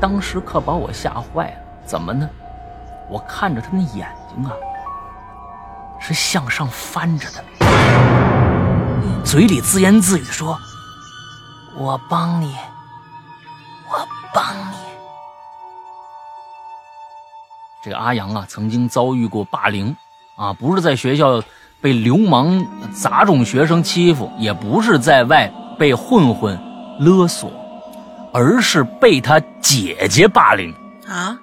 [0.00, 1.56] 当时可把我吓坏了。
[1.84, 2.28] 怎么呢？
[3.10, 4.52] 我看着他那眼睛啊，
[6.00, 7.44] 是向上翻着的，
[9.22, 10.58] 嘴里自言自语说
[11.76, 12.56] ：“我帮你，
[13.90, 14.42] 我帮
[14.72, 14.76] 你。”
[17.84, 19.94] 这个阿阳啊，曾经遭遇过霸凌
[20.36, 21.42] 啊，不是在学校
[21.82, 22.64] 被流氓
[22.94, 26.58] 杂种学生欺负，也不是在外被混混
[26.98, 27.50] 勒索。
[28.34, 30.74] 而是被他姐姐霸凌
[31.06, 31.38] 啊！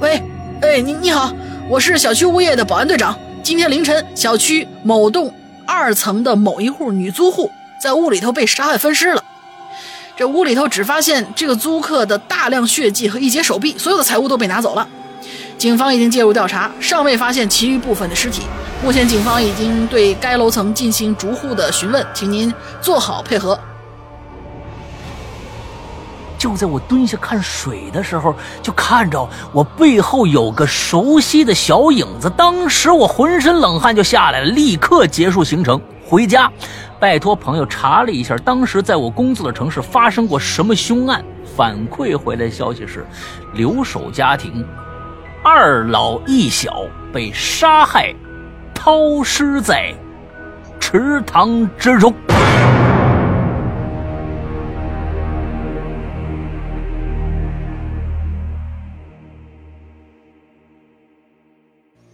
[0.00, 0.22] 喂，
[0.62, 1.30] 哎，你你好，
[1.68, 3.14] 我是小区物业的保安队长。
[3.42, 5.30] 今天凌晨，小区某栋
[5.66, 9.22] 二层的某一户女租户在屋里头被杀害分尸了。
[10.16, 14.88] 这屋里头只发现这个租客的大量血迹和一截手臂，所有的财物都被拿走了。
[15.58, 18.42] 警方已经介入调查，尚未发现其余部分的尸体。
[18.82, 23.58] 目前，警方已经对该楼层进行逐户的询问，请您做好配合。
[26.36, 32.28] 就在我蹲下看水的时候，就看着我背后有个熟悉的小影子。
[32.30, 36.50] 当时我浑身冷汗就下来了，立刻结束行程回家，
[36.98, 41.24] 拜托朋友查了一下，当时在我工作的城市发生过什么凶案。
[41.56, 43.06] 反馈回来消息是，
[43.54, 44.66] 留守家庭
[45.44, 48.14] 二老一小被杀害。
[48.74, 49.94] 抛尸在
[50.80, 52.12] 池塘之中。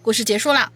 [0.03, 0.73] 故事结束了。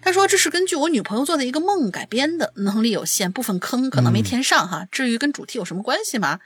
[0.00, 4.86] 他说：“这是根据我女朋友做的一个梦改编的，能力有限，部分坑可能没填上哈。
[4.92, 6.38] 至于跟主题有什么关系吗？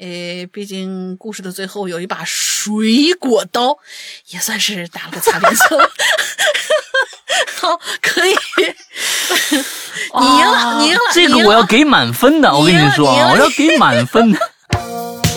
[0.00, 3.76] 诶，毕竟故事的最后有一把水果刀，
[4.30, 5.78] 也算是打了个擦边球。”
[7.60, 8.34] 好，可以。
[10.20, 11.00] 你赢了，你赢了。
[11.12, 14.38] 这个我要给满分的，我跟你说，我要给满分的。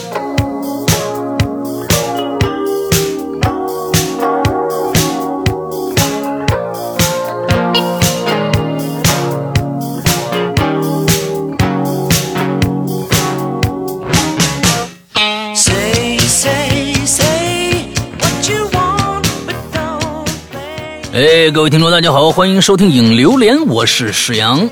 [21.14, 24.68] 哎，各位听众，大家好，欢迎收听影榴莲，我是史阳，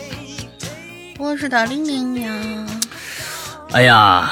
[1.19, 2.66] 我是大玲玲呀。
[3.74, 4.31] 哎呀，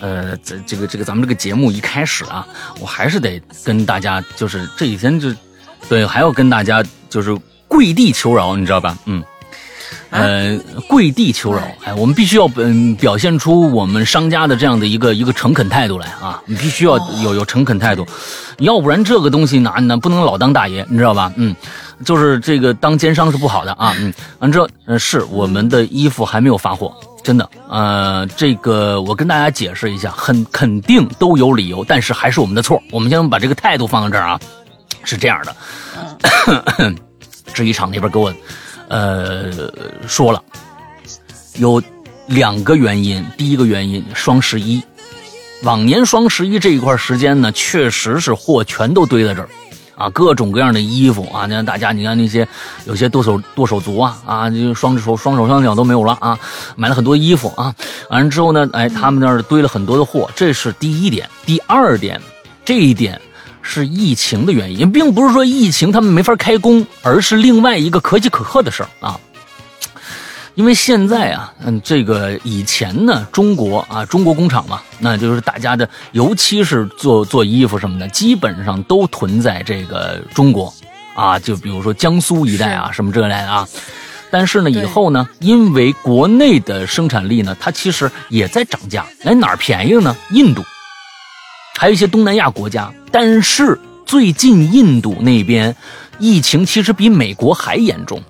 [0.00, 2.46] 呃，这这个这个咱们这个节目一开始啊，
[2.78, 5.34] 我还是得跟大家，就是这几天就，
[5.88, 7.34] 对，还要跟大家就是
[7.66, 8.98] 跪地求饶，你知道吧？
[9.06, 9.24] 嗯。
[10.10, 18.04] 呃，跪地求饶，哎，我们必须要嗯表现出我们商家的这样的一个一个诚恳态度来啊，你必须要有有诚恳态度，
[18.58, 21.32] 要不然这个东西哪哪不能老当大爷，你知道吧？
[21.36, 21.54] 嗯，
[22.04, 26.92] 就是这个当奸商是不好的啊，嗯，完这嗯是我们的衣服还没有发货，
[27.22, 34.40] 真的，呃，这个我跟大家解释一下，很肯定都有理由，但是还是我们的错，我们先把这个态度放在这儿啊，
[35.04, 36.94] 是这样的，
[37.54, 38.34] 制衣厂那边给我。
[38.90, 39.52] 呃，
[40.08, 40.42] 说了，
[41.54, 41.80] 有
[42.26, 43.24] 两个原因。
[43.38, 44.82] 第一个原因，双十一，
[45.62, 49.48] 往年双十一这一块时间呢，确实是货全都堆在这儿，
[49.94, 52.46] 啊，各种各样的衣服啊，你看大家，你看那些
[52.84, 56.36] 有些剁手剁手族啊，啊，就双手双手双脚都没有了啊，
[56.74, 57.72] 买了很多衣服啊，
[58.08, 61.30] 完了之后呢，哎，他们那儿堆了很多的货，这是第一点。
[61.46, 62.20] 第二点，
[62.64, 63.20] 这一点。
[63.62, 69.18] 是疫情的原因，并不是说疫情他们没法开工，而是另外一个可喜可贺的事儿啊。
[70.56, 80.74] 因为现在啊，嗯，这个以前呢，中国啊，中国工厂嘛，那就是大家的，尤其是做做衣服什么的，基本上都囤在这个中国
[81.14, 83.66] 啊，就比如说江苏一带啊，什么这类的啊。
[84.30, 90.16] 但是呢，以后呢，因为国内的生产力呢，它其实也在涨价，哎，哪儿便宜了呢？
[90.30, 90.62] 印度。
[91.80, 95.74] 还有一些东南亚国家，但是最近印度那边
[96.18, 98.22] 疫情其实比美国还严重，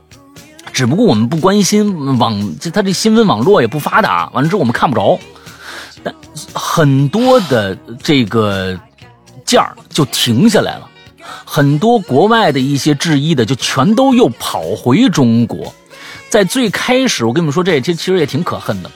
[0.73, 5.19] 只不过我们不关心网，它这新闻网络也不发达，完了之后我们看不着，
[6.05, 6.15] 但
[6.55, 8.79] 很多的这个
[9.45, 10.89] 件儿就停下来了，
[11.45, 15.75] 很多国外的一些制衣的就全都又跑回中国，
[16.29, 18.89] 在最开始我跟你们说，这其实也挺可恨的。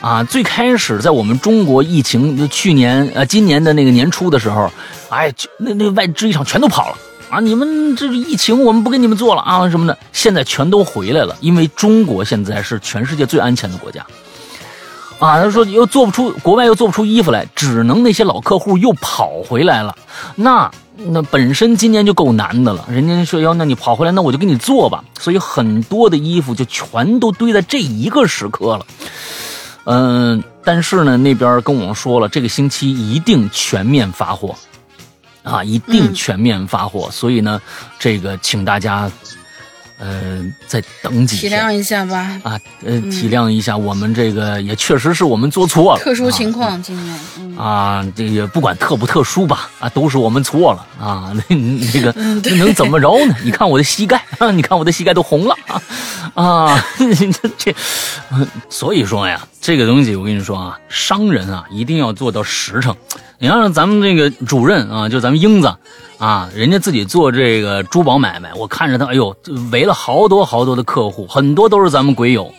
[0.00, 4.70] 啊，最开始在我们中国疫情去年呃今年的那个年初的时候，
[5.08, 6.96] 哎，那那外制衣厂全都跑了
[7.30, 7.40] 啊！
[7.40, 14.06] 你们这疫情我们不给你们做了啊什么的，现在全都回来了，因为中国现在是全世界最安全的国家。
[15.18, 19.96] 啊，他说又做不出国外又做不出衣服来，只能那些老客户又跑回来了。
[20.36, 25.02] 那那本身今年就够难的了，人家说要那你跑回来，那我就给你做吧。
[25.18, 28.86] 所以很多的衣服就全都堆在这一个时刻了。
[29.90, 34.54] 嗯，但是呢，那边跟我们说了，这个星期一定全面发货，
[35.42, 37.08] 啊，一定全面发货。
[37.10, 37.58] 所以呢，
[37.98, 39.10] 这个请大家。
[39.98, 42.40] 呃，再等几天，体谅一下吧。
[42.44, 46.00] 啊，呃，体谅一下，我们这个也确实是我们做错了。
[46.00, 51.32] 特殊情况，今年啊，这个不管特不特殊吧，啊，都是我们错了啊。
[51.48, 52.12] 那那个
[52.44, 53.34] 那能怎么着呢？
[53.42, 55.82] 你看我的膝盖啊，你看我的膝盖都红了啊
[56.44, 56.84] 啊！
[56.98, 57.74] 这这，
[58.68, 62.94] 所以说呀，这个东西我跟你说啊，商人啊，一定要做到实诚。
[63.40, 65.74] 你看咱们这个主任啊，就咱们英子。
[66.18, 69.36] 啊，人家自己做这个珠宝买卖，我看着他，哎呦，
[69.70, 72.52] 围了好多好多的客户，很多都是咱们鬼友，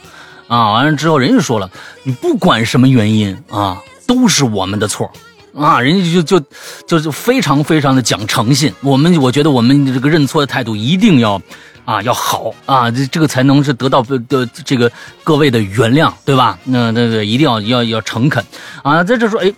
[0.48, 1.70] 啊，完了之后，人家说了，
[2.04, 3.78] 你不管什么原因啊，
[4.08, 5.12] 都是我们的错，
[5.54, 6.46] 啊，人家就就
[6.88, 11.42] 就就非常非常的讲诚信，我们我觉得我们这个认错的态度一定要
[11.84, 14.90] 啊要好啊，这这个才能是得到的这个
[15.22, 16.58] 各位的原谅，对吧？
[16.64, 18.42] 那那个一定要要要诚恳
[18.84, 19.54] 啊，在这说，哎。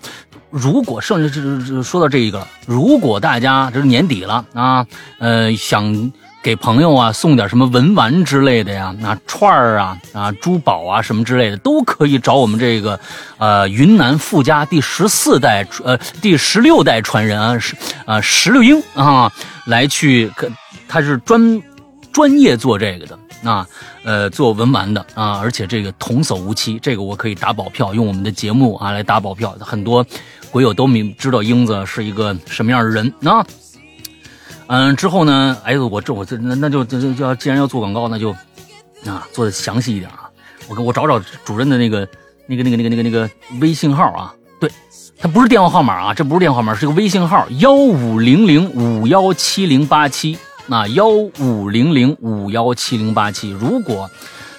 [0.52, 4.86] 如果剩下这这说到这一个了，如果大家这是年底了啊，
[5.18, 6.12] 呃，想
[6.44, 13.00] 给朋友啊送点什么文玩之类的呀，那串儿啊啊珠宝啊什么之类的，都可以找我们这个
[13.38, 17.76] 呃云南富家第十四代呃第十六代传人啊石
[18.06, 19.32] 啊石榴英啊
[19.66, 20.32] 来去，
[20.88, 21.62] 他是专
[22.12, 23.18] 专业做这个的。
[23.44, 23.66] 啊，
[24.04, 29.58] 呃，做文玩的啊，而且这个童叟无欺，这个我可以打保票，用我们的节目啊来打保票。
[29.60, 30.06] 很多
[30.52, 33.46] 鬼友都明知道英子是一个什么样的人啊。
[34.68, 38.32] 嗯，之后呢，哎，我这我这那那就就就要既然要做广告，那就
[39.06, 40.30] 啊做的详细一点啊。
[40.68, 42.08] 我给我找找主任的那个
[42.48, 44.70] 那个那个那个那个那个微信号啊，对，
[45.18, 50.38] 他不是电话号码啊，这不是电话号码，是个微信号幺五零零五幺七零八七。
[50.68, 54.10] 那幺五零零五幺七零八七，如果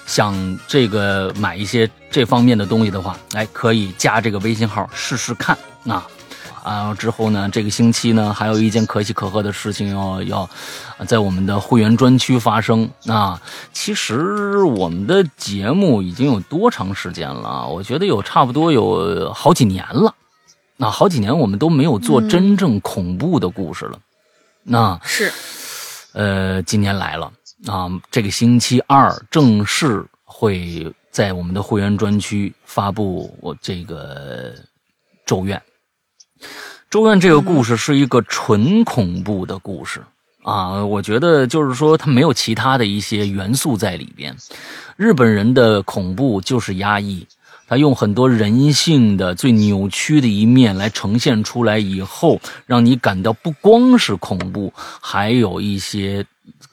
[0.05, 5.57] 想这个买一些这方面的东西的话，哎，可以加这个微信号试试看。
[5.87, 6.07] 啊
[6.63, 10.49] 啊，之后呢，这个星期呢，还有一件可喜可贺的事情要要
[11.05, 12.89] 在我们的会员专区发生。
[13.05, 13.41] 啊，
[13.73, 17.67] 其实我们的节目已经有多长时间了？
[17.67, 20.15] 我觉得有差不多有好几年了。
[20.77, 23.99] 那好几年我们都没有做真正恐怖的故事了。
[24.63, 25.31] 那是。
[26.13, 27.31] 呃，今年来了
[27.67, 27.89] 啊！
[28.11, 34.53] 这个星期二正式会在我们的会员专区发布我这个
[35.25, 35.57] 《咒怨》。
[36.89, 40.01] 《咒怨》这个故事是一个纯恐怖的故事
[40.43, 40.83] 啊！
[40.83, 44.35] 我觉得就是说，它没有其他的一些元素在里边。
[44.95, 47.25] 日本人的恐怖就是压抑。
[47.65, 54.71] 他用很多人性的最扭曲的一面来呈现出来，以后让你感到不光是恐怖，
[55.01, 56.23] 还有一些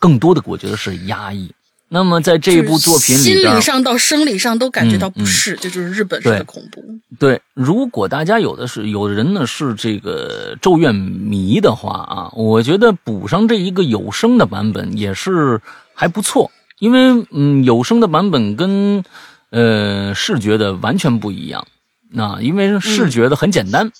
[0.00, 1.48] 更多的，我觉得是压抑。
[1.88, 6.82] 那么在这一部作品里，心理上到生理上都感觉到不适，这就是日本式的恐怖。
[7.18, 15.60] 对，如果大家有的是有的人呢是这个咒怨迷的话啊，我觉得补上这一个有声的版本也是
[15.94, 16.50] 还不错，
[16.80, 19.04] 因为嗯，有声的版本跟。
[19.52, 21.66] 呃，视觉的完全不一样，
[22.12, 23.90] 那因为视觉的很简单，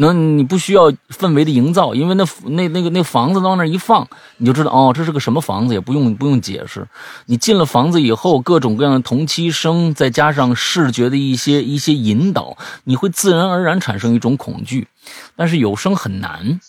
[0.00, 4.06] 那你不需要氛围的营造，因为那那那个那房子往那一放，
[4.36, 6.86] 你就知道哦，这是个什么房子，也不用不用解释。
[7.26, 14.86] 你进了房子以后，各种各样的同期声，再加上视觉的一些一些引导，你会自然而然产生一种恐惧。
[15.34, 16.60] 但是有声很难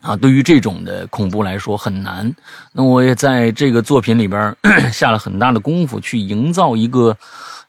[0.00, 2.34] 啊，对于这种的恐怖来说很难。
[2.72, 4.56] 那我也在这个作品里边
[4.90, 7.16] 下了很大的功夫去营造一个。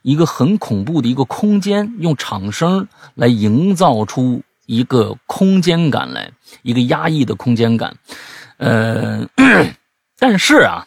[0.03, 7.95] 一个很恐怖的一个空间，用场声来营造出一个空间感来，一个压抑的空间感。
[8.57, 9.27] 呃，
[10.17, 10.85] 但是啊，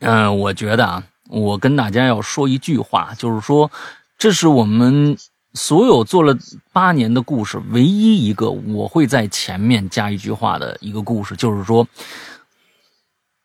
[0.00, 3.70] 嗯，我觉得啊，我跟大家要说一句话，就是说，
[4.18, 5.16] 这是我们
[5.54, 6.36] 所有做了
[6.72, 11.86] 八年的故事唯一一个我会在前面加一句话的一个故事，就是说，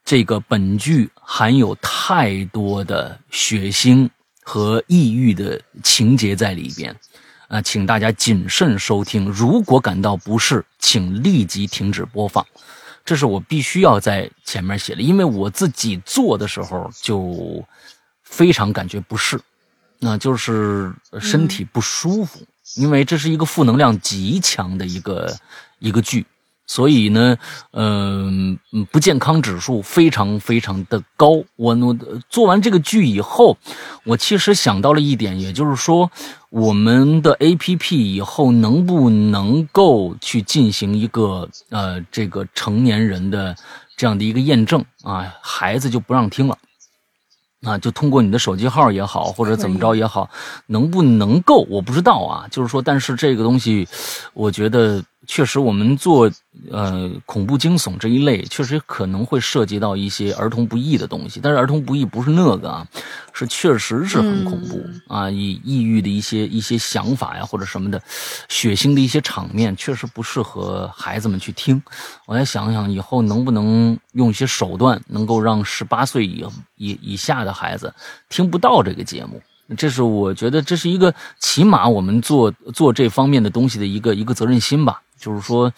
[0.04, 4.10] 这个本剧含有太多的血腥。
[4.44, 6.94] 和抑郁的情节在里边，
[7.52, 9.26] 啊，请大家谨慎收听。
[9.26, 12.46] 如果感到不适，请立即停止播放。
[13.04, 17.62] 这是我必须要在前面写的，因为我自己做的时候就
[18.24, 19.38] 非常感觉不适，
[20.00, 22.40] 那就是身体不舒服，
[22.76, 25.38] 因为这是一个负能量极强的一个
[25.80, 26.26] 一个剧。
[26.72, 27.38] 所以呢，
[27.74, 28.58] 嗯，
[28.92, 31.44] 不健康指数非常非常的高。
[31.58, 31.94] 我我
[32.30, 33.58] 做完这个剧以后，
[34.06, 36.10] 我其实想到了一点，也就是说，
[36.50, 43.54] 我们的 A P P 以后能不能够去进行一个呃这个成年人的
[43.98, 45.36] 这样的一个验证啊？
[45.42, 46.58] 孩子就不让听了
[47.64, 50.30] 啊，就通过你的手机号也好，或者怎么着也好，
[50.68, 52.48] 能不能够我不知道啊。
[52.50, 53.86] 就是说，但是这个东西，
[54.34, 56.32] 我觉得确实我们做
[56.72, 61.40] 呃恐怖惊悚这一类，确实可能会涉及到一些儿童不宜的东西。
[61.42, 62.88] 但是儿童不宜不是那个啊，
[63.32, 68.02] 是确实是很恐怖啊，以抑郁的一些一些想法呀或者什么的，
[68.50, 71.82] 血腥的一些场面，确实不适合孩子们去听。
[72.26, 76.44] 我再想想以后能不能用一些手段，能够让十八岁以
[76.78, 77.94] 以以下的孩子
[78.28, 79.40] 听不到这个节目。
[79.78, 85.72] 这是我觉得这是一个起码我们做做这方面的东西的一个一个责任心吧，就是说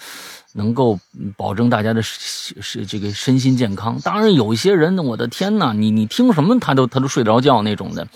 [0.53, 0.97] 能够
[1.37, 3.99] 保证大家的是这个身心健康。
[4.01, 8.07] 当然有一些人，我的天呐，你你听什么他都他都睡得着觉那种的，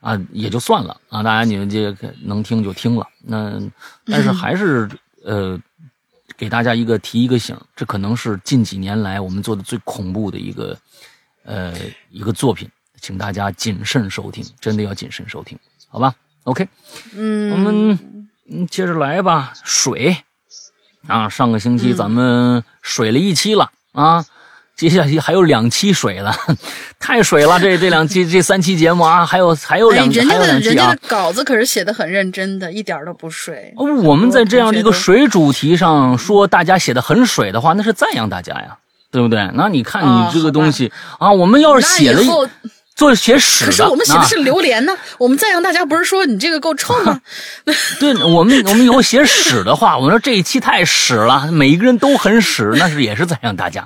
[0.00, 3.06] 啊也就算了啊，大家你们这个能听就听了。
[3.22, 3.58] 那
[4.04, 4.90] 但是 还是
[5.24, 5.58] 呃
[6.36, 10.76] 给大家一个提一个醒，这可能是近几年来我们做的最恐怖的一个
[11.44, 11.72] 呃
[12.10, 12.68] 一个作品。
[13.00, 15.58] 请大家谨慎收听，真的要谨慎收听，
[15.88, 16.68] 好吧？OK，
[17.16, 17.98] 嗯，我们
[18.48, 19.52] 嗯接着来吧。
[19.64, 20.16] 水
[21.06, 24.24] 啊，上个星期咱们水了一期了啊，
[24.76, 26.34] 接下去还有两期水了，
[26.98, 27.58] 太水了。
[27.58, 31.00] 这这两期这三期节目啊，还有还有两人家的人还有两期啊家的。
[31.08, 33.74] 稿子可是写的很认真的，一点都不水。
[33.76, 38.78] 哦我们在这样的一个水主题上说大家写的很水的话，那是赞扬大家呀，
[39.10, 39.50] 对不对？
[39.54, 42.22] 那你看啊你这个东西啊，我们要是写了
[43.02, 44.96] 做写屎的，可是我们写的啊是榴莲呢。
[45.18, 47.20] 我们赞扬大家不是说你这个够臭吗？
[47.98, 53.84] 对我们，我们以后写屎的话， 我们说这一期太屎了，每一个人都很屎， 那是也是赞扬大家。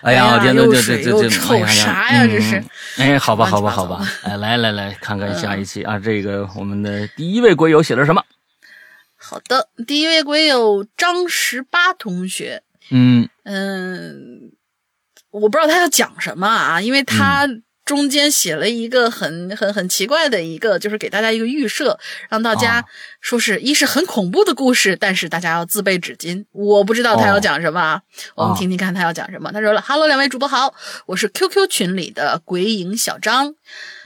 [0.00, 2.56] 哎呀，这这这这，水又臭啥呀这是？
[2.56, 2.64] 嗯
[2.96, 8.24] 哎，好吧，好吧，好吧，哎，来来来看看下一期啊，这个我们的第一位鬼友写的什么？
[9.18, 14.52] 好的，第一位鬼友张十八同学，嗯嗯，
[15.30, 17.46] 我不知道他要讲什么啊，因为他
[17.86, 22.84] 中间写了一个很很很奇怪的一个，就是给大家一个预设，让大家哦
[23.20, 26.44] 说是一是很恐怖的故事，但是大家要自备纸巾。
[26.50, 28.02] 我不知道他要讲什么啊，
[28.34, 29.52] 我们哦听听看他要讲什么。
[29.52, 30.74] 他说了：“Hello，两位主播好，
[31.06, 33.54] 我是 QQ 群里的鬼影小张，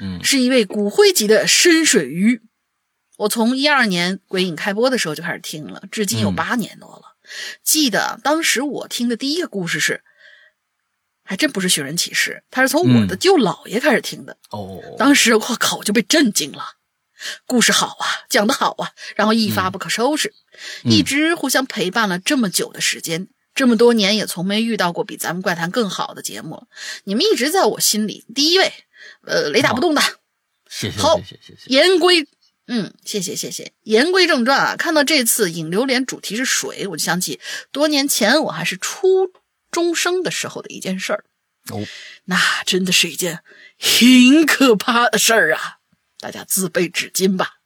[0.00, 2.42] 嗯是一位骨灰级的深水鱼。
[3.16, 7.16] 我从一二年鬼影开播的时候就开始听了，至今有嗯八年多了。
[7.62, 10.02] 记得当时我听的第一个故事是，
[11.30, 14.36] 还真不是寻人启事，他是从我的嗯舅姥爷开始听的。
[14.50, 16.64] 哦，当时我靠，我就被震惊了。
[17.46, 20.34] 故事好啊，讲得好啊，然后一发不可收拾，
[20.82, 26.66] 嗯一直互相陪伴了这么久的时间，这么多年也从没遇到过比咱们怪谈更好的节目。
[27.04, 28.72] 你们一直在我心里第一位，
[29.24, 30.02] 呃，雷打不动的。
[30.68, 32.26] 谢谢好谢谢谢谢，言归，
[32.66, 33.70] 嗯，谢谢谢谢。
[33.84, 37.38] 言归正传啊，看到这次引榴莲主题是水，我就想起
[37.70, 39.30] 多年前我还是初
[39.70, 41.24] 中生的时候的一件事儿。
[41.70, 41.84] 哦，
[42.24, 43.40] 那真的是一件
[43.78, 45.78] 很可怕的事儿啊！
[46.18, 47.56] 大家自备纸巾吧。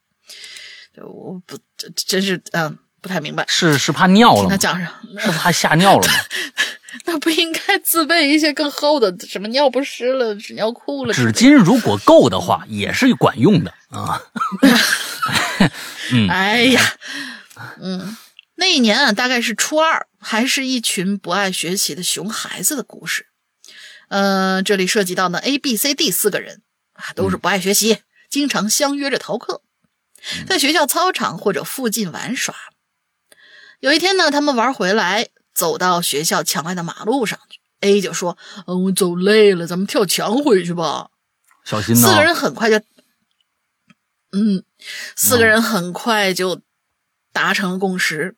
[0.97, 3.45] 我不，这真是嗯，不太明白。
[3.49, 4.57] 是是怕尿了吗听他？
[4.57, 6.15] 讲上， 是怕吓尿了吗？
[7.07, 11.13] 那不应该自备一些更厚的，什么尿不湿了、纸尿裤了？
[11.13, 14.21] 纸巾如果够的话，也是管用的啊。
[16.13, 16.81] 嗯哎呀，
[17.81, 18.17] 嗯，
[18.57, 23.27] 那一年啊，大概是初二，还是一群不爱学习的熊孩子的故事。
[24.09, 27.99] 呃，这里涉及到呢 A、B、C、D 四个人啊，都是不爱学习，
[28.31, 29.63] 经常相约着逃课，
[30.47, 32.55] 在学校操场或者附近玩耍。
[33.81, 41.11] 有一天呢，他们玩回来，走到学校墙外的马路上去，A 就说：“嗯，我走累了，咱们跳墙回去吧。”
[41.65, 42.77] 小心呐、四个人很快就，
[44.33, 44.65] 嗯，
[45.17, 46.61] 四个人很快就
[47.33, 48.37] 达成了共识。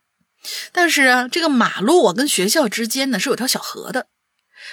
[0.73, 4.09] 但是啊，这个马路啊跟学校之间呢是有条小河的，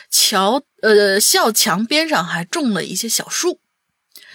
[0.09, 3.59] 桥呃校墙边上还种了一些小树。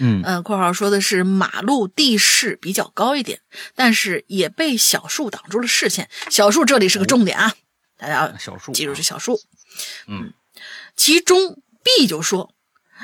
[0.00, 3.40] 嗯呃，括号说的是马路地势比较高一点，
[3.74, 6.08] 但是也被小树挡住了视线。
[6.30, 7.52] 小树这里是个重点啊，
[7.96, 9.40] 大家小树记住是小树。
[10.06, 10.32] 嗯，
[10.94, 12.54] 其中 B 就说：“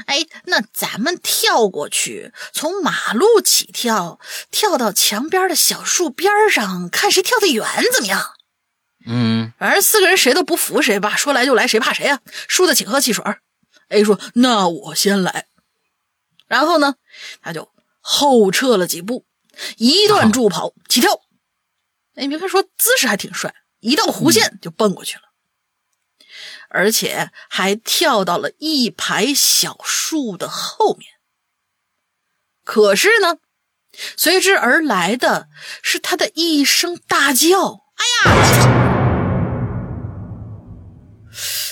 [0.07, 4.19] 哎，那咱们跳过去，从马路起跳，
[4.51, 8.35] 跳到墙边的小树边上，看谁跳得远，怎么样？”
[9.07, 13.41] 嗯反正四个人谁都不服谁吧，说来就来，谁怕谁啊、输的请喝汽水儿。
[13.89, 15.47] A 说：“那我先来。”
[16.49, 16.95] 然后呢，
[17.43, 17.71] 他就
[18.01, 19.27] 后撤了几步，
[19.77, 21.21] 一段助跑起跳。
[22.15, 25.24] 哎，你别看说姿势还挺帅，一道弧线就蹦过去了，
[26.75, 31.09] 而且还跳到了一排小树的后面。
[32.65, 33.37] 可是呢，
[34.17, 35.49] 随之而来的
[35.83, 37.85] 是他的一声大叫
[38.27, 38.33] ：“哎呀！”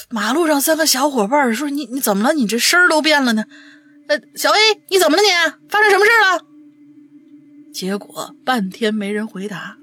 [0.08, 2.34] 马路上三个小伙伴说：“你你怎么了？
[2.34, 3.46] 你这声儿都变了呢？
[4.08, 4.58] 呃，小 A，
[4.90, 5.28] 你怎么了你？
[5.68, 6.46] 发生什么事了？
[7.72, 9.78] 结果半天没人回答，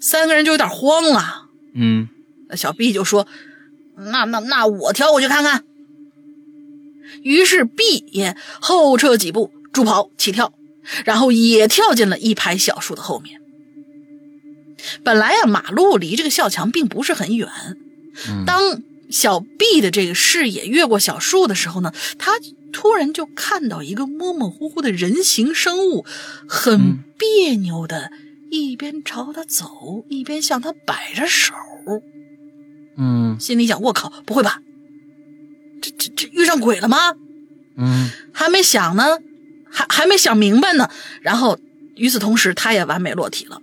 [0.00, 1.46] 三个人就有点慌了。
[1.74, 2.08] 嗯，
[2.48, 3.28] 那小 B 就说
[3.96, 5.64] ：“那那那我跳过去看看。”
[7.22, 10.54] 于是 B 也后撤几步，助跑起跳，
[11.04, 13.40] 然后也跳进了一排小树的后面。
[15.04, 17.48] 本来呀，马路离这个校墙并不是很远。
[18.46, 22.32] 当小 B 的这个视野越过小树的时候呢，他
[22.72, 26.04] 突然就看到一个模模糊糊的人形生物，
[26.48, 28.10] 很别扭的，
[28.50, 31.52] 一边朝他走，一边向他摆着手。
[32.96, 34.60] 嗯，心里想：我靠，不会吧？
[35.80, 37.14] 这这这遇上鬼了吗？
[37.76, 39.18] 嗯，还没想呢，
[39.70, 40.90] 还还没想明白呢。
[41.22, 41.58] 然后
[41.96, 43.60] 与此同时，他也完美落体了。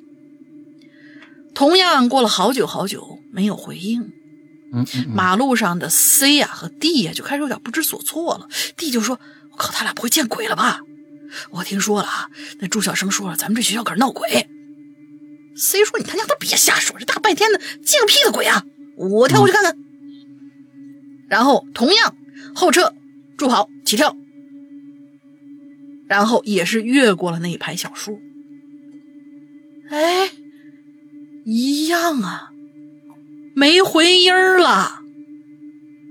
[1.54, 4.12] 同样过了好久好久没有回应，
[4.74, 8.48] 嗯，马路上的 C 呀和 D 呀就开始有点不知所措了。
[8.78, 9.20] D 就说
[9.52, 10.82] ：“我靠，他俩不会见鬼了吧？
[11.52, 14.50] 我听说了啊，那朱小生说了，咱们这学校可是闹鬼。
[15.56, 18.64] ”C 说：“你他娘的别瞎说，这大半天的见个屁的鬼啊！
[19.00, 19.76] 我跳过去看看。”
[21.30, 22.16] 然后同样
[22.54, 22.94] 后撤、
[23.38, 24.16] 助跑、起跳，
[26.08, 28.20] 然后也是越过了那一排小树。
[29.90, 30.32] 哎，
[31.46, 32.50] 一样啊，
[33.56, 35.02] 没回音儿了。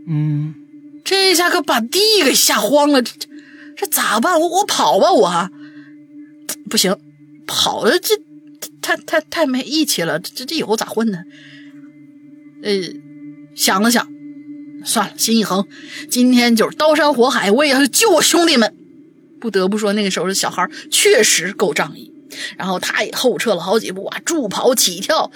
[0.07, 0.55] 嗯，
[1.05, 3.03] 这下可把地给吓慌了。
[3.03, 3.29] 这这
[3.77, 4.41] 这咋办？
[4.41, 5.51] 我我跑吧，我
[6.71, 6.97] 不行，
[7.47, 8.15] 跑的这
[8.81, 10.19] 太太太没义气了。
[10.21, 11.19] 这这以后咋混呢？
[12.63, 12.73] 呃，
[13.55, 14.09] 想了想。
[14.85, 15.67] 算了，心一横，
[16.09, 18.75] 今天就是刀山火海，我也要去救我兄弟们。
[19.41, 22.13] 不得不说，那个时候的小孩确实够仗义。
[22.57, 25.33] 然后他也后撤了好几步啊，助跑起跳。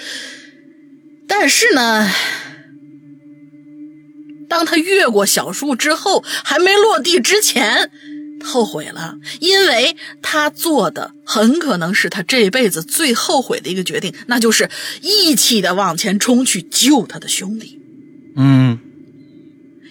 [1.27, 2.09] 但是呢，
[4.49, 7.91] 当他越过小树之后，还没落地之前，
[8.43, 14.69] 后悔了，因为他做的很可能是他这辈子最后悔的一个决定，那就是
[15.01, 17.81] 义气的往前冲去救他的兄弟。
[18.37, 18.79] 嗯。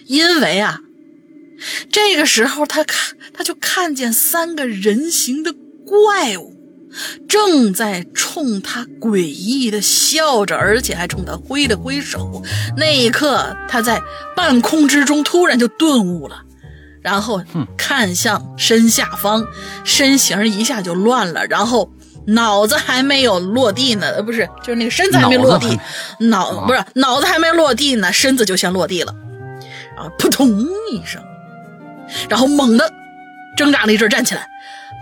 [0.06, 0.80] 因为啊，
[1.90, 5.54] 这个时候他看他就看见三个人形的
[5.86, 6.54] 怪物
[7.26, 12.42] 正在冲他诡异的笑着，而且还冲他挥了挥手。
[12.76, 14.02] 那一刻，他在
[14.36, 16.42] 半空之中突然就顿悟了，
[17.02, 17.42] 然后
[17.76, 19.46] 看向身下方，
[19.84, 21.90] 身形一下就乱了，然后
[22.28, 25.78] 脑子还没有落地呢，呃，不是，就是那个身子还没落地，
[26.20, 29.14] 脑不是脑子还没落地呢，身子就先落地了。
[29.96, 30.10] 然后！
[30.18, 30.48] 扑通
[30.90, 31.22] 一声，
[32.28, 32.90] 然后猛地
[33.56, 34.46] 挣扎了一阵，站起来，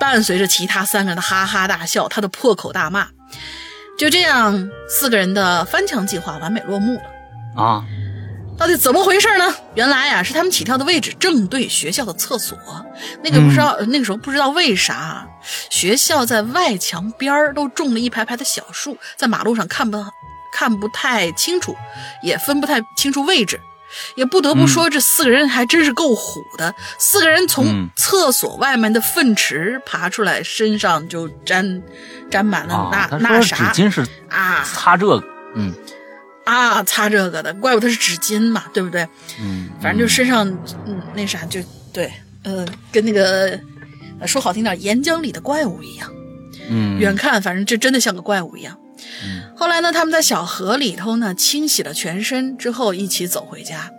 [0.01, 3.07] 伴随着其他三个人的哈哈大笑，他的破口大骂。
[3.99, 7.63] 就这样，四个人的翻墙计划完美落幕了。
[7.63, 7.85] 啊！
[8.61, 9.55] 到底怎么回事呢？
[9.75, 12.59] 原来呀，是他们起跳的位置正对学校的厕所。
[13.25, 15.27] 那个不知道，那个时候不知道为啥，
[15.71, 20.05] 学校在外墙边都种了一排排的小树，在马路上看不
[20.53, 21.75] 看不太清楚，
[22.23, 23.59] 也分不太清楚位置。
[24.15, 26.73] 也不得不说，这四个人还真是够虎的。
[26.99, 31.83] 四个人从厕所外面的粪池爬出来，身上就沾
[32.31, 33.73] 沾满了那那啥。
[33.73, 35.25] 纸巾是啊，擦这个，
[35.57, 35.75] 嗯，
[36.45, 39.07] 啊，擦这个的，怪不得是纸巾嘛，对不对？
[39.41, 40.47] 嗯，反正就身上，
[40.87, 41.61] 嗯，那啥，就
[41.93, 43.59] 对，呃，跟那个
[44.27, 46.11] 说好听点，岩浆里的怪物一样。
[46.69, 48.77] 嗯，远看反正这真的像个怪物一样。
[49.57, 53.91] 后来呢，他们在小河里头呢清洗了全身之后，一起走回家。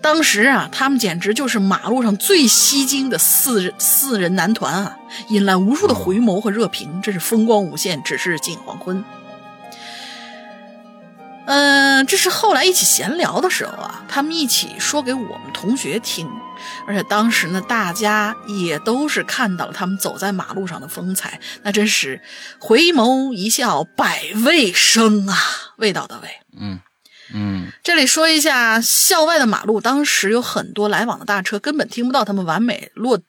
[0.00, 4.96] 当时啊，他们简直就是马路上最吸睛的四人四人男团啊，
[5.28, 8.02] 引来无数的回眸和热评，真是风光无限。
[8.02, 9.02] 只是近黄昏。
[11.46, 16.30] 嗯，这是后来一起闲聊的时候啊，他们一起说给我们同学听。
[16.86, 22.22] 而且当时呢，大家也都是看到了他们走在马路上的风采，那真是
[22.58, 25.36] 回眸一笑百味生啊，
[25.76, 26.28] 味道的味。
[26.58, 26.80] 嗯
[27.34, 27.70] 嗯。
[27.82, 33.20] 这里说一下，校外的马路当时有很多来往的大车，根本听不到他们完美落，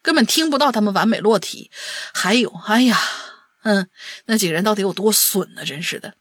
[0.00, 1.70] 根本听不到他们完美落体。
[2.14, 2.98] 还有，哎呀，
[3.64, 3.88] 嗯，
[4.24, 5.64] 那几个人到底有多损呢？
[5.66, 6.14] 真是的。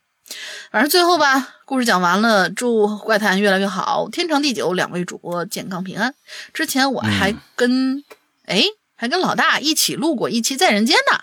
[0.72, 6.13] 反正最后吧，故事讲完了，祝怪谈越来越好，天长地久，两位主播健康平安。
[6.54, 8.04] 之前我还跟
[8.46, 8.63] 哎，
[8.96, 11.20] 还跟老大一起录过一期《在人间》呢，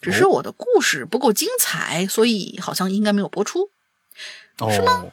[0.00, 3.70] 只是我的故事不够精彩，所以好像应该没有播出，
[4.70, 5.06] 是吗？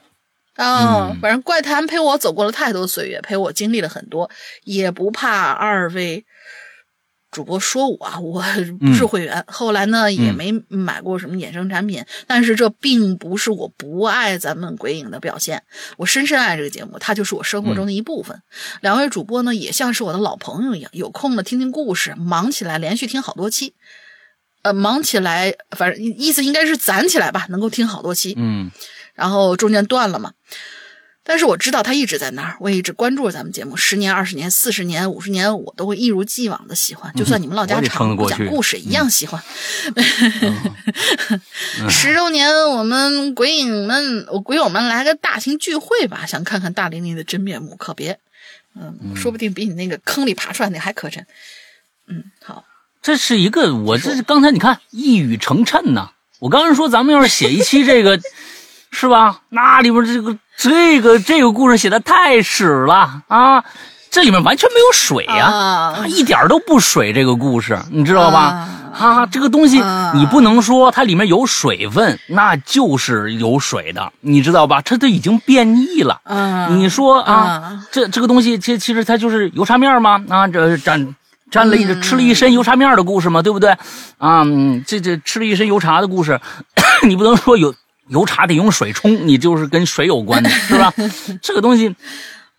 [0.55, 4.29] 啊，反正怪谈陪我走过了太多岁月，陪我经历了很多，
[4.63, 6.25] 也不怕二位
[7.35, 8.41] 主播说我啊，我
[8.79, 15.61] 不是会员，后来呢也没买过什么衍生产品，但是这并不是我不爱咱们鬼影的表现，
[15.97, 18.41] 我深深爱这个节目，它就是我生活中的一部分。
[18.79, 23.73] 两位主播呢也像是我的老朋友一样，有空了听听故事，忙起来连续听好多期，
[24.61, 28.71] 呃，忙起来反正意思应该是攒起来吧，能够听好多期，嗯，
[29.13, 30.31] 然后中间断了嘛。
[31.27, 37.11] 但是我知道他一直在那儿，我也一直关注着咱们节目，十年、二十年、四十年、五十年，我都会一如既往的喜欢。
[37.15, 39.41] 就算你们唠家常不讲故事，一样喜欢。
[41.89, 48.19] 十周年，我们鬼影们、鬼友们来个大型聚会吧，想看看大玲玲的真面目，可别，
[48.75, 51.25] 嗯，说不定比你那个坑里爬出来那还可真。
[52.07, 52.65] 嗯，好，
[53.01, 56.11] 这是一个，我这是刚才你看一语成谶呢。
[56.37, 58.21] 我刚才说咱们要是写一期这个，
[58.95, 59.41] 是吧？
[59.49, 60.35] 那里边这个。
[60.57, 63.61] 这个这个故事写的太屎了啊！
[64.09, 67.11] 这里面完全没有水呀，一点都不水。
[67.11, 68.65] 这个故事你知道吧？
[68.97, 74.81] 啊，这个东西你不能说它里面有水分，那就是有水的，你知道吧？
[74.81, 76.21] 它都已经变异了。
[76.69, 80.23] 你说啊，这这个东西其其实它就是油茶面吗？
[80.29, 81.13] 啊，这沾
[81.51, 83.75] 沾了一吃了一身油茶面的故事嘛，对不对？
[84.19, 84.45] 啊，
[84.87, 86.39] 这这吃了一身油茶的故事，
[87.05, 87.75] 你不能说有。
[88.07, 90.93] 油茶得用水冲，你就是跟水有关的，是吧？
[91.41, 91.95] 这个东西，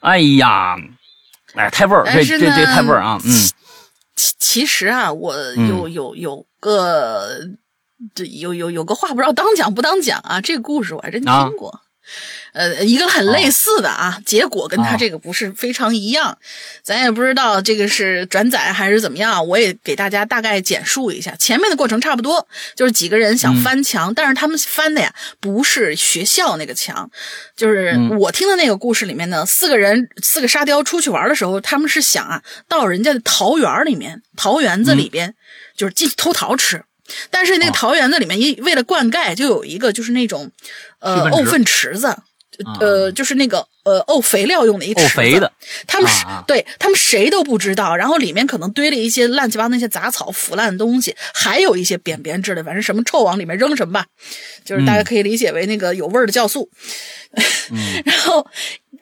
[0.01, 0.77] 哎呀，
[1.55, 3.19] 哎，太味儿，这这这太味儿啊！
[3.25, 3.31] 嗯，
[4.15, 7.29] 其其实啊，我有有有个，
[8.15, 10.41] 这有有有个话不知道当讲不当讲啊。
[10.41, 11.81] 这个故事我还真听过。
[12.57, 16.38] 呃，一个很类似的啊，结果跟他这个不是非常一样，
[16.83, 21.37] 咱也不知道这个是转载还是怎么样，我也给大家大概简述一下。
[21.38, 27.11] 前面的过程差不多，就是几个人想翻墙，但是他们翻的呀不是学校那个墙，
[27.55, 35.35] 就是我听的那个故事里面呢，四个人四个沙雕出去玩的时候，他们是想啊到人家的桃园里面桃园子里边，
[35.77, 36.83] 就是进去偷桃吃。
[37.31, 40.51] 但是那个桃园子里面，因为了灌溉，就有一个就是那种
[41.01, 42.16] 呃沤粪池子。
[42.81, 45.51] 呃，就是那个呃，沤肥料用的一池子，
[45.87, 54.07] 他们是对他们谁都不知道，然后里面可能堆了一些乱七八糟那些杂草、腐烂的东西，还有一些便便质的，反正什么臭往里面扔什么吧，
[54.64, 56.71] 就是大家可以理解为那个有味儿的酵素。
[58.05, 58.47] 然后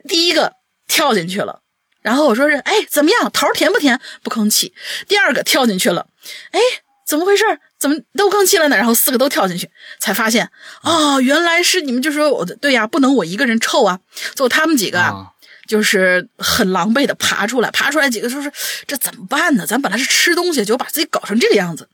[0.09, 0.53] 第一个
[0.87, 1.61] 跳进去了，
[2.03, 4.01] 然后我说是哎怎么样，桃甜不甜？
[4.23, 4.73] 不吭气。
[5.09, 6.07] 第二个跳进去了，
[6.51, 6.61] 哎。
[7.07, 7.45] 怎么回事？
[7.79, 8.77] 怎么都吭气了呢？
[8.77, 10.51] 然后四个都跳进去，才发现
[10.83, 13.99] 哦，原来是你们就说我的对呀，不能我一个人臭啊。
[14.35, 15.31] 最后他们几个啊
[15.67, 18.53] 就是很狼狈的爬出来，爬出来几个说是
[18.87, 19.67] 这怎么办呢？
[19.67, 21.89] 咱本来是吃东西，结果把自己搞成这个样子。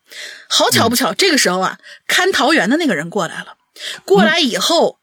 [0.48, 3.54] 好巧不巧，这个时候啊，看桃园的那个人过来了。
[4.04, 4.98] 过来以后，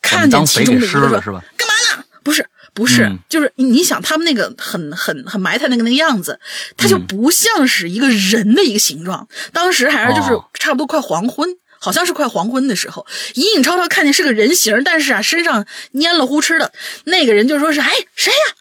[0.00, 2.46] 看见其中的一个说：“干嘛呢？”不是。
[2.74, 6.40] 不是，就是你想他们那个很很很埋汰那个那个样子，
[6.76, 9.28] 他就不像是一个人的一个形状。
[9.52, 16.72] 当时还是就是差不多快黄昏，好像是快黄昏的时候，隐隐绰绰看见是个人形，但是啊身上蔫了呼哧的。
[17.04, 18.54] 那个人就说是哎谁呀？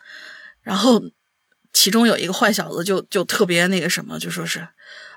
[0.61, 1.01] 然后
[1.71, 4.67] 其中有一个坏小子就就特别那个什么，就说是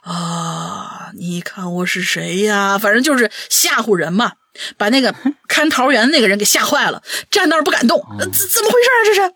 [0.04, 2.78] 啊你看我是谁呀？
[2.78, 4.32] 反正就是吓唬人嘛。
[4.76, 5.12] 把那个
[5.48, 8.00] 看桃园的那个人给吓坏了，站那儿不敢动。
[8.20, 9.00] 怎怎么回事啊？
[9.04, 9.34] 这是。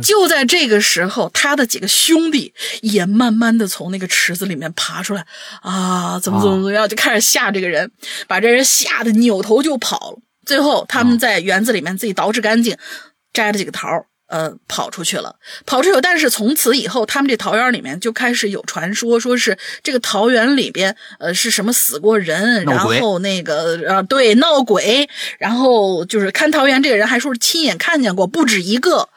[0.00, 5.26] 就在这个时候，他的几个兄弟也慢慢的从那个池子里面爬出来，
[5.62, 7.90] 啊，怎么怎么怎么样，就开始吓这个人，
[8.28, 10.18] 把这人吓得扭头就跑了。
[10.46, 12.78] 最后，他们在园子里面自己捯饬干净，
[13.32, 13.88] 摘了几个桃。
[14.30, 15.34] 呃，跑出去了，
[15.66, 16.00] 跑出去。
[16.00, 29.08] 但是从此以后，他们这桃园里面就开始有传说，说是这个桃园里边，呃，是什么死过人，然后那个呃，对，闹鬼，然后就是看桃园这个人还说是亲眼看见过不止一个。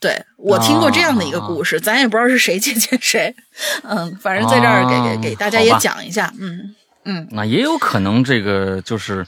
[0.00, 3.34] 对我听过这样的一个故事，咱也不知道是谁借鉴谁，
[3.84, 6.74] 嗯，反正在这儿给给给大家也讲一下，嗯
[7.04, 9.26] 嗯，那也有可能这个就是。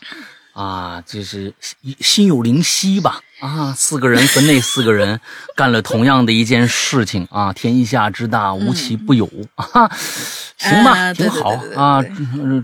[0.53, 1.53] 啊，就是
[2.01, 3.21] 心有灵犀吧？
[3.41, 5.19] 啊，四个人和那四个人
[5.57, 7.53] 干了同样的一件事情啊！
[7.53, 9.91] 天下之大，无奇不有啊！
[10.59, 12.01] 行吧，挺好啊！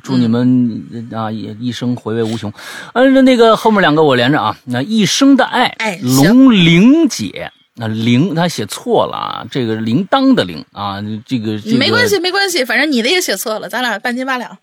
[0.04, 2.52] 祝你们啊一一生回味无穷。
[2.94, 7.50] 嗯，那个后面两个我连着啊，那一生的爱，龙玲姐。
[7.80, 14.58] 那铃他写错了啊，这个铃铛的铃啊，这个没关系没关系，反正你的也写错了，咱俩半斤八两，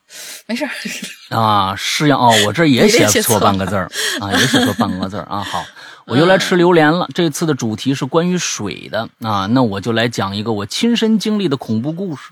[0.47, 0.71] 没事儿
[1.33, 1.73] 啊。
[1.77, 5.41] 是呀，哦，我这也写错半个字儿啊，也写错半个字儿啊。
[5.41, 5.65] 好，
[6.07, 7.07] 我又来吃榴莲了。
[7.13, 12.31] 这次的主题是关于水的啊，那我就来讲一个我亲身经历的恐怖故事。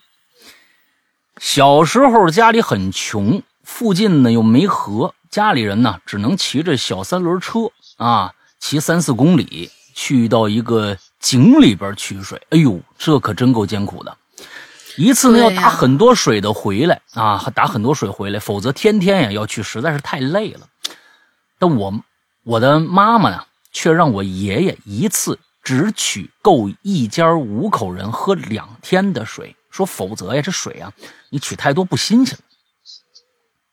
[1.40, 9.72] 小时候家里很穷，附近呢又没河，家里人呢只能骑着小三轮车啊，骑三四公里。
[9.94, 14.18] 去到一个井里边取水，哎呦，这可真够艰苦的。
[14.96, 20.68] 一次呢要打很多水的回来啊，打很多水回来，否则天天呀要去，实在是太累了。
[21.58, 21.94] 但我
[22.44, 30.92] 我的妈妈呢，却让我爷爷一次只取够一家五口人喝两天的水，说否则呀这水啊
[31.30, 32.44] 你取太多不新鲜了。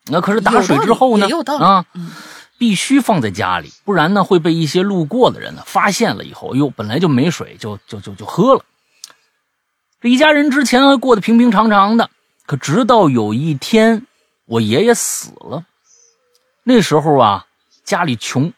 [0.06, 1.28] 那可是打水之后呢
[1.58, 2.10] 啊嗯，
[2.60, 8.62] 必须放在家里，不然呢会被一些路过的人呢发现了以后，哟本来就没水，就就就就喝了。
[9.98, 12.10] 这一家人之前还过得平平常常的，
[12.44, 14.06] 可直到有一天，
[14.44, 15.64] 我爷爷死了，
[16.62, 17.46] 那时候啊，
[17.82, 18.52] 家里穷，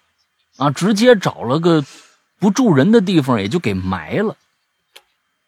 [0.56, 1.84] 啊，直接找了个
[2.40, 4.36] 不住人的地方，也就给埋了。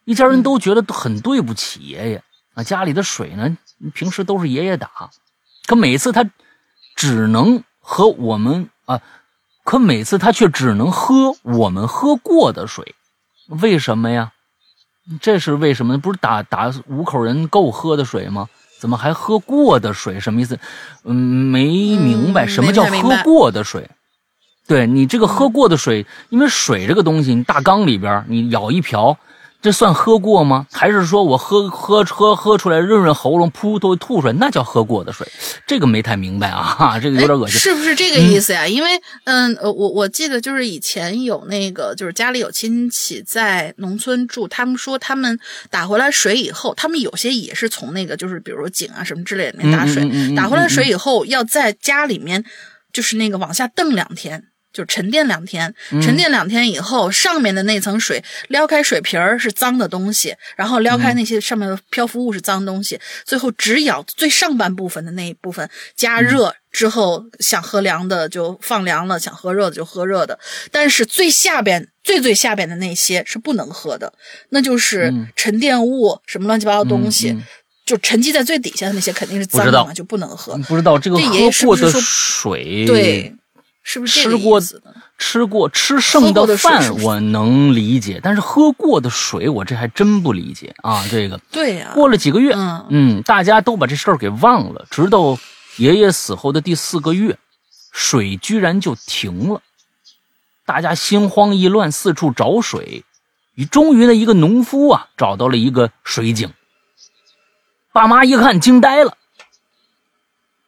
[0.05, 3.57] 一家人都觉得很对不起爷爷啊，家里的水呢，
[3.93, 5.09] 平时都是爷爷打，
[5.65, 6.23] 可每次他
[6.95, 8.99] 只能和我们啊，
[9.63, 12.95] 可每次他却只能喝我们喝过的水，
[13.47, 14.31] 为什么呀？
[15.21, 15.99] 这是为什么？
[15.99, 18.49] 不是打打五口人够喝的水吗？
[18.79, 20.19] 怎么还喝过的水？
[20.19, 20.59] 什么意思？
[21.03, 23.87] 嗯，没明白嗯什么叫喝过的水。
[24.67, 29.15] 对你这个喝过的水，因为水这个东西，你大缸里边你舀一瓢，
[29.65, 30.67] 这算喝过吗？
[30.71, 35.27] 还是说我喝喝喝喝出来润润喉咙，噗都吐出来，那叫喝过的水？
[35.65, 37.57] 这个没太明白啊， 这个有点恶心。
[37.57, 38.67] 哎是不是这个意思呀？
[38.67, 45.39] 因为，嗯，呃，我我记得就是以前有那个，就是家里有亲戚在农村住，他们说他们
[45.71, 52.45] 打回来水以后，他们有些也是从那个就是比如井啊什么之类里面打水，打回来水以后要在家里面
[52.93, 54.43] 就是那个往下蹬两天。
[54.75, 56.01] 就沉淀两天，嗯。
[56.01, 61.15] 沉淀两天以后，上面的那层水撩开水瓶儿是脏的东西，然后撩开嗯。
[61.15, 70.37] 那些上面的漂浮物是脏东西，最后只咬最上半部分的那一部分加热之后，想喝凉的就放凉了，想喝热的就喝热的。
[70.69, 74.11] 但是最下边最最下边的那些是不能喝的，
[74.49, 75.27] 那就是嗯。
[75.37, 77.37] 沉淀物什么乱七八糟东西，
[77.85, 80.57] 就沉积在最底下的那些肯定是脏的嘛，就不能喝。
[80.67, 83.31] 不知道这个喝过的水，对，
[83.87, 84.59] 是不是吃过？
[85.17, 91.05] 吃过吃剩的饭我能理解，但是喝过的水我这还真不理解啊！
[91.09, 95.37] 这个对呀、过了几个月，嗯嗯，大家都把这事儿给忘了，直到
[95.77, 97.37] 爷爷死后的第四个月，
[97.93, 99.61] 水居然就停了，
[100.65, 103.05] 大家心慌意乱，四处找水，
[103.71, 106.51] 终于呢，一个农夫啊找到了一个水井，
[107.93, 109.15] 爸妈一看惊呆了，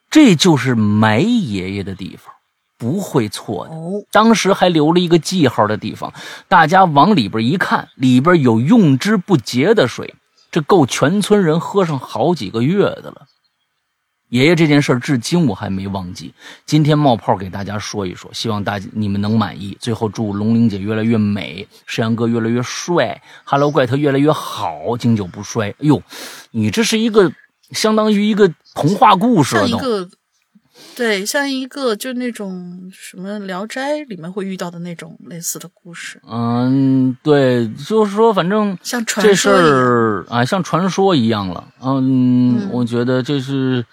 [0.09, 2.33] 这就是埋爷爷的地方，
[2.77, 3.73] 不会错的。
[3.73, 6.13] 哦，当时还留了一个记号的地方，
[6.47, 10.15] 大家往里边一看，里边有用之不竭的水，
[10.51, 13.27] 这够全村人喝上好几个月的了。
[14.29, 16.33] 爷爷这件事儿至今我还没忘记，
[16.65, 19.77] 今天冒泡给大家说一说，希望大家你们能满意。
[19.79, 25.69] 最后祝龙玲姐越来越美，石阳哥越来越帅，Hello 怪特越来越好，经久不衰。
[25.69, 26.03] 哎呦，
[26.51, 27.31] 你这是一个
[27.71, 30.09] 相当于一个童话故事了都。
[30.97, 39.47] 对，像一个就那种什么《聊斋》里面会遇到的那种类似的故事，嗯，对，就是说，反正像传这事。
[39.47, 41.63] 儿啊，像传说一样了。
[41.83, 43.85] 嗯，嗯我觉得这是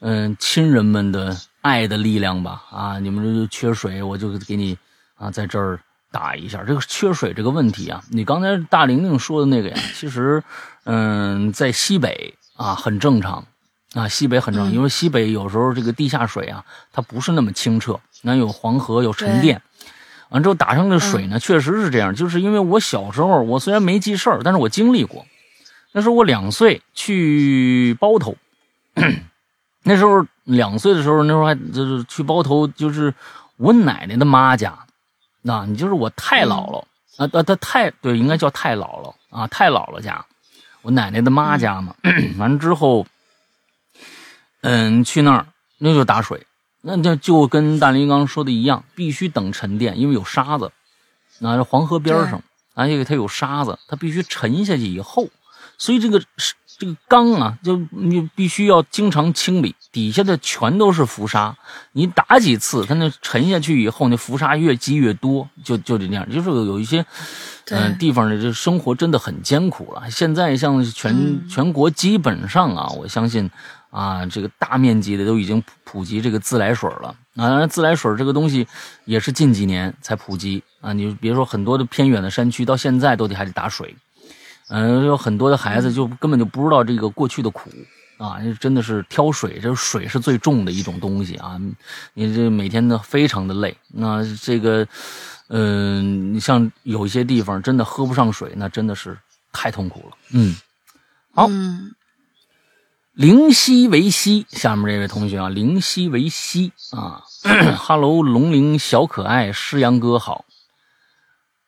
[0.00, 2.64] 嗯亲人们的爱的力量吧。
[2.72, 4.76] 啊，你们这就缺水，我就给你
[5.14, 5.78] 啊在这儿
[6.10, 6.64] 打一下。
[6.64, 10.42] 这个缺水这个问题啊，你刚才大玲玲说的那个呀，其实
[10.82, 13.46] 嗯在西北啊很正常。
[13.94, 19.60] 啊，西北很正因为西北有时候这个地下水啊，它不是那么清澈，那有黄河有沉淀，
[20.28, 22.14] 完之后打上这水呢，确实是这样。
[22.14, 25.24] 就是因为我小时候，我虽然没记事儿，但是我经历过。
[25.92, 28.36] 那时候我两岁去包头，
[29.84, 33.12] 那时候两岁的时候，那时候还就是去包头，就是
[33.56, 34.78] 我奶奶的妈家，
[35.46, 36.78] 啊，你就是我太姥姥、
[37.16, 40.22] 啊，啊，她太对，应该叫太姥姥啊，太姥姥家，
[40.82, 41.94] 我奶奶的妈家嘛。
[42.36, 43.06] 完之后，
[44.60, 45.46] 嗯，去那儿
[45.78, 46.46] 那就打水，
[46.82, 50.72] 那就就跟大林刚说的一样，必须等沉淀，因为有沙子。
[51.38, 52.42] 那这黄河边上，
[52.74, 55.28] 哎，因为它有沙子，它必须沉下去以后，
[55.78, 56.20] 所以这个
[56.78, 61.56] 这个缸啊，就你必须要经常清理，底下的全都是浮沙。
[61.92, 66.28] 你打几次，它那沉下去以后，那浮沙越积越多，就就这样。
[66.28, 67.04] 就是有一些
[67.70, 70.10] 嗯、呃地方的这生活真的很艰苦了。
[70.10, 73.50] 现在像全、嗯全国基本上啊，我相信
[73.90, 77.08] 啊，这个大面积的都已经普及这个自来水了。
[77.36, 78.66] 啊，当然自来水这个东西
[79.04, 80.92] 也是近几年才普及啊。
[80.92, 83.96] 你别说很多的偏远的山区，到现在都得还得打水。
[84.70, 87.70] 嗯、有很多的孩子就根本就不知道这个过去的苦
[88.18, 91.58] 啊，真的是挑水，这水是最重的一种东西啊。
[92.12, 94.86] 你这每天的非常的累，那这个，
[95.48, 99.16] 嗯、你像有一些地方真的喝不上水，那真的是
[99.52, 100.16] 太痛苦了。
[100.32, 100.54] 嗯，
[101.32, 101.48] 好，
[103.18, 107.20] 灵犀为犀，下面这位同学啊，灵犀为犀啊，
[107.76, 110.44] 哈喽，龙鳞小可爱，诗阳哥好。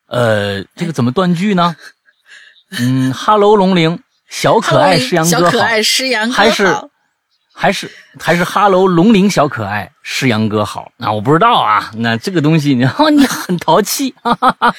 [0.06, 1.74] 呃，这个怎么断句呢？
[2.78, 5.42] 嗯，哈喽，龙鳞小可爱，诗阳哥好。
[5.42, 6.40] 小可爱，诗阳哥好。
[6.40, 6.76] 还是
[7.52, 10.92] 还是还是哈喽，龙鳞小可爱，诗阳哥好。
[10.98, 14.72] 那我不知道啊，那这个东西，然后你很淘气，哈哈哈。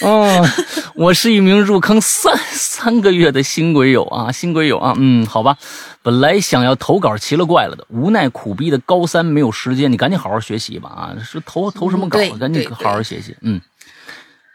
[0.00, 0.48] 哦，
[0.94, 5.58] 我是一名入坑三三个月的新鬼友啊，新鬼友啊，嗯，好吧。
[6.02, 11.18] 本来想要投稿奇了怪了的，无奈苦逼的高三没有时间，你赶紧好好学习吧啊！
[11.22, 12.18] 是投投什么稿？
[12.38, 13.36] 赶紧好好学习。
[13.42, 13.60] 嗯，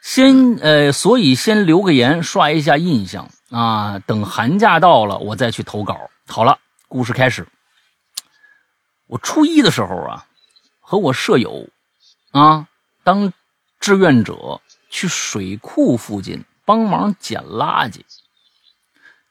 [0.01, 3.99] 先呃，所以先留个言，刷一下印象啊。
[3.99, 6.09] 等寒假到了，我再去投稿。
[6.25, 7.45] 好了，故事开始。
[9.05, 10.25] 我初一的时候啊，
[10.79, 11.69] 和我舍友
[12.31, 12.67] 啊
[13.03, 13.31] 当
[13.79, 17.99] 志愿者去水库附近帮忙捡垃圾。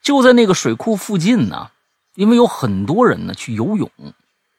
[0.03, 1.71] 就在那个水库附近呢。
[2.15, 3.91] 因为有很多人呢去游泳，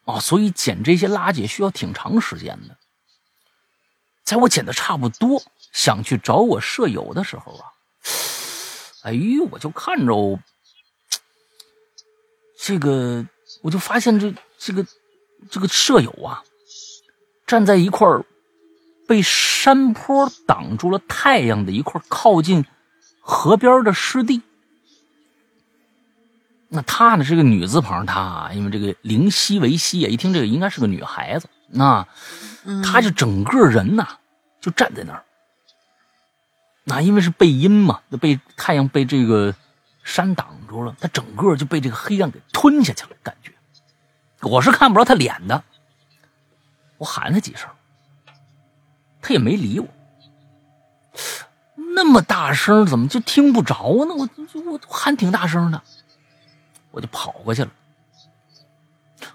[0.04, 2.76] 啊，所以捡这些垃圾需要挺长时间的。
[4.24, 7.72] 在我捡的差不多，想去找我舍友的时候啊，
[9.02, 10.40] 哎呦，我就看着
[12.58, 13.26] 这个，
[13.62, 14.86] 我就发现这这个
[15.50, 16.42] 这个舍友啊，
[17.46, 18.08] 站在一块
[19.06, 22.64] 被山坡挡住了太阳的一块靠近
[23.20, 24.40] 河边的湿地。
[26.74, 31.48] 那她呢是个女字旁，她因为这个灵犀为犀啊，一听这个应该是个女孩子。
[31.68, 32.06] 那
[32.82, 34.18] 她就整个人呐
[34.60, 35.22] 就站在那儿。
[36.84, 39.54] 那因为是背阴嘛，那被太阳被这个
[40.02, 43.52] 山挡住了，她整个就被这个黑暗给吞下去了，感觉。
[44.42, 45.62] 我是看不着她脸的，
[46.98, 47.68] 我喊她几声，
[49.22, 49.88] 她也没理我。
[51.94, 54.14] 那么大声，怎么就听不着呢？
[54.14, 54.28] 我
[54.72, 55.80] 我喊挺大声的。
[56.94, 57.70] 我就跑过去了，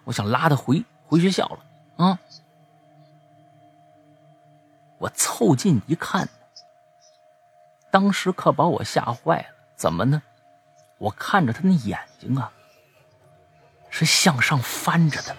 [0.06, 2.18] 我想拉他回回学校了啊！
[4.98, 6.30] 我凑近一看，
[7.92, 9.48] 当时可把我吓坏了。
[9.76, 10.22] 怎么呢？
[11.00, 12.50] 我看着他那眼睛啊，
[13.90, 15.36] 是向上翻着的，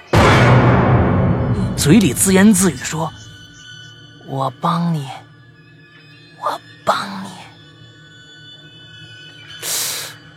[1.74, 3.10] 嘴里自言自语说
[4.28, 5.08] ：“我帮你，
[6.38, 7.30] 我帮你。”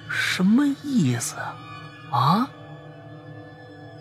[0.10, 1.56] 什么意思啊？
[2.14, 2.48] 啊，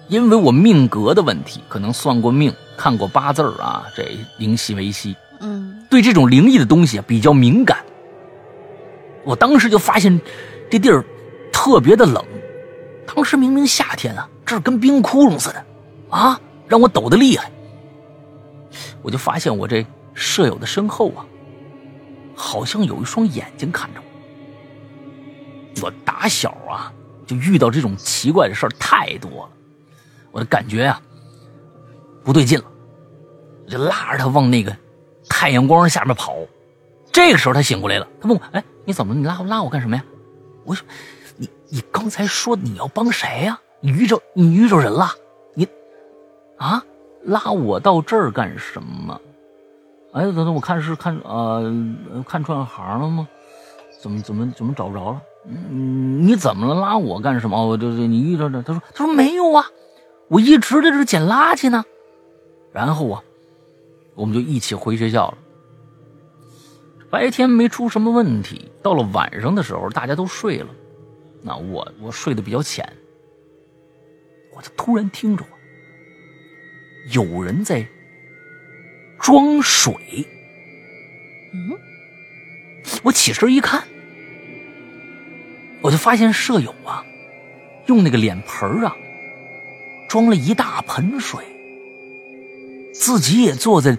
[0.09, 7.79] 因为我命格的问题，可能算过命、看过八字啊，这灵犀为犀，嗯，对这种灵异的东西比较敏感。
[9.25, 10.21] 我当时就发现
[10.71, 11.03] 这地儿
[11.51, 12.23] 特别的冷，
[13.07, 15.65] 当时明明夏天啊，这儿跟冰窟窿似的
[16.11, 17.51] 啊，让我抖得厉害。
[19.01, 21.25] 我就发现我这舍友的身后啊，
[22.35, 24.01] 好像有一双眼睛看着
[25.81, 25.87] 我。
[25.87, 26.93] 我打小啊。
[27.27, 29.49] 就遇到这种奇怪的事儿太多了，
[30.31, 31.01] 我的感觉呀
[32.25, 32.65] 不对劲了，
[33.65, 34.77] 我就拉着他往那个
[35.29, 36.35] 太阳光下面跑。
[37.13, 39.15] 这个时候他醒过来了，他问我：“哎，你怎么？
[39.15, 40.05] 你拉拉我干什么呀？”
[40.65, 40.87] 我说
[41.37, 43.61] ：“你你刚才说你要帮谁呀？
[43.81, 45.11] 你遇着你遇着人了？
[45.55, 45.69] 你
[46.57, 46.83] 啊
[47.25, 49.21] 拉我到这儿干什么？
[50.13, 51.73] 哎，等等，我看是看呃
[52.27, 53.29] 看串行了吗？
[54.01, 56.81] 怎么怎么怎么找不着了？”嗯，你怎么了？
[56.81, 57.67] 拉我干什么？
[57.67, 58.63] 我就是你遇到的。
[58.63, 59.67] 他说：“他说没有啊，
[60.29, 61.85] 我一直在这捡垃圾呢。”
[62.73, 63.23] 然后啊，
[64.15, 65.39] 我们就一起回学校了。
[67.11, 70.69] 白天没出什么问题，到了晚上的时候，大家都睡了，
[71.43, 72.91] 那我我睡得比较浅，
[74.57, 75.45] 我就突然听着
[77.11, 77.87] 有人在
[79.19, 79.93] 装水。
[81.53, 81.77] 嗯，
[83.03, 83.83] 我起身一看。
[85.83, 87.05] 我就发现舍友啊，
[87.87, 88.95] 用那个脸盆啊，
[90.09, 91.45] 装了一大盆水，
[92.95, 93.99] 自己也坐在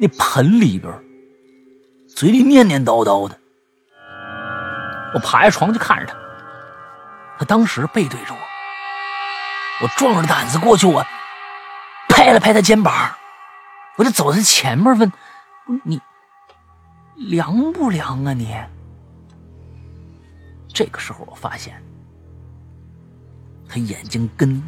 [0.00, 0.92] 那盆里边，
[2.08, 3.36] 嘴里念念叨叨的。
[5.14, 6.14] 我爬下床就看着他，
[7.38, 8.38] 他当时背对着我，
[9.82, 11.04] 我壮着胆子过去，我
[12.08, 13.16] 拍了拍他肩膀，
[13.96, 15.10] 我就走在前面问
[15.82, 16.00] ：“你
[17.16, 18.54] 凉不凉啊你？”
[20.76, 21.82] 这个时候，我发现
[23.66, 24.62] 他眼睛跟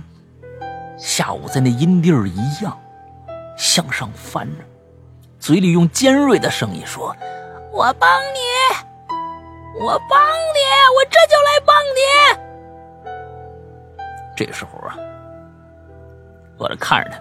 [0.97, 2.81] 下午在那阴地儿一样
[3.59, 4.65] 向上翻着，
[5.39, 7.15] 嘴里用尖锐的声音说
[7.71, 8.41] ：“我帮你，
[9.79, 10.59] 我帮你，
[10.97, 12.01] 我这就来帮你。”
[14.35, 14.97] 这时候啊，
[16.57, 17.21] 我这看着他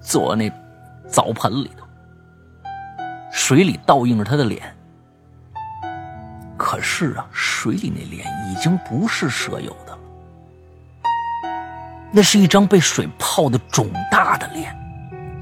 [0.00, 0.50] 坐那
[1.06, 1.86] 澡盆里头，
[3.30, 4.74] 水里倒映着他的脸。
[6.56, 9.98] 可是啊，水里那脸已经不是舍友的了，
[12.10, 14.74] 那是一张被水泡的肿大的脸，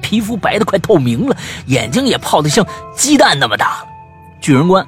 [0.02, 1.36] 皮肤白的快透明了，
[1.66, 3.88] 眼睛也泡的像鸡蛋那么大了。
[4.40, 4.86] 巨人观，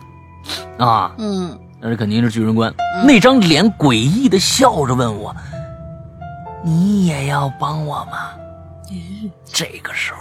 [0.78, 2.74] 啊，嗯，那是肯定是巨人观。
[3.06, 5.34] 那张脸诡异的笑着问我
[6.62, 8.30] ：“你也要帮我吗？”
[9.50, 10.18] 这个时候，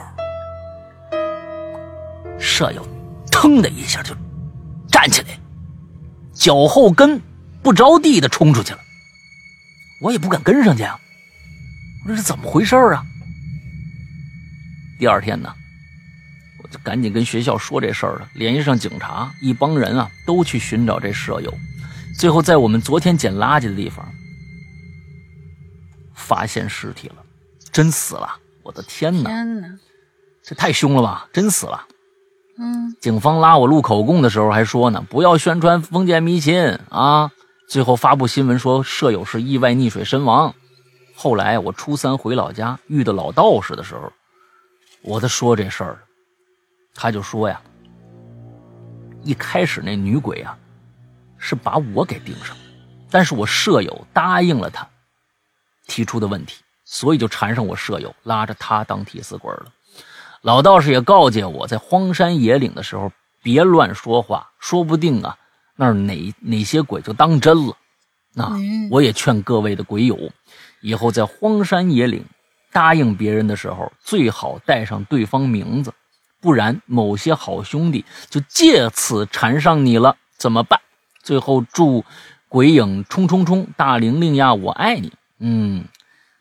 [2.39, 2.85] 舍友
[3.29, 4.15] 腾的一下就
[4.89, 5.27] 站起来，
[6.35, 7.19] 脚后跟
[7.63, 8.79] 不着地的冲出去了。
[10.01, 10.99] 我也不敢跟上去啊，
[12.03, 13.03] 我说这怎么回事啊？
[14.99, 15.51] 第二天呢，
[16.61, 21.51] 我就赶紧跟学校说这事儿了，联系上警察，一帮人啊都去寻找这舍友，
[22.19, 24.07] 最后在我们昨天捡垃圾的地方
[26.13, 27.15] 发现尸体了，
[27.71, 28.37] 真死了！
[28.63, 29.29] 我的天哪！
[29.29, 29.67] 天哪，
[30.43, 31.27] 这太凶了吧！
[31.31, 31.85] 真死了。
[32.57, 37.31] 嗯，警方拉我录口供的时候还说呢，不要宣传封建迷信啊。
[37.67, 40.53] 最后发布新闻说舍友是意外溺水身亡。
[41.15, 44.11] 后来我初三回老家遇到老道士的时候，
[45.01, 45.99] 我在说这事儿，
[46.93, 47.59] 他就说呀，
[49.23, 50.57] 一开始那女鬼啊，
[51.37, 52.55] 是把我给盯上，
[53.09, 54.87] 但是我舍友答应了他
[55.87, 59.65] 提出的问题，所以就缠上我舍友，拉着他当替死鬼了。
[60.45, 65.35] 老道士也告诫我在荒山野岭的时候别乱说话，说不定啊。
[65.75, 67.75] 那儿哪哪些鬼就当真了，
[68.35, 68.55] 那
[68.91, 70.15] 我也劝各位的鬼友，
[70.81, 72.23] 以后在荒山野岭
[72.71, 75.91] 答应别人的时候，最好带上对方名字，
[76.39, 80.79] 不然某些好兄弟就借此缠上你了，怎么办？
[81.23, 82.05] 最后祝
[82.47, 85.11] 鬼影冲冲冲，大玲玲呀，我爱你。
[85.39, 85.85] 嗯，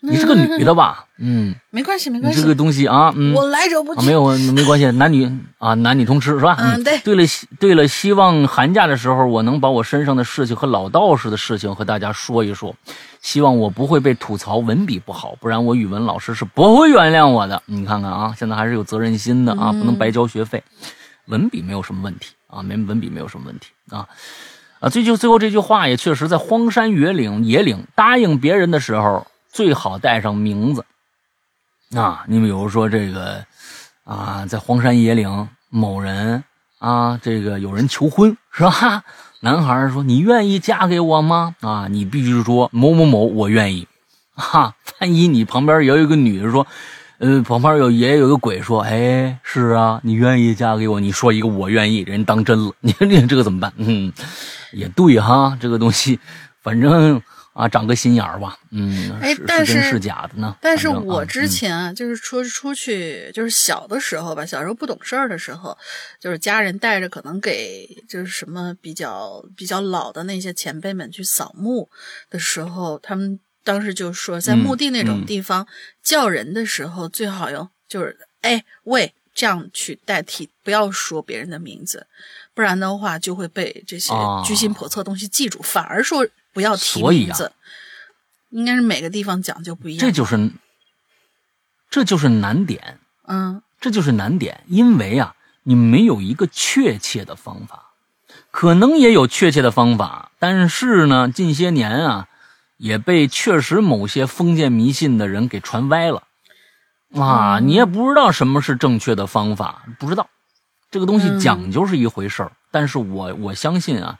[0.12, 1.06] 你是个女的吧？
[1.18, 2.42] 嗯，没关系，没关系。
[2.42, 4.06] 这个东西啊，嗯，我来者不拒。
[4.06, 6.56] 没有，没关系， 男女啊，男女通吃是吧？
[6.58, 6.98] 嗯，对。
[6.98, 7.22] 对了，
[7.58, 12.74] 对了，希望寒假的时候我能把我身上的事情和老道士的事情和大家说一说，
[13.22, 17.62] 希望我不会被吐槽文笔不好，不然我语文老师是不会原谅我的。
[17.66, 20.62] 你看看啊，现在还是有责任心的啊，不能白交学费。
[21.26, 24.06] 文笔没有什么问题啊，没文笔没有什么问题啊
[24.80, 24.90] 啊！
[24.90, 30.84] 最就最后这句话也确实在荒山野岭野岭答应别人的时候，最好带上名字。
[31.94, 33.44] 啊，你比如说这个，
[34.02, 36.42] 啊，在荒山野岭某人
[36.80, 39.04] 啊，这个有人求婚是吧？
[39.40, 43.86] 男孩说：“你愿意嫁给我吗？”啊，你必须说某某某，我愿意。
[44.34, 46.66] 哈，万一你旁边也有一个女的说，
[47.18, 53.72] 呃，旁边有也有个鬼说：“哎，是啊，你愿意嫁给我？”你说一个我愿意，人当真了， 你说你这个怎么办？
[53.76, 54.12] 嗯，
[54.72, 56.18] 也对哈，这个东西，
[56.60, 57.22] 反正。
[57.54, 60.56] 啊，长个心眼儿吧，嗯，哎，但是是假的呢？
[60.60, 65.78] 但是我之前啊，就是出出去，就是小的时候吧，小时候不懂事儿的时候，
[66.18, 71.88] 就是家人带着，可能给就是什么比较比较老的那些前辈们去扫墓
[72.28, 75.64] 的时候，他们当时就说，在墓地那种地方
[76.02, 82.08] 叫人的时候，最好用就是哎喂这样去代替，不要说别人的名字，
[82.52, 84.12] 不然的话就会被这些
[84.44, 86.26] 居心叵测东西记住，反而说。
[86.54, 87.52] 不要提名字，
[88.50, 90.00] 应该是每个地方讲究不一样。
[90.00, 90.52] 这就是，
[91.90, 93.00] 这就是难点。
[93.26, 95.34] 嗯，这就是难点，因为啊，
[95.64, 97.90] 你没有一个确切的方法，
[98.52, 102.28] 可能也有确切的方法，但是呢，近些年啊，
[102.76, 106.22] 也被确实某些封建迷信的人给传歪了。
[107.16, 110.28] 啊，你也不知道什么是正确的方法，不知道
[110.90, 114.18] 这个东西讲究是一回事儿，但是我我相信啊，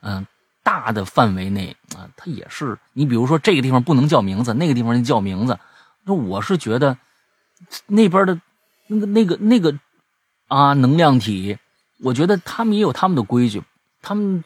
[0.00, 0.26] 嗯。
[0.64, 5.56] 大的范围内啊，它也是你比如说这个地方不能叫名字，那个地方叫名字。
[6.04, 6.98] 那我是觉得
[7.86, 8.40] 那边的
[8.88, 9.78] 那个那个那个
[10.48, 11.58] 啊能量体，
[12.02, 13.62] 我觉得他们也有他们的规矩。
[14.06, 14.44] 他们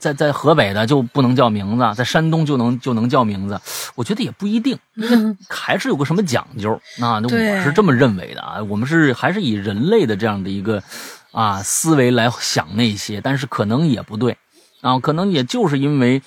[0.00, 3.60] 在在河北的就不能叫名字，在山东就能就能叫名字。
[3.94, 4.76] 我觉得也不一定，
[5.48, 6.80] 还是有个什么讲究。
[6.98, 8.60] 那那我是这么认为的啊。
[8.64, 10.82] 我们是还是以人类的这样的一个
[11.30, 14.36] 啊思维来想那些，但是可能也不对。
[14.80, 16.22] 啊，可能也就是因为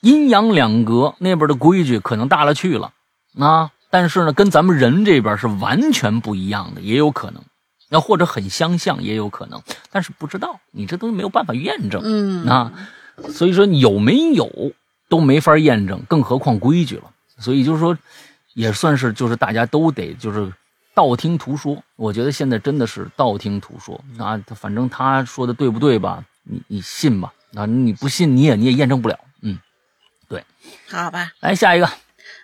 [0.00, 2.92] 阴阳两隔那边的规矩可能大了去了
[3.38, 7.42] 啊，但是呢，跟咱们人这边是完全不一样的，也有可能，
[7.90, 12.72] 那或者很相像也有可能，但是不知道，你这东西没有办法验证，嗯啊，
[13.28, 14.50] 所以说有没有
[15.08, 17.04] 都没法验证，更何况规矩了，
[17.38, 17.96] 所以就是说，
[18.54, 20.50] 也算是就是大家都得就是
[20.94, 27.30] 道听途说，我觉得现在真的是道听途说啊，反正他说的对不对吧，你你信吧。
[27.54, 29.58] 啊，你不信你也你也验证不了，嗯，
[30.28, 30.44] 对，
[30.88, 31.90] 好吧，来下一个，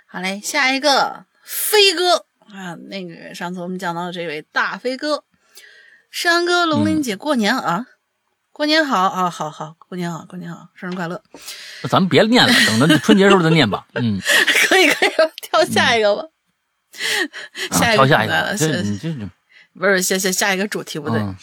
[0.06, 2.26] 好嘞，下一个飞哥。
[2.46, 5.24] 啊，那个上次我们讲到的这位大飞哥，
[6.12, 7.86] 山哥龙林姐过年啊，
[8.52, 11.20] 过年好啊，好好，过年好，过年好，生日快乐。
[11.82, 13.88] 那咱们别念了，等到春节时候再念吧。
[13.94, 14.20] 嗯，
[14.68, 15.10] 可以可以，
[15.42, 16.22] 跳下一个吧。
[17.72, 19.28] 下一个啊跳下一来了个，这你这这。
[19.76, 21.36] 不是下下下一个主题不对、嗯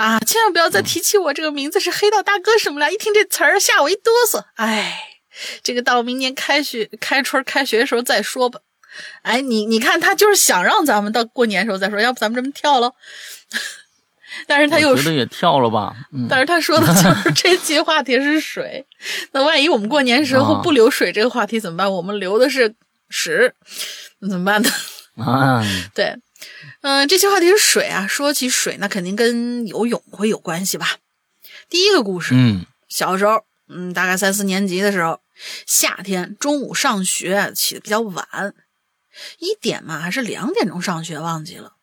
[0.00, 0.18] 啊！
[0.20, 4.42] 千万不要再提起我这个名字是黑道大哥什么了，一听这词儿吓我一哆嗦。
[4.54, 4.98] 哎，
[5.62, 8.60] 这个到明年开学开春开学的时候再说吧。
[9.22, 12.92] 哎，你你看他就是想让咱们到过年的时候再说，要不咱们这么跳喽？
[14.46, 15.94] 但是他又我觉得也跳了吧。
[16.12, 18.86] 嗯，但是他说的就是 这期话题是水，
[19.32, 21.92] 那万一我们过年时候啊不留水这个话题怎么办？
[21.92, 22.74] 我们留的是
[23.10, 23.52] 屎，
[24.20, 24.70] 那怎么办呢？
[25.24, 25.62] 啊，
[25.94, 26.16] 对，
[26.82, 28.06] 嗯、这期话题是水啊。
[28.06, 30.98] 说起水，那肯定跟游泳会有关系吧？
[31.68, 35.20] 第一个故事，嗯小时候，嗯，大概三四年级的时候，
[35.66, 38.54] 夏天中午上学起的比较晚，
[39.38, 41.74] 一点嘛还是两点钟上学忘记了。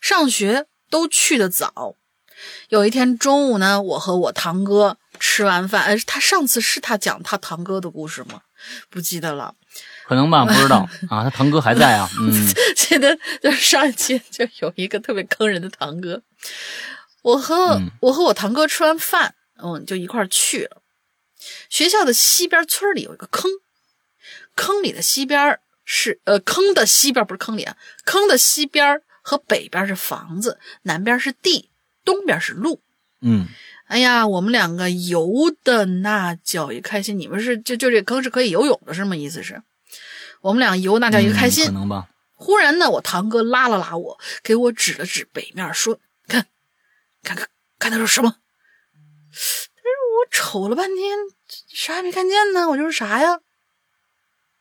[0.00, 1.96] 上学都去的早。
[2.68, 8.42] 有一天中午呢，我和我堂哥吃完饭，呃，他上次是他讲他堂哥的故事吗？
[8.90, 9.54] 不记得了。
[10.06, 11.24] 可能吧，不知道 啊。
[11.24, 12.08] 他堂哥还在啊。
[12.20, 12.30] 嗯
[12.76, 16.22] 记得就是上一期就有一个特别坑人的堂哥，
[17.22, 20.82] 我和、嗯我和我堂哥吃完饭，嗯，就一块儿去了。
[21.68, 23.50] 学校的西边村里有一个坑，
[24.54, 31.70] 坑里的西边是呃坑的西边不是坑里啊，坑的西边和北边是房子，南边是地，
[32.04, 32.80] 东边是路。
[33.20, 33.46] 嗯，
[33.86, 35.28] 哎呀，我们两个游
[35.64, 37.18] 的那叫一开心！
[37.18, 39.16] 你们是就就这坑是可以游泳的是吗？
[39.16, 39.62] 意思是，
[40.44, 41.64] 我们俩游那叫一个开心。
[41.64, 42.06] 嗯可能吧。
[42.34, 46.46] 忽然呢，我堂哥拉了拉我，给我指了指北面，说：“看，
[47.22, 48.36] 看看看他说什么？”
[49.32, 51.16] 但是我瞅了半天，
[51.72, 52.68] 啥也没看见呢。
[52.68, 53.40] 我就是啥呀？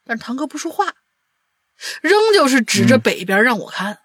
[0.06, 0.96] 但是堂哥不说话，
[2.02, 4.00] 仍旧是指着北边让我看。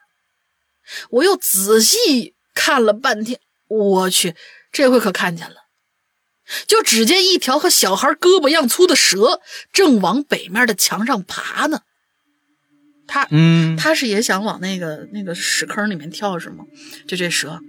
[1.10, 4.34] 我又仔细看了半天，我去，
[4.72, 5.67] 这回可看见了。
[6.66, 9.40] 就只见一条和小孩胳膊一样粗的蛇，
[9.72, 11.80] 正往北面的墙上爬呢。
[13.06, 16.64] 他嗯，他是也想往那个那个屎坑里面跳是吗？
[17.06, 17.60] 就这蛇，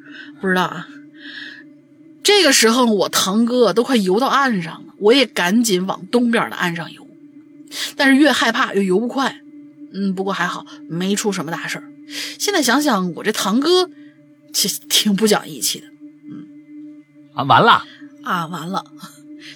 [0.42, 0.88] 不知道啊。
[2.24, 7.08] 这个时候，我堂哥都快游到岸上了，我也赶紧往东边的岸上游，
[7.96, 9.40] 但是越害怕越游不快。
[9.94, 11.84] 嗯，不过还好没出什么大事儿。
[12.38, 13.90] 现在想想，我这堂哥
[14.54, 16.46] 其实挺不讲义气的嗯
[17.34, 17.84] 啊，完了。
[18.24, 18.48] 啊！
[18.48, 18.84] 完了，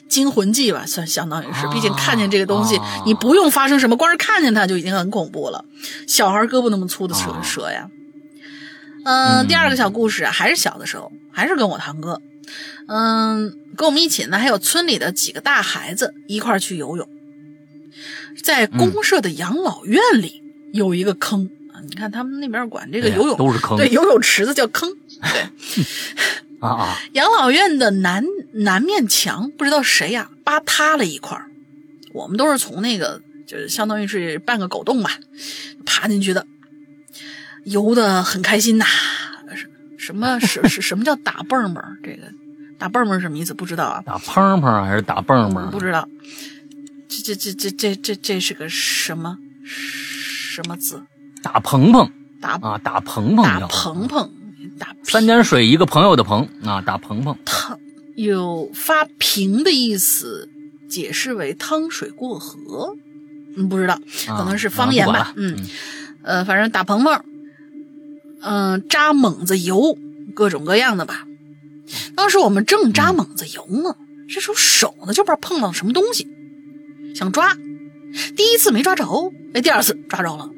[0.08, 5.66] 惊魂记吧，算相当于是，啊毕竟看见这个东西，啊你不用发生什么，光是看见它就已经很恐怖了。
[6.08, 7.90] 小孩胳膊那么粗的蛇、啊蛇呀。
[9.06, 12.22] 嗯、嗯第二个小故事啊，还是小的时候，还是跟我堂哥，
[12.88, 17.08] 嗯，跟我们一起呢，还有村里的几个大孩子一块去游泳，
[18.42, 20.42] 在公社的养老院里
[20.72, 24.90] 有一个坑啊，你看他们那边管这个游泳、都是坑对游泳池子叫坑，
[25.22, 25.84] 对。
[26.64, 31.52] 啊啊，养老院的南南面墙不知道谁呀、扒塌了一块儿
[32.14, 35.12] 我们都是从那个就是相当于是半个狗洞吧，
[35.86, 36.48] 爬进去的，
[37.66, 38.86] 游的很开心呐。
[39.56, 41.84] 什什么什什什么叫打蹦蹦？
[42.04, 42.24] 这个
[42.78, 43.54] 打蹦蹦是什么意思？
[43.54, 45.70] 不知道啊，打砰砰还是打蹦蹦？
[45.72, 46.08] 不知道。
[47.10, 51.04] 这这这这这这这是个什么什么字？
[51.42, 52.12] 打鹏鹏
[52.42, 54.32] 打啊，打鹏鹏打叫鹏鹏，
[54.80, 57.38] 打三点水一个朋友的朋啊，打鹏鹏。
[57.46, 57.80] 汤
[58.16, 60.50] 有发平的意思，
[60.90, 62.96] 解释为汤水过河。
[63.56, 63.94] 嗯，不知道，
[64.28, 65.34] 啊可能是方言吧。
[65.36, 65.58] 嗯，
[66.24, 67.24] 呃，反正打鹏鹏，
[68.42, 69.98] 嗯、扎猛子油，
[70.34, 71.28] 各种各样的吧。
[72.16, 73.96] 当时我们正扎猛子油呢，
[74.28, 76.28] 这时候手呢就不知道碰到什么东西，
[77.14, 77.54] 想抓，
[78.36, 79.06] 第一次没抓着，
[79.54, 80.50] 哎，第二次抓着了，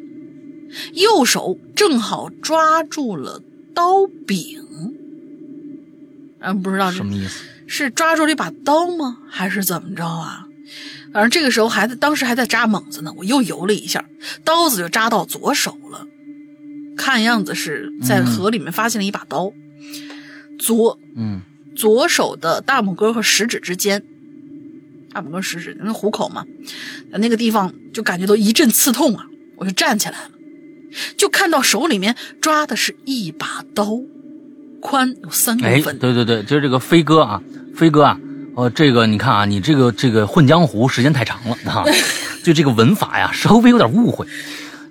[0.93, 3.41] 右手正好抓住了
[3.75, 4.63] 刀柄。
[6.39, 7.43] 嗯，不知道这什么意思？
[7.67, 9.19] 是抓住了一把刀吗？
[9.29, 10.47] 还是怎么着啊？
[11.13, 13.13] 反正这个时候还在，当时还在扎猛子呢。
[13.17, 14.05] 我又游了一下，
[14.43, 16.07] 刀子就扎到左手了。
[16.97, 19.51] 看样子是在河里面发现了一把刀，
[20.57, 21.41] 左嗯
[21.75, 24.03] 左手的大拇哥和食指之间，
[25.11, 26.45] 大拇哥食指那虎口嘛，
[27.11, 29.25] 那个地方就感觉到一阵刺痛啊！
[29.57, 30.31] 我就站起来了，
[31.17, 33.99] 就看到手里面抓的是一把刀，
[34.79, 37.41] 宽有三公哎，分，对对对，就是这个飞哥啊，
[37.75, 38.17] 飞哥啊，
[38.55, 41.83] 哦，这个你看啊，你这个这个混江湖时间太长了啊，
[42.43, 44.25] 对这个文法呀稍微有点误会。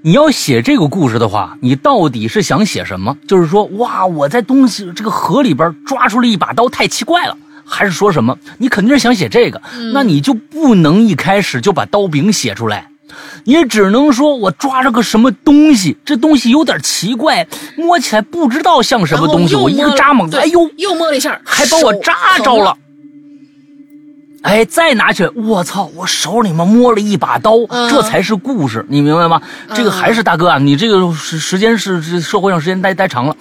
[0.03, 3.17] 你要写这个故事的话，你到底是想写什么？
[3.27, 7.35] 就是说，哇，我在东西这个河里边抓出了一把刀，太奇怪了，
[7.65, 8.39] 还是说什么？
[8.59, 9.63] 你肯定是想写这个，
[9.95, 12.91] 那你就不能一开始就把刀柄写出来，
[13.45, 17.47] 你只能说我抓着个什么东西，这东西有点奇怪，
[17.77, 22.77] 摸起来不知道像什么东西，我一个扎猛子，哎呦，又摸了一下，还把我扎着了。
[24.43, 25.91] 哎，再拿起来，我操！
[25.95, 27.53] 我手里面摸了一把刀，
[27.89, 29.41] 这才是故事，你明白吗？
[29.75, 33.35] 这个还是大哥啊，你这个时时间是是社会上时间待待长了，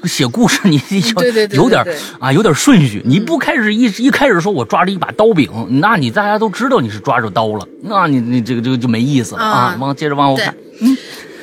[0.00, 0.80] 这个写故事你
[1.52, 1.84] 有有点
[2.18, 3.02] 啊，有点顺序。
[3.04, 5.50] 你不开始一一开始说我抓着一把刀柄，
[5.82, 9.76] 那你大家都知道你是抓着刀了，那你你这个这个就没意思了啊。
[9.78, 10.96] 往接着往后看，嗯，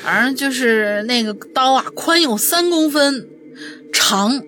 [0.04, 3.28] 反正就是那个刀啊，宽有三公分，
[3.94, 4.42] 长。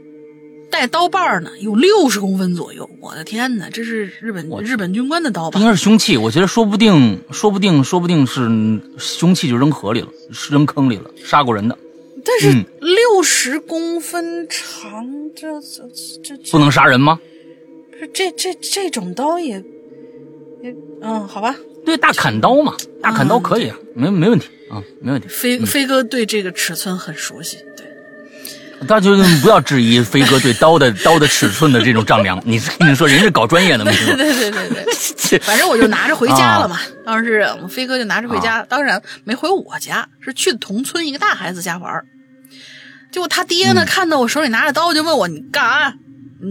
[0.71, 2.87] 带刀把呢，有六十公分左右。
[3.01, 5.59] 我的天哪，这是日本日本军官的刀吧？
[5.59, 6.15] 应该是凶器。
[6.15, 10.07] 我觉得说不定，说不定，说不定是凶器，就扔河里了，
[10.51, 11.75] 扔坑里了，杀过人的。
[12.23, 17.19] 但是六十公分长，这这这不能杀人吗？
[18.13, 19.63] 这这这种刀也
[20.61, 21.55] 也嗯，好吧。
[21.85, 25.27] 对，大砍刀嘛，大砍刀可以啊，没没问题啊，没问题。
[25.27, 27.57] 飞飞哥对这个尺寸很熟悉。
[28.87, 32.41] 大就不要质疑飞哥对刀的刀的尺寸的这种丈量。
[32.45, 35.39] 你跟你说，人是搞专业的，对对对对对。
[35.39, 36.79] 反正我就拿着回家了嘛。
[37.05, 42.03] 当时我们飞哥就拿着回家，当然没回我家，是去同村一个大孩子家玩。
[43.11, 45.93] 结果他爹呢，看到我手里拿着刀，就问我：“你干啥？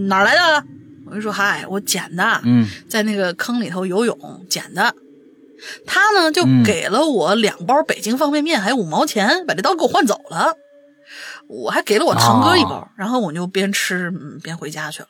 [0.07, 0.63] 哪来的？”
[1.09, 2.41] 我就说：“嗨，我捡的。
[2.43, 4.93] 嗯，在那个坑里头游泳捡的。”
[5.85, 10.53] 他呢，就给了我两包北京方便面，还有五毛钱，把这刀给我换走了。
[11.49, 15.09] 我还给了我堂哥一包，然后我就边吃嗯边回家去了。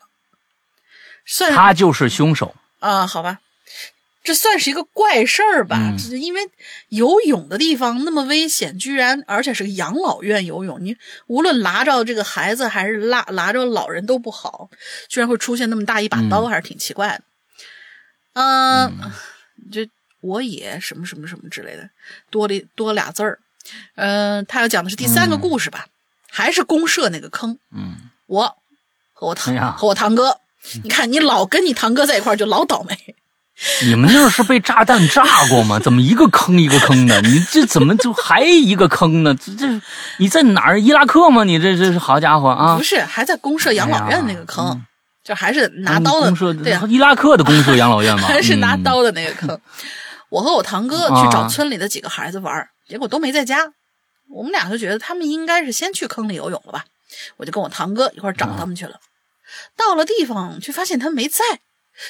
[1.26, 3.06] 算他就是凶手啊？
[3.06, 3.42] 好吧，
[4.24, 5.94] 这算是一个怪事儿吧？
[6.12, 6.50] 因为
[6.88, 10.96] 游泳的地方那么危险，居然而且是个养老院游泳，你
[11.28, 14.70] 无论拉着这个孩子还是拉拉着老人都不好，
[15.10, 17.24] 居然会出现那么大一把刀，还是挺奇怪的。
[18.34, 19.12] 嗯，
[19.72, 19.90] 这
[20.22, 21.90] 我也什么什么什么之类的，
[22.30, 23.40] 多了多俩字儿。
[23.96, 25.86] 嗯，他要讲的是第三个故事吧？
[26.40, 27.96] 还是公社那个坑，嗯，
[28.28, 28.56] 我
[29.12, 30.38] 和我堂和我堂哥，
[30.84, 32.98] 你看你老跟你堂哥在一块儿就老倒霉。
[33.84, 35.78] 你们那是被炸弹炸过吗？
[35.80, 37.22] 怎么一个坑一个坑的？
[37.24, 39.36] 你这怎么就还一个坑呢？
[39.36, 39.82] 这这
[40.18, 40.80] 你在哪儿？
[40.80, 41.44] 伊拉克吗？
[41.44, 42.78] 你这这是好家伙啊！
[42.78, 44.82] 不是，还在公社养老院那个坑，
[45.26, 46.32] 就还是拿刀的。
[46.64, 48.30] 对伊拉克的公社养老院 吗？
[48.30, 49.60] 还是拿刀的那个坑。
[50.30, 53.58] 我和我堂哥去找村里的几个孩子玩，结果都没在家。
[54.30, 56.86] 我们俩就觉得他们应该是先去坑里游泳了吧，
[57.38, 59.02] 我就跟我堂哥一块找他们去了。
[59.76, 61.44] 到了地方，却发现他们没在，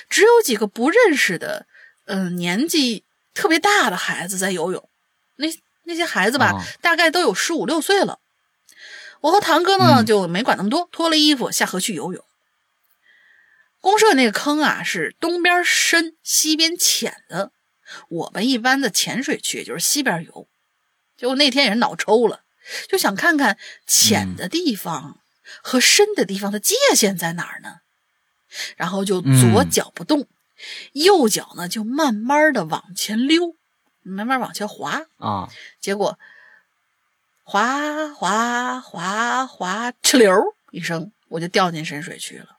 [0.09, 1.65] 只有几个不认识的，
[2.05, 4.89] 嗯，年纪特别大的孩子在游泳。
[5.37, 5.47] 那
[5.83, 8.19] 那些孩子吧，大概都有十五六岁了。
[9.21, 12.21] 我和堂哥呢就没管那么多，脱了衣服下河去游泳。
[13.79, 17.53] 公社那个坑啊，是东边深，西边浅的。
[18.09, 20.48] 我们一般的浅水区就是西边游。
[21.19, 22.43] 结果那天也是脑抽了，
[22.87, 25.19] 就想看看浅的地方
[25.61, 27.81] 和深的地方的界限在哪儿呢？
[28.77, 30.27] 然后就左脚不动，
[30.93, 33.57] 右脚呢就慢慢的往前溜，
[34.01, 35.49] 慢慢往前滑啊。
[35.81, 36.17] 结果
[37.43, 40.33] 滑滑滑滑，哧溜
[40.71, 42.57] 一声，我就掉进深水区了。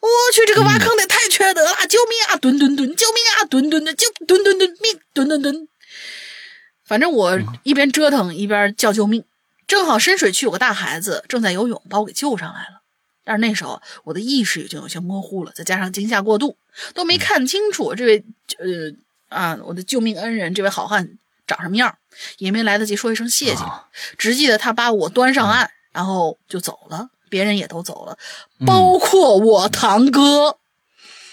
[0.00, 1.86] 我去，这个挖坑的太缺德了！
[1.86, 2.36] 救命啊！
[2.36, 2.96] 蹲蹲蹲！
[2.96, 3.44] 救命啊！
[3.44, 3.94] 蹲蹲蹲！
[3.94, 4.76] 救蹲蹲蹲！
[4.80, 5.68] 命蹲蹲蹲！
[6.90, 9.22] 反正我一边折腾一边叫救命，
[9.68, 12.82] 正好深水区有个大孩子正在游泳，把我给救上来了。
[13.22, 16.56] 但是那时候我的意识已经有些模糊了，再加上惊吓过度，
[16.92, 18.24] 都没看清楚这位
[18.58, 18.90] 呃
[19.28, 21.16] 啊我的救命恩人这位好汉
[21.46, 21.96] 长什么样，
[22.38, 23.62] 也没来得及说一声谢谢，
[24.18, 28.18] 只记得他把我端上岸，然后就走了，别人也都走了，
[28.66, 30.56] 包括我堂哥。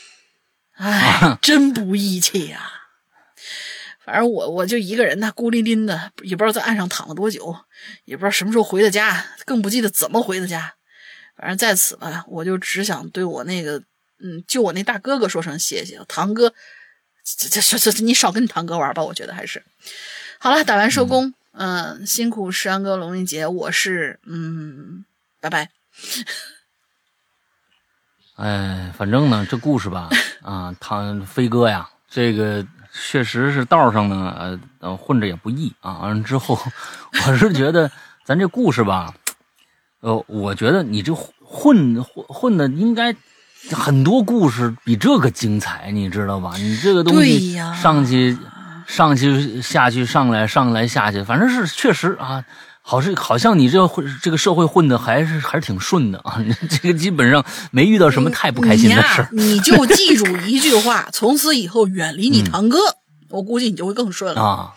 [0.78, 2.77] 哎，真不义气呀！
[4.08, 7.54] 反正我我就一个人，呢孤零零的，也不知道在岸上躺了多久，
[8.06, 10.76] 也不知道什么时候回的家，更不记得怎么回的家。
[11.36, 13.84] 反正在此吧，我就只想对我那个，
[14.20, 16.00] 嗯，就我那大哥哥说声谢谢。
[16.08, 16.54] 堂哥，
[17.26, 19.62] 这这这这你少跟你堂哥玩吧，我觉得还是
[20.40, 20.64] 好了。
[20.64, 25.04] 打完收工，嗯，辛苦石安哥、龙云杰，我是嗯，
[25.42, 25.70] 拜拜。
[28.38, 30.08] 哎，反正呢，这故事吧，
[30.44, 32.66] 啊，唐飞哥呀，这个。
[33.00, 36.00] 确实是道上呢，呃，混着也不易啊。
[36.00, 36.58] 完了之后，
[37.28, 37.90] 我是觉得
[38.26, 39.14] 咱这故事吧，
[40.02, 43.16] 呃，我觉得你这混混混的应该
[43.72, 46.54] 很多故事比这个精彩，你知道吧？
[46.58, 48.38] 你这个东西上去
[48.88, 52.44] 上去下去上来上来下去，反正是确实啊，
[52.90, 56.42] 好是好像你这混这个社会混的还是还是挺顺的啊。
[56.72, 62.80] 这个基本上没遇到什么太不开心的事你就记住一句话：从此以后远离你堂哥。
[63.30, 64.42] 我估计你就会更顺了。
[64.42, 64.74] 啊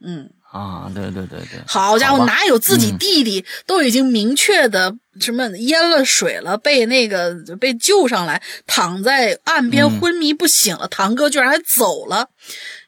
[0.00, 12.28] 嗯，啊，对对对对，好家伙，哪有自己嗯弟弟都已经明确的什么淹了水了，被那个被救上来，躺在岸边嗯昏迷不醒了，堂哥居然还走了，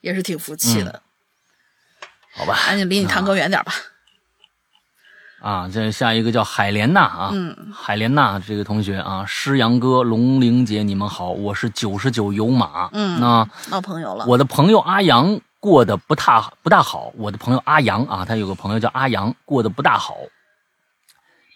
[0.01, 1.03] 也是挺服气的。
[2.33, 3.73] 好吧，赶紧离你堂哥远点吧。
[3.73, 3.75] 啊，
[5.73, 7.57] 这下一个叫海莲娜啊，嗯。
[7.73, 14.25] 海莲娜这个同学啊，诗阳哥、龙玲姐，你们好，我是九十九有马，嗯那闹朋友了。
[14.27, 20.17] 我的朋友阿阳过得不大不大好，我的朋友阿阳啊，他有个朋友叫阿阳，过得不大好。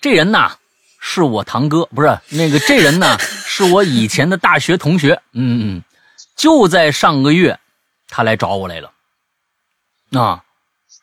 [0.00, 0.52] 这人呐，
[1.00, 5.82] 是我堂哥，不是那个这人呢， 是我以前的大学同学，嗯嗯，
[6.36, 7.58] 就在上个月，
[8.08, 8.90] 他来找我来了，
[10.20, 10.43] 啊，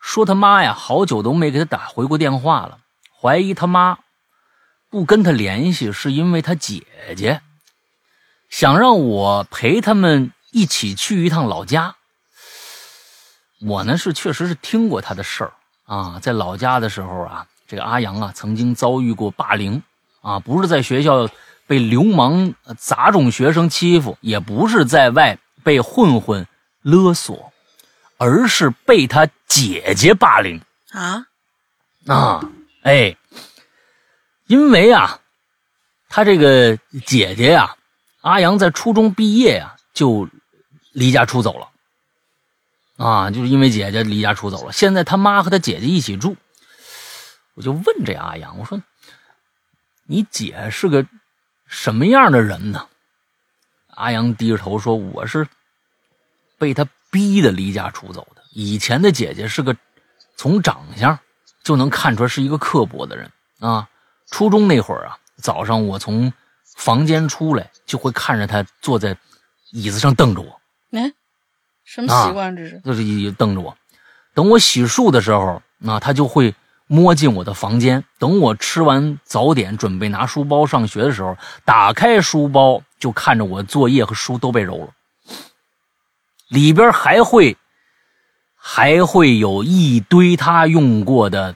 [0.02, 2.80] 说他妈呀，好久都没给他打回过电话了，
[3.22, 4.00] 怀疑他妈
[4.90, 6.84] 不跟他联系，是因为他姐
[7.16, 7.42] 姐
[8.50, 11.96] 想让我陪他们一起去一趟老家。
[13.62, 15.54] 我呢是确实是听过他的事儿
[15.86, 19.84] 啊，在老家的时候啊，这个阿阳啊曾经遭遇过霸凌
[20.22, 21.30] 啊，不是在学校
[21.68, 26.48] 被流氓杂种学生欺负，也不是在外被混混
[26.82, 27.51] 勒索，
[28.22, 30.62] 而是被他姐姐霸凌。
[30.92, 31.26] 啊，
[32.06, 32.48] 啊，
[32.84, 33.18] 哎，
[34.46, 35.20] 因为啊，
[36.08, 37.76] 他这个姐姐呀、
[38.22, 40.30] 阿阳在初中毕业呀、就
[40.92, 41.72] 离家出走了，
[43.04, 44.72] 啊，就是因为姐姐离家出走了。
[44.72, 46.38] 现在他妈和他姐姐一起住，
[47.56, 48.80] 我就问这阿阳，我说
[50.06, 51.04] ：“你姐是个
[51.66, 52.88] 什么样的人呢？”
[53.98, 55.48] 阿阳低着头说：“我是
[56.60, 58.42] 被他逼的离家出走的。
[58.54, 59.76] 以前的姐姐是个
[60.36, 61.20] 从长相
[61.64, 63.88] 就能看出来是一个刻薄的人啊。
[64.32, 66.32] 初中那会儿啊，早上我从
[66.78, 69.16] 房间出来，就会看着他坐在
[69.72, 70.62] 椅子上瞪着我，
[70.98, 71.12] 哎，
[71.84, 72.82] 什么习惯这是？
[72.86, 73.76] 就是一瞪着我。
[74.34, 76.56] 等我洗漱的时候，那他就会
[76.88, 78.02] 摸进我的房间。
[78.18, 84.94] 等我吃完早点，准备拿书包上学的时候，打开书包就看着我作业和书都被揉了，
[86.52, 87.56] 里边还会
[88.56, 91.56] 还会有一堆他用过的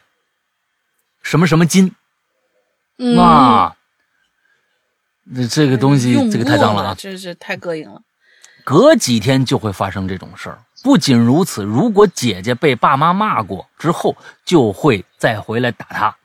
[1.21, 1.93] 什么什么金
[2.97, 3.75] 嗯，啊。
[5.25, 6.95] 那这个东西，这个太脏了啊！
[6.97, 8.01] 这是太膈应了。
[8.63, 10.63] 隔几天就会发生这种事儿。
[10.81, 14.15] 不仅如此，如果姐姐被爸妈骂过之后，
[14.45, 16.15] 就会再回来打她。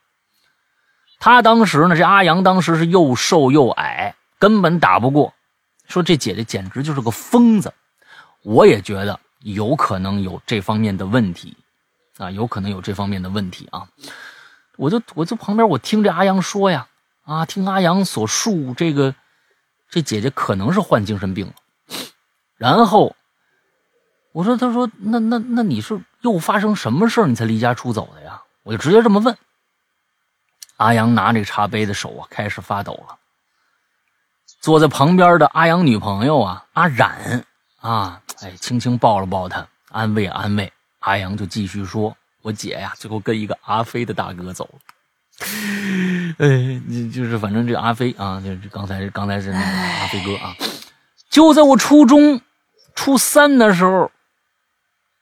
[1.18, 5.34] 他当时呢，这阿阳当时是又瘦又矮，根本打不过。
[5.88, 7.72] 说这姐姐简直就是个疯子。
[8.42, 11.56] 我也觉得有可能有这方面的问题，
[12.18, 13.88] 啊，有可能有这方面的问题啊。
[14.76, 16.88] 我就我就旁边我听这阿阳说呀，
[17.24, 19.14] 啊，听阿阳所述，这个
[19.90, 21.54] 这姐姐可能是患精神病了。
[22.56, 23.14] 然后
[24.32, 29.36] 我说：“他说那那那你是又发生什么事你才离家出走的呀？”我就直接这么问。
[30.76, 33.18] 阿阳拿这个茶杯的手啊开始发抖了。
[34.60, 37.44] 坐在旁边的阿阳女朋友啊阿冉
[37.80, 40.72] 啊，哎，轻轻抱了抱他，安慰安慰。
[41.00, 44.78] 阿阳就继续说：“我姐呀，最后跟一个阿飞的大哥走了。”
[46.38, 50.54] 哎，你就是反正这阿飞啊，就是刚才刚才是那个阿飞哥啊，
[51.30, 52.42] 就在我初中
[52.94, 54.10] 初三的时候，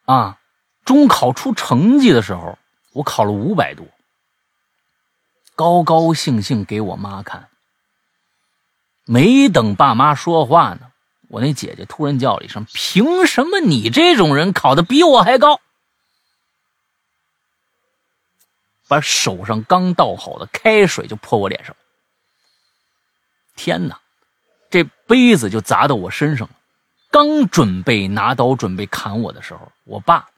[0.06, 0.38] 啊，
[0.84, 2.59] 中考出成绩的时候，
[2.92, 3.86] 我考了五百多，
[5.54, 7.48] 高高兴兴给我妈看。
[9.04, 10.88] 没等爸妈说话呢，
[11.28, 15.60] 我那姐姐突然叫了一声：“凭什么你这种人考的比我还高？”
[18.88, 21.76] 把手上刚倒好的开水就泼我脸上。
[23.54, 24.00] 天哪，
[24.70, 26.54] 这杯子就砸到我身上了。
[27.10, 30.28] 刚准备拿刀准备砍我的时候，我爸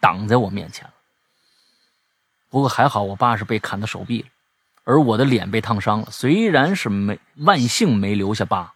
[0.00, 0.94] 挡在我面前了。
[2.48, 4.28] 不过还好，我爸是被砍到手臂了，
[4.84, 6.08] 而我的脸被烫伤了。
[6.10, 8.72] 虽然是没万幸没留下疤，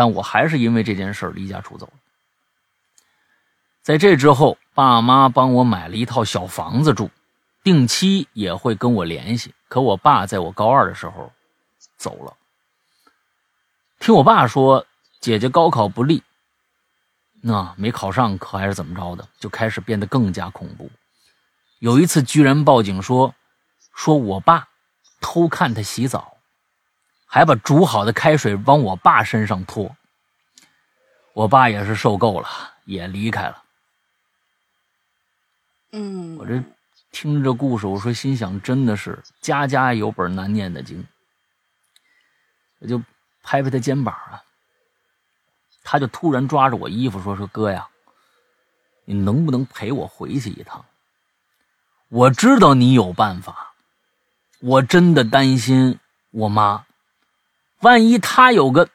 [0.00, 1.92] 但我还是因为这件事离家出走。
[3.82, 7.10] 在这之后，爸妈帮我买了一套小房子住，
[7.62, 9.52] 定期也会跟我联系。
[9.68, 11.30] 可我爸在我高二的时候
[11.98, 12.34] 走了。
[13.98, 14.86] 听我爸说，
[15.20, 16.22] 姐姐高考不利，
[17.42, 20.90] 那没考上，可还是怎么着的，就开始变得更加恐怖。
[21.78, 23.34] 有一次，居然报警说，
[23.94, 24.66] 说我爸
[25.20, 26.38] 偷看她洗澡，
[27.32, 29.94] 还把煮好的开水往我爸身上泼。
[31.32, 32.48] 我爸也是受够了，
[32.86, 33.62] 也离开了。
[35.92, 36.60] 嗯，我这
[37.12, 41.06] 听着这故事，我说心想，真的是家家有本难念的经。
[42.80, 43.00] 我就
[43.44, 44.42] 拍拍他肩膀啊，
[45.84, 47.88] 他就突然抓着我衣服说：“说哥呀，
[49.04, 50.84] 你能不能陪我回去一趟？
[52.08, 53.72] 我知道你有办法，
[54.58, 56.00] 我真的担心
[56.32, 56.84] 我妈，
[57.80, 58.88] 万一他有个……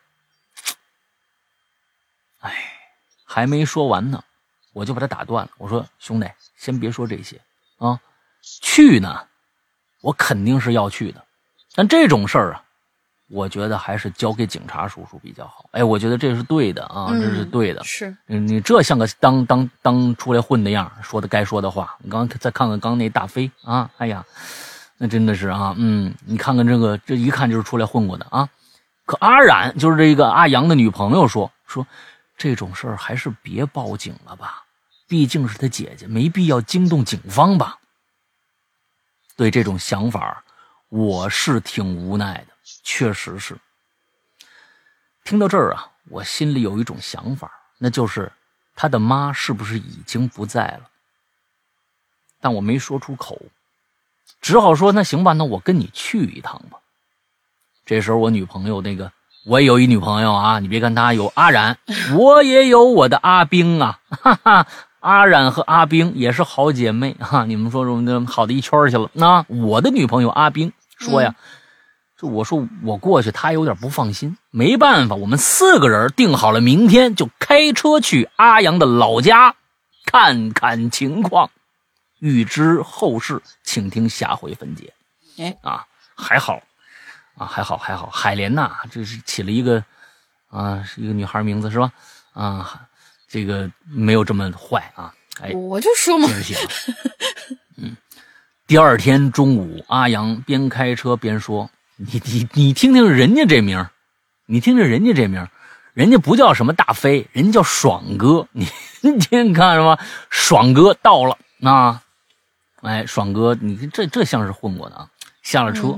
[2.40, 2.54] 哎，
[3.24, 4.24] 还没说完呢，
[4.74, 5.52] 我就把他打断了。
[5.58, 7.40] 我说：“兄弟，先别说这些
[7.78, 8.00] 啊，
[8.42, 9.28] 去呢，
[10.02, 11.24] 我肯定是要去的，
[11.74, 12.62] 但这种事儿啊。”
[13.28, 15.68] 我觉得还是交给警察叔叔比较好。
[15.72, 17.84] 哎，我觉得这是对的啊，这是对的。
[17.84, 21.98] 是，你这像个当当当出来混的样，说的该说的话。
[22.04, 24.24] 你刚再看看刚那大飞啊，哎呀，
[25.00, 28.48] 那真的是啊，嗯，你看看这个，这一看就是出来混过的啊。
[29.06, 31.86] 可阿冉就是这个阿阳的女朋友说说，
[32.38, 34.66] 这种事儿还是别报警了吧，
[35.08, 37.78] 毕竟是他姐姐，没必要惊动警方吧。
[39.36, 40.44] 对这种想法，
[40.90, 42.48] 我是挺无奈的。
[42.84, 43.58] 确实是。
[45.24, 48.32] 听到这儿啊，我心里有一种想法，那就是
[48.76, 50.90] 他的妈是不是已经不在了？
[52.40, 53.40] 但我没说出口，
[54.40, 56.80] 只好说：“那行吧，那我跟你去一趟吧。”
[57.86, 59.12] 这时候我女朋友那个，
[59.46, 61.78] 我也有一女朋友啊，你别看她有阿冉，
[62.18, 64.68] 我也有我的阿冰啊，哈哈，
[65.00, 67.46] 阿冉和阿冰也是好姐妹哈。
[67.46, 69.10] 你们说说，那好的一圈去了。
[69.14, 71.36] 那我的女朋友阿冰说呀。
[72.18, 74.38] 就我说我过去，她有点不放心。
[74.50, 79.54] 没办法，我们四个人定好了，明天就开车去阿阳的老家
[80.06, 81.50] 看看情况。
[82.20, 84.94] 预知后事，请听下回分解。
[85.38, 85.84] 哎啊，
[86.16, 86.62] 还好
[87.38, 88.10] 啊，还好还好。
[88.10, 89.84] 海莲娜，这是起了一个
[90.50, 91.92] 啊，是一个女孩名字是吧？
[92.34, 92.82] 啊，
[93.28, 95.14] 这个没有这么坏啊。
[95.42, 96.28] 哎，我就说嘛。
[97.78, 97.96] 嗯，
[98.66, 101.70] 第二天中午，阿阳边开车边说。
[101.98, 103.88] 你你你听听人家这名
[104.48, 105.48] 你听听人家这名
[105.94, 108.46] 人家不叫什么大飞，人家叫爽哥。
[108.52, 108.68] 你
[109.00, 109.98] 你听看什么？
[110.30, 112.02] 爽哥到了啊！
[112.82, 115.10] 哎，爽哥，你这这像是混过的啊！
[115.42, 115.98] 下了车，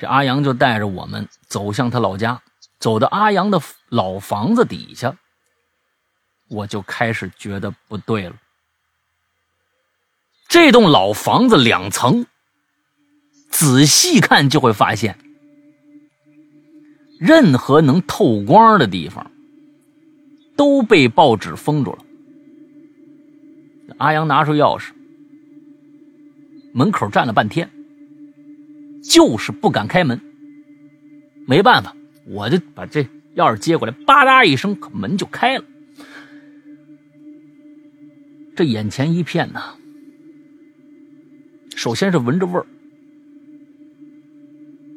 [0.00, 2.42] 这阿阳就带着我们走向他老家，
[2.78, 5.14] 走到阿阳的老房子底下，
[6.48, 8.34] 我就开始觉得不对了。
[10.48, 12.26] 这栋老房子两层。
[13.50, 15.18] 仔细看就会发现，
[17.18, 19.30] 任何能透光的地方
[20.56, 21.98] 都被报纸封住了。
[23.98, 24.92] 阿阳拿出钥匙，
[26.72, 27.70] 门口站了半天，
[29.02, 30.20] 就是不敢开门。
[31.46, 31.94] 没办法，
[32.26, 33.02] 我就把这
[33.34, 35.64] 钥匙接过来，吧嗒一声，可门就开了。
[38.54, 39.74] 这眼前一片呐，
[41.74, 42.66] 首先是闻着味儿。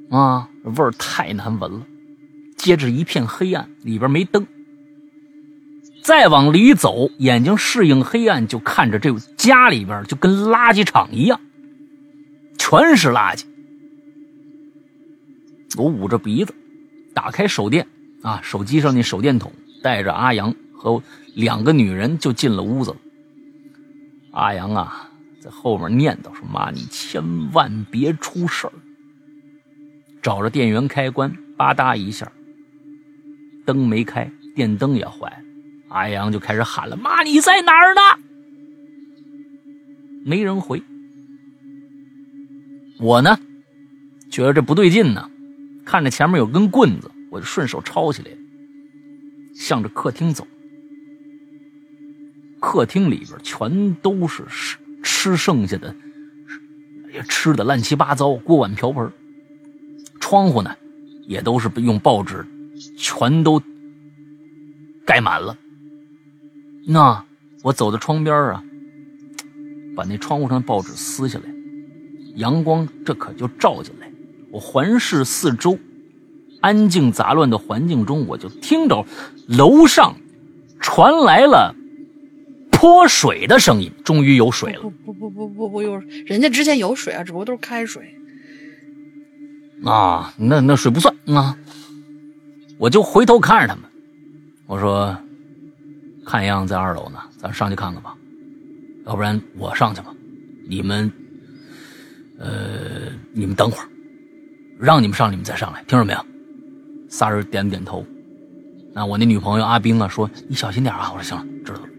[0.09, 1.87] 啊，味儿太难闻了。
[2.57, 4.45] 接着一片黑暗，里边没灯。
[6.03, 11.39] 再往里走，眼睛适应黑暗，就看着这家里边就跟垃圾场一样，
[12.57, 13.45] 全是垃圾。
[15.77, 16.53] 我捂着鼻子，
[17.13, 17.87] 打开手电
[18.21, 19.51] 啊，手机上那手电筒，
[19.81, 21.01] 带着阿阳和
[21.35, 22.97] 两个女人就进了屋子了。
[24.31, 25.09] 阿阳啊，
[25.39, 28.73] 在后面念叨说：“妈，你千万别出事儿。”
[30.21, 32.31] 找着电源开关，吧嗒一下，
[33.65, 35.37] 灯没开，电灯也坏了。
[35.89, 38.01] 阿阳就开始喊了：“妈，你在哪儿呢？”
[40.25, 40.81] 没人回。
[42.99, 43.37] 我呢，
[44.31, 45.29] 觉得这不对劲呢，
[45.85, 48.31] 看着前面有根棍子，我就顺手抄起来，
[49.53, 50.47] 向着客厅走。
[52.59, 54.45] 客厅里边全都是
[55.03, 55.93] 吃剩下的，
[57.13, 59.11] 也吃的乱七八糟，锅碗瓢盆。
[60.19, 60.73] 窗户呢，
[61.27, 62.45] 也都是用报纸
[62.97, 63.61] 全都
[65.05, 65.57] 盖满了。
[66.87, 67.25] 那
[67.61, 68.63] 我走到窗边啊，
[69.95, 71.45] 把那窗户上的报纸撕下来，
[72.35, 74.02] 阳光这可就照进来。
[74.53, 75.79] 我环视四周，
[76.61, 79.03] 安静杂乱的环境中，我就听着
[79.47, 80.15] 楼上
[80.79, 81.73] 传来了
[82.69, 83.91] 泼水的声音。
[84.05, 84.83] 终于有水了！
[84.83, 88.15] 不不不不不不有，人家之前有水啊，只不过都是开水。
[89.83, 91.57] 啊，那那水不算啊！
[92.77, 93.89] 我就回头看着他们，
[94.67, 95.17] 我说
[96.27, 98.15] ：“看样在二楼呢，咱上去看看吧。
[99.07, 100.13] 要不然我上去吧，
[100.69, 101.11] 你们，
[102.37, 103.89] 呃，你们等会儿，
[104.79, 106.25] 让你们上你们再上来，听着没有？”
[107.09, 108.05] 仨人点点头。
[108.93, 111.89] 那我那女朋友阿冰啊说：“你小心点啊！”我说：“行了，知道了。”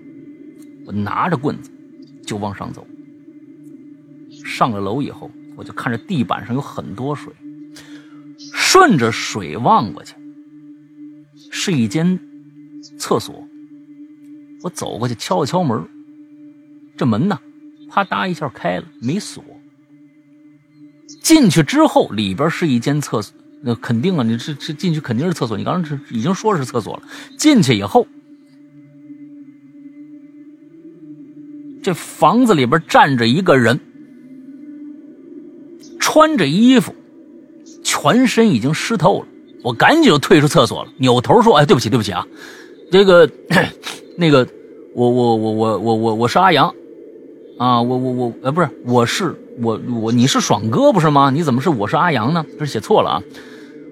[0.86, 1.70] 我拿着棍子
[2.24, 2.86] 就往上走。
[4.44, 7.32] 上了楼以后，我就看着地板上有很多水。
[8.36, 10.14] 顺着水望过去，
[11.50, 12.18] 是一间
[12.98, 13.46] 厕所。
[14.62, 15.88] 我走过去敲了敲门，
[16.96, 17.38] 这门呢，
[17.88, 19.42] 啪嗒一下开了，没锁。
[21.24, 25.56] 进去之后，里边是一间厕所，那肯定啊，你这这进去肯定是厕所。
[25.56, 27.02] 你刚刚是已经说是厕所了。
[27.38, 28.06] 进去以后，
[31.82, 33.80] 这房子里边站着一个人，
[35.98, 36.94] 穿着衣服，
[37.82, 39.28] 全身已经湿透了。
[39.62, 42.26] 我赶紧就退出厕所了，扭头说：“哎，对不起，对不起啊，
[42.92, 43.26] 这个
[44.18, 44.46] 那个，
[44.94, 46.70] 我我我我我我我是阿阳。”
[47.56, 51.30] 啊，我我我，呃，不是，我是我我，你是爽哥不是吗？
[51.30, 52.44] 你怎么是我是阿阳呢？
[52.58, 53.22] 这写错了啊！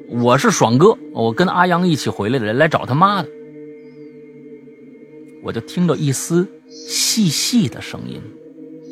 [0.08, 3.28] 我是爽哥，我跟阿阳一起回来的，来找他妈的。
[5.42, 8.20] 我就听到一丝细细的声音，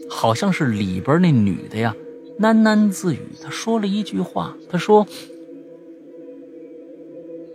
[0.09, 1.95] 好像是里边那女的呀，
[2.39, 3.21] 喃喃自语。
[3.43, 5.07] 她说了一句话，她说：“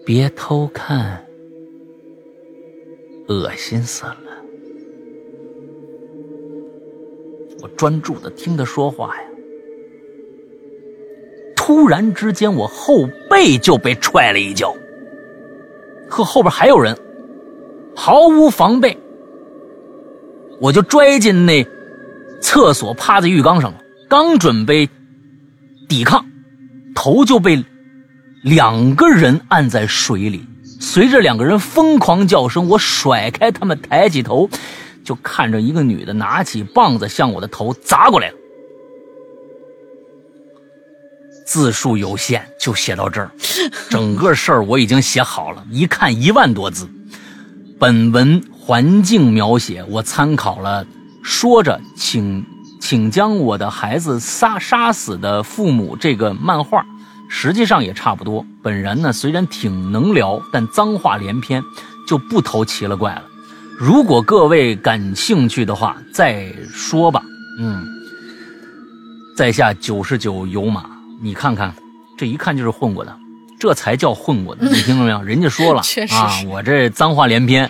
[0.05, 1.25] 别偷看，
[3.27, 4.17] 恶心死了。”
[7.65, 9.23] 我专注的听他说话呀，
[11.55, 14.75] 突然之间，我后背就被踹了一脚，
[16.07, 16.95] 和后边还有人，
[17.95, 18.95] 毫无防备，
[20.61, 21.65] 我就拽进那
[22.39, 23.79] 厕所，趴在浴缸上了。
[24.07, 24.87] 刚准备
[25.89, 26.23] 抵抗，
[26.93, 27.65] 头就被
[28.43, 30.45] 两个人按在水里，
[30.79, 34.51] 随着两个人疯狂叫声，我甩开他们，抬起头。
[35.05, 38.35] 就看着一个女的拿起棒子向我的头砸过来了。
[41.45, 43.31] 字数有限，就写到这儿。
[43.89, 46.89] 整个事儿我已经写好了，一看一万多字。
[47.79, 50.87] 本文环境描写我参考了
[51.23, 52.45] 说着请
[52.81, 56.83] 请将我的孩子杀杀死的父母这个漫画，
[57.29, 58.43] 实际上也差不多。
[58.63, 61.63] 本人呢虽然挺能聊，但脏话连篇，
[62.07, 63.23] 就不投奇了怪了。
[63.77, 67.21] 如果各位感兴趣的话，再说吧。
[67.59, 67.85] 嗯，
[69.35, 70.85] 在下九十九有马，
[71.21, 71.73] 你看看，
[72.17, 73.13] 这一看就是混过的，
[73.59, 74.65] 这才叫混过的。
[74.71, 75.21] 你听到没有？
[75.21, 77.69] 人家说了啊，我这脏话连篇。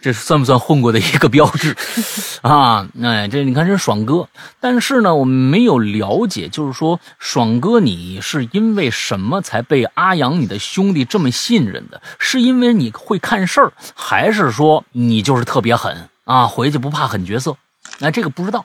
[0.00, 1.76] 这算不算混过的一个标志
[2.42, 2.88] 啊？
[3.02, 4.28] 哎，这你看，这是爽哥。
[4.60, 12.00] 但是呢，我们没有了解，就是说，爽哥，你是因为什么才被阿阳你的兄弟这么信任的？
[12.18, 16.46] 是因为你会看事儿，还是说你就是特别狠啊？
[16.46, 17.56] 回去不怕狠角色？
[17.98, 18.64] 那这个不知道。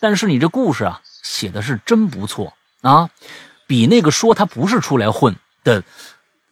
[0.00, 3.08] 但是你这故事啊，写的是真不错啊，
[3.66, 5.82] 比那个说他不是出来混的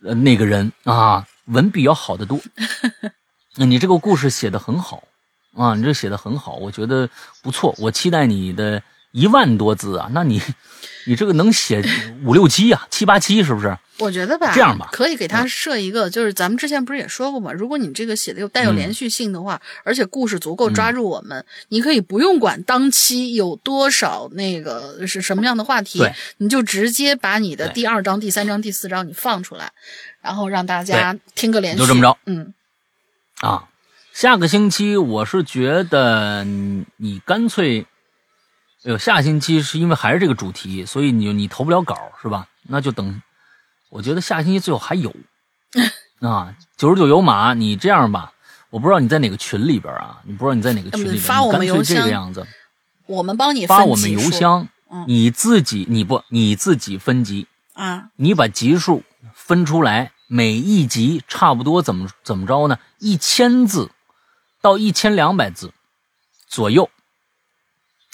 [0.02, 2.40] 呃那个人啊，文笔要好得多。
[3.56, 5.04] 那你这个故事写的很好，
[5.54, 7.08] 啊，你这写的很好，我觉得
[7.42, 7.74] 不错。
[7.78, 10.40] 我期待你的一万多字啊，那你，
[11.06, 11.84] 你这个能写
[12.24, 13.76] 五六七啊，七八七是不是？
[13.98, 17.52] 我觉得吧，这样吧，可以给他设一个，就是咱们之前不是也说过吗？
[17.52, 26.02] 如果你这个写的又带有连续性的话，而且故事足够抓住我们，你可以不用管当期有多少那个是什么样的话题，
[26.38, 29.70] 你就直接把你的第二章、第三章、第四章你放出来，
[30.22, 32.54] 然后让大家听个连续，就这么着，嗯。
[33.42, 33.68] 啊，
[34.12, 37.84] 下个星期我是觉得你干脆，
[38.84, 42.46] 哎呦，下星期是因为还是这个主题，所以你你投不了稿是吧？
[42.68, 43.20] 那就等，
[43.90, 45.12] 我觉得下星期最后还有。
[46.22, 48.32] 啊，九十九有马，你这样吧，
[48.70, 51.96] 我不知道你在哪个群里边啊，你不知道你在哪个群里边，发我们邮箱。
[51.96, 52.46] 这个样子，
[53.06, 54.68] 我们帮你发我们邮箱，
[55.08, 57.48] 你自己你不你自己分级。
[57.72, 59.02] 啊，你把级数
[59.34, 60.12] 分出来。
[60.34, 62.78] 每一集差不多怎么怎么着呢？
[62.98, 63.90] 一千字
[64.62, 65.74] 到一千两百字
[66.46, 66.88] 左右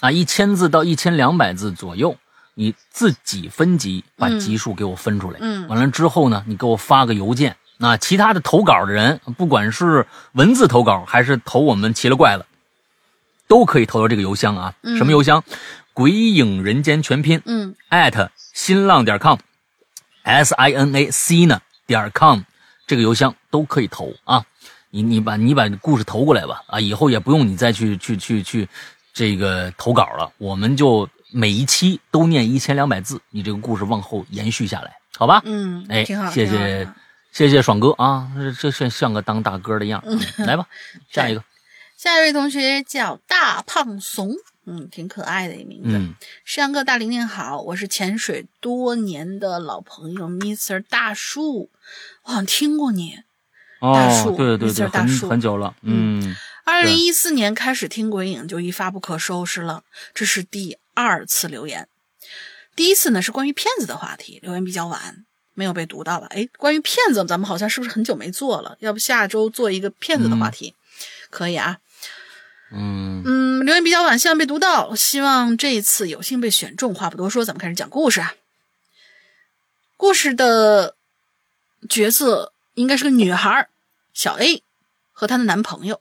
[0.01, 2.17] 啊，一千字到一千两百字左右，
[2.55, 5.39] 你自己分级，把集数给我分出来。
[5.41, 7.57] 嗯，完了之后呢，你给我发个邮件。
[7.77, 12.47] 那其他的投稿的人，不管是文字投稿还是投我们奇了怪了，
[13.47, 14.75] 都可以投到这个邮箱啊。
[14.97, 15.45] 什么邮箱？
[15.93, 17.41] 鬼影人间全拼。
[17.45, 17.77] 嗯。
[17.91, 21.61] at 新浪点 com，s i n a c 呢？
[21.89, 22.41] 点 com
[22.87, 24.45] 这个邮箱都可以投啊，
[24.91, 28.69] 你你把你把故事投过来吧啊，以后也不用你再去去去去
[29.13, 35.43] 这个投稿了，我们就每一期都念一千两百字，你这个故事往后延续下来，好吧？
[35.45, 36.89] 嗯，哎，挺好，谢谢
[37.33, 38.31] 谢谢爽哥啊，
[38.61, 40.03] 这这像个当大哥的样
[40.39, 40.67] 来吧，
[41.11, 41.43] 下一个，
[41.97, 44.35] 下一位同学叫大胖怂。
[44.71, 45.97] 嗯，挺可爱的一名字。
[45.97, 46.15] 嗯，
[46.45, 51.71] 山阳哥大玲玲好，我是潜水多年的老朋友，Mr 大树，
[52.25, 53.21] 我好像听过你。
[53.81, 55.75] 大树，对对对，大树很久了。
[55.81, 59.85] 嗯，二零一四年开始听鬼影，就一发不可收拾了。
[60.13, 61.89] 这是第二次留言，
[62.77, 66.27] 第一次呢是关于骗子的话题，留言比较晚，没有被读到吧？
[66.31, 68.77] 哎，关于骗子，咱们好像是不是很久没做了？
[68.81, 70.75] 要不下周做一个骗子的话题，
[71.31, 71.79] 可以啊。
[72.71, 76.95] 嗯嗯，留言比较晚，希望被读到，希望这一次有幸被选中。
[76.95, 78.35] 话不多说，咱们开始讲故事啊。
[79.97, 80.95] 故事的
[81.89, 83.69] 角色应该是个女孩，
[84.13, 84.63] 小 A
[85.13, 86.01] 和她的男朋友。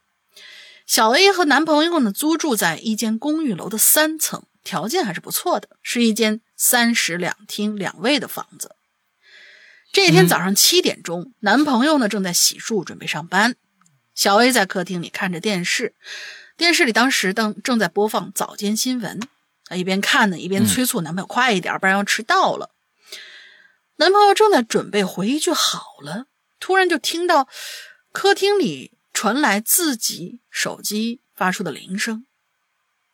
[0.86, 8.76] 小 A 和男朋友呢租住在一间公寓楼的三层，条件还是不错的，是一间三室两厅两卫的房子。
[9.92, 13.56] 这一天早上七点钟，男朋友呢正在洗漱准备上班，
[14.14, 15.94] 小 A 在客厅里看着电视。
[16.58, 19.20] 电视里当时正正在播放早间新闻，
[19.70, 22.72] 啊，一边看呢一边催促男朋友快一点，不然要迟到了。
[23.98, 26.26] 男朋友正在准备回一句好了，
[26.60, 27.48] 突然就听到
[28.12, 32.26] 客厅里传来自己手机发出的铃声。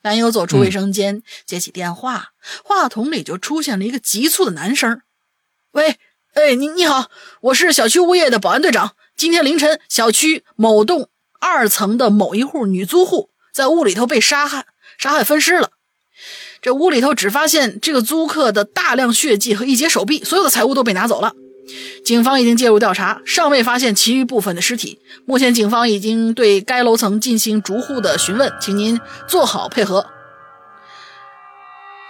[0.04, 2.32] 男友走出卫生间，接起电话，
[2.64, 5.02] 话筒里就出现了一个急促的男声
[5.72, 5.98] ：“喂，
[6.34, 8.96] 哎，你你好，我是小区物业的保安队长。
[9.18, 14.66] 今天凌晨，小区某栋二层的某一户女租户。”在屋里头被杀害，
[14.98, 15.70] 杀害分尸了。
[16.62, 21.34] 这屋里头只发现这个租客的大量血迹和一截手臂，所有的财物都被拿走了。
[22.04, 25.00] 警方已经介入调查，尚未发现其余部分的尸体。
[25.26, 30.08] 目前警方已经对该楼层进行逐户的询问，请您做好配合。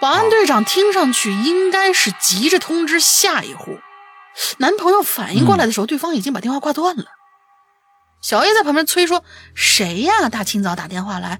[0.00, 3.78] 保安队长听上去应该是急着通知下一户。
[4.58, 7.04] 男朋友反应过来的时候，对方已经把电话挂断了。
[8.24, 9.22] 小 A 在旁边催说
[9.54, 10.30] ：“谁呀？
[10.30, 11.38] 大清早打电话来，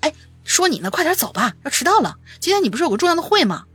[0.00, 0.14] 哎，
[0.44, 2.16] 说你呢，快点走吧，要迟到了。
[2.40, 3.66] 今天你不是有个重要的会吗？”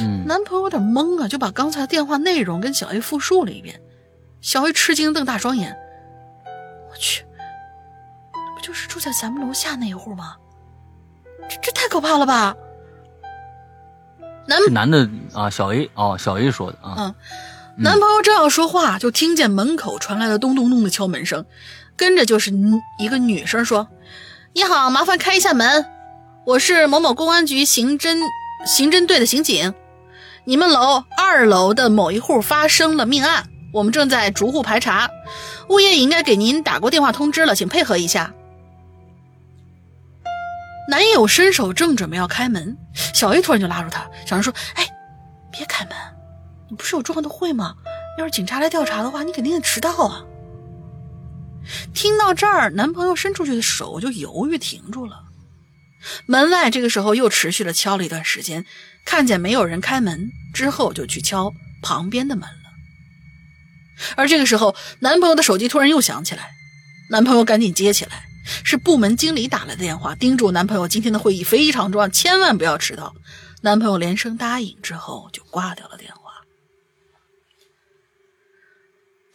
[0.00, 3.78] 嗯，男朋友有点懵啊，就把刚才电话内容跟小 A 复述了一遍。
[4.40, 5.76] 小 A 吃惊，瞪大双眼
[6.90, 7.26] ：“我去，
[8.32, 10.34] 那不就是住在咱们楼下那一户吗？
[11.46, 12.56] 这这太可怕了吧！”
[14.48, 17.14] 男男的啊，小 A 哦，小 A 说的啊，嗯。
[17.80, 21.46] 男朋友正要说话，就听见门口传来了咚咚咚的敲门声，
[21.96, 22.52] 跟着就是
[22.98, 23.86] 一个女生说
[24.52, 25.86] ：“你好，麻烦开一下门，
[26.44, 28.18] 我是某某公安局刑侦
[28.66, 29.72] 刑侦队的刑警，
[30.44, 35.08] 你们楼二楼的某一户发生了命案，我们正在逐户排查，
[35.68, 38.34] 物业应该给您打过电话通知了，请配合一下。”
[40.90, 42.76] 男友伸手正准备要开门，
[43.14, 44.84] 小 A 突然就拉住他，小声说：“哎，
[45.52, 45.94] 别开门。”
[46.70, 47.74] 你不是有重要的会吗？
[48.18, 50.24] 要是警察来调查的话，你肯定得迟到啊！
[51.94, 55.24] 听到这儿，男朋友伸出去的手就犹豫停住了。
[56.26, 58.64] 门外这个时候又持续了敲了一段时间，
[59.04, 61.52] 看见没有人开门之后，就去敲
[61.82, 62.54] 旁边的门了。
[64.16, 66.50] 而这个时候，男朋友的手机突然又响起来，
[67.10, 68.24] 男朋友赶紧接起来，
[68.64, 73.14] 是部门经理打来的电话，叮嘱男朋友今天的会议非常重要，千万不要迟到。
[73.62, 76.17] 男朋友连声答应之后，就挂掉了电话。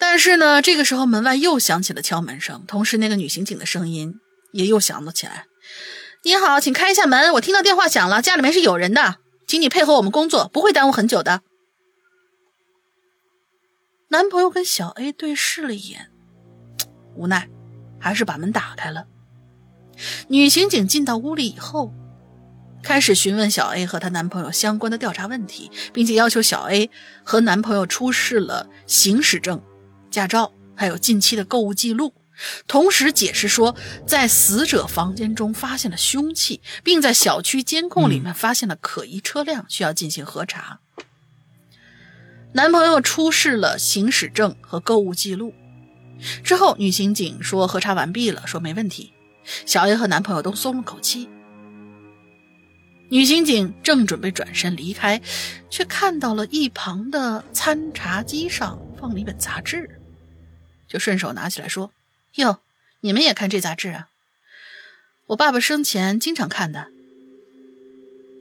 [0.06, 4.20] 但是呢，这个时候门外又响起了敲门声，同时那个女刑警的声音
[4.52, 5.46] 也又响了起来
[6.26, 11.42] ：“你好，请开一下门，我听到电话响了，家里面是有人的，请你配合我们工作，不会耽误很久的。”
[14.12, 16.12] 男朋友跟小 A 对视了一眼，
[17.16, 17.48] 无奈，
[17.98, 19.06] 还是把门打开了。
[20.28, 21.94] 女刑警进到屋里以后，
[22.84, 26.92] 开始询问小 A 和她男朋友相关的调查问题，并且要求小 A
[27.24, 29.64] 和男朋友出示了行驶证。
[30.14, 32.14] 驾照，还有近期的购物记录，
[32.68, 40.82] 同时解释说，在死者房间中发现了凶器，并在小区监控里面发现了可疑车辆，需要进行核查。
[42.54, 45.52] 男朋友出示了行驶证和购物记录
[46.44, 49.12] 之后，女刑警说核查完毕了，说没问题。
[49.66, 51.28] 小 A 和男朋友都松了口气。
[53.10, 55.20] 女刑警正准备转身离开，
[55.72, 59.90] 却看到了一旁的餐茶机上放了一本杂志。
[60.94, 61.92] 就顺手拿起来说
[62.38, 62.60] ：“哟，
[63.00, 64.10] 你们也看这杂志啊？
[65.26, 66.90] 我爸爸生前经常看的。”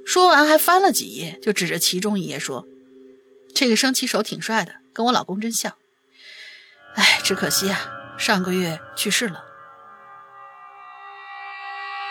[0.04, 2.66] 说完还翻了几页，就指着其中一页说
[3.56, 5.72] ：“这个升旗手挺帅的，跟我老公真像。
[6.94, 9.42] 哎，只可惜啊，上个月去世了。”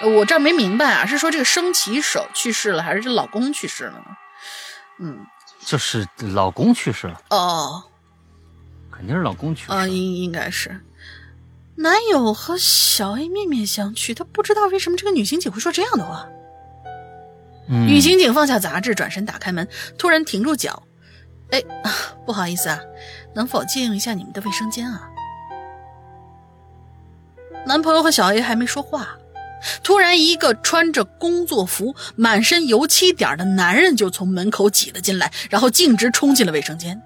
[0.02, 4.06] 我这儿没明白啊，是说这个升旗手去世了，还是这老公去世了呢？
[5.02, 5.24] 嗯，
[5.64, 7.22] 就是老公去世了。
[7.30, 7.84] 哦。
[9.02, 10.80] 肯定是老公去啊，应应该是
[11.76, 16.30] 男友和小 A 面面相觑，他不知道为什么这个女刑警会说这样的话。
[17.68, 19.68] 女刑警放下杂志，转身打开门，
[19.98, 20.84] 突然停住脚，
[21.50, 21.64] 哎，
[22.28, 22.80] 不好意思啊，
[23.34, 25.10] 能否借用一下你们的卫生间啊？
[27.66, 29.18] 男朋友和小 A 还没说话，
[29.82, 37.02] 突然一个穿着工作服、满身油漆点的男人就从门口挤了进来，然后径直冲进了卫生间。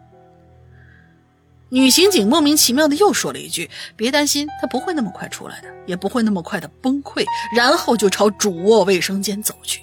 [1.70, 7.26] 女刑警莫名其妙的又说了一句：“别担心，他不会那么快出来的，也不会那么快的崩溃。”
[7.56, 9.82] 然后就朝主卧卫生间走去。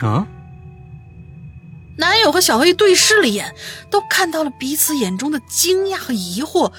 [0.00, 0.26] 啊！
[1.96, 3.54] 男友和小 A 对视了一眼，
[3.88, 6.72] 都看到了彼此眼中的惊讶和疑惑。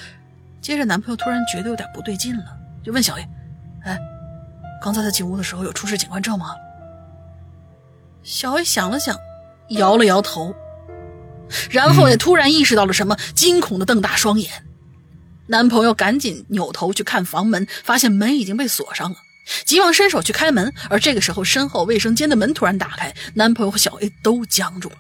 [0.61, 2.43] 接着，男朋友突然觉得有点不对劲了，
[2.83, 3.25] 就问小 A：“
[3.85, 3.97] 哎，
[4.81, 6.53] 刚才他进屋的时候有出示警官证吗？”
[8.21, 9.17] 小 A 想了想，
[9.69, 10.53] 摇了摇头。
[11.69, 14.51] 然后也突然意识到了什么，惊恐的瞪大双眼。
[15.47, 19.17] 男朋友赶紧扭头去看房门，发现门已经被锁上了，
[19.63, 20.73] 急忙伸手去开门。
[20.89, 24.97] 而这个时候，身后卫生间的门突然打开，男朋友和小 A 都僵住了。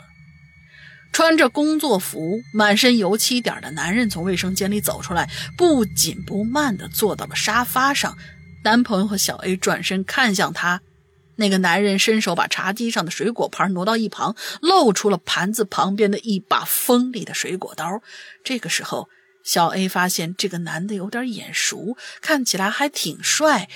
[1.11, 8.17] 穿着工作服、满身油漆点的男人从卫生间里走出来，不紧不慢地坐到了沙发上。
[8.63, 10.81] 男朋友和小 A 转身看向他。
[11.37, 18.01] 那个男人伸手把茶几上的水果盘挪到一旁，露出了盘子旁边的一把锋利的水果刀。
[18.43, 19.09] 这个时候，
[19.43, 23.69] 小 A 发现这个男的有点眼熟，看起来还挺帅，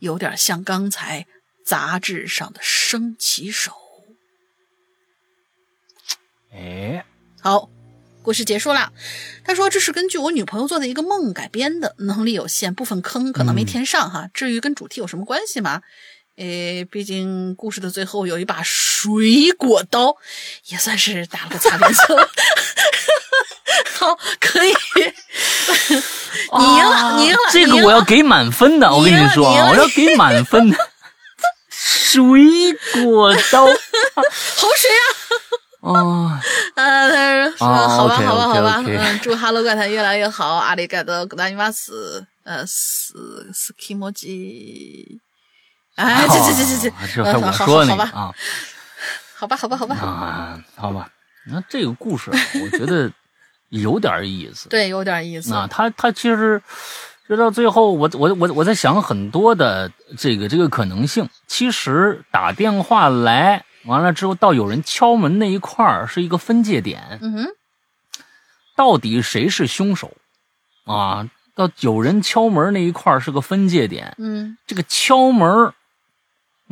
[0.00, 1.26] 有点像刚才
[1.64, 3.72] 杂志上的升旗手。
[6.52, 7.04] 哎，
[7.40, 7.70] 好，
[8.22, 8.92] 故事结束了。
[9.44, 14.28] 他说这是根据我女朋友做的一个梦改编的，能力有限，部分坑可能没填上哈。
[14.34, 15.82] 至于跟主题有什么关系吗？
[16.36, 20.16] 诶，毕竟故事的最后有一把水果刀，
[20.68, 22.16] 也算是打了个擦边球。
[23.94, 24.74] 好，可以，
[26.58, 30.76] 你赢了，你赢了，这个我要给满分的，我跟你说啊，我要给满分的。
[31.70, 32.20] 水
[32.92, 33.72] 果刀， 好
[34.76, 35.90] 水啊！
[35.92, 36.40] 哦，
[36.74, 45.20] 呃，他说，好吧，好吧，好吧，嗯，祝哈喽怪谈越来越好，阿里盖多，大尼玛斯，呃，斯斯基摩吉。
[45.96, 48.32] 哎，这这这这这，这还我说呢啊，
[49.36, 51.08] 好吧，好吧，好吧，啊，好吧，
[51.46, 53.10] 那这个故事我觉得
[53.68, 55.52] 有点意思， 对，有点意思。
[55.52, 56.62] 啊，他他其实
[57.28, 61.28] 就到最后，我我我我在想很多的这个这个可能性。
[61.46, 67.18] 其实打电话来完了之后，到有人敲门那一块儿是一个分界点。
[67.20, 67.46] 嗯哼，
[68.74, 70.16] 到底谁是凶手
[70.84, 71.28] 啊？
[71.54, 74.14] 到有人敲门那一块儿是个分界点。
[74.16, 75.74] 嗯，这个敲门。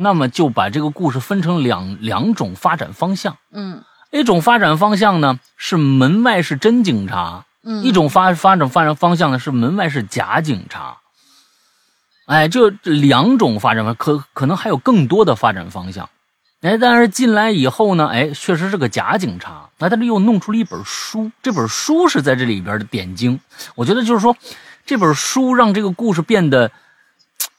[0.01, 3.37] 那么就把这个故事分成两两种发展方向。
[3.51, 10.97] 嗯，一种发展方向呢是门外是真警察，嗯，一种发发展发展方向呢是门外是假警察。
[12.25, 16.09] 哎，这两种发展方可可能还有更多的发展方向。
[16.61, 19.69] 哎，但是进来以后呢，哎，确实是个假警察。
[19.79, 23.39] 那他这又弄出了一本书，这本书是在这里边的点睛。
[23.75, 24.37] 我觉得就是说，
[24.85, 26.71] 这本书让这个故事变得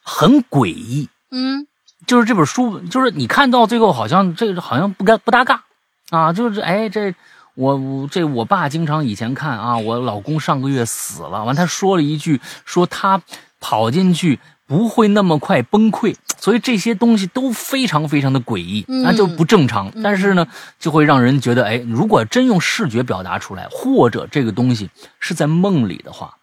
[0.03, 1.09] 很诡异。
[1.31, 1.67] 嗯。
[2.07, 5.63] 就是这本书，就是你看到最后，好像这个好像不该不搭嘎，
[6.11, 7.15] 啊，就是哎，这
[7.55, 13.23] 我这我爸经常以前看啊，我老公上个月死了，完他说了一句，说他
[13.61, 19.93] 跑进去不会那么快崩溃，所以这些东西都非常非常的诡异，那就不正常。
[20.03, 20.47] 但是呢，
[20.79, 26.35] 就会让人觉得，哎，如果真用视觉表达出来，或者这个东西是在梦里的话，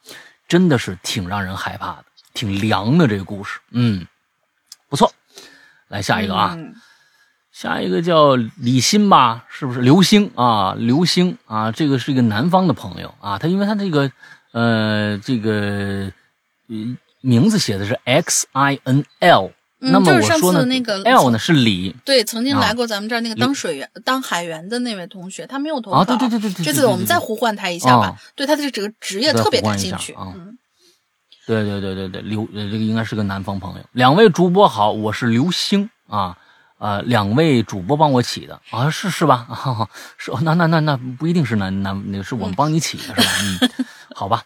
[0.48, 4.06] 真的是挺让人害怕的，挺凉的这个故事，嗯，
[4.88, 5.12] 不错。
[5.90, 6.58] 来下一个啊，
[7.52, 9.82] 下一个叫李鑫吧，是不是？
[9.82, 10.76] 刘星啊？
[10.78, 14.12] 刘星啊，这个是一个南方的朋友啊，他因为他这个
[14.52, 16.12] 呃这个
[17.22, 20.66] 名字写的是 X I N L，那么我说呢
[21.04, 30.14] ，L 呢是李，对，曾经来过咱们这儿那个当水员、当海员的那位同学，他没有投稿，啊，对对对对对，这次我们再呼唤他一下吧，对他的这个职业特别感兴趣。
[30.14, 30.34] 啊。
[31.50, 33.84] 对对对对对，刘这个应该是个南方朋友。
[33.94, 36.38] 两位主播好，我是刘星啊，
[36.78, 39.48] 呃，两位主播帮我起的啊，是是吧？
[40.20, 43.24] 是那那那那不一定是南南，那个是我们帮你起的是吧？
[43.42, 44.44] 嗯，好吧。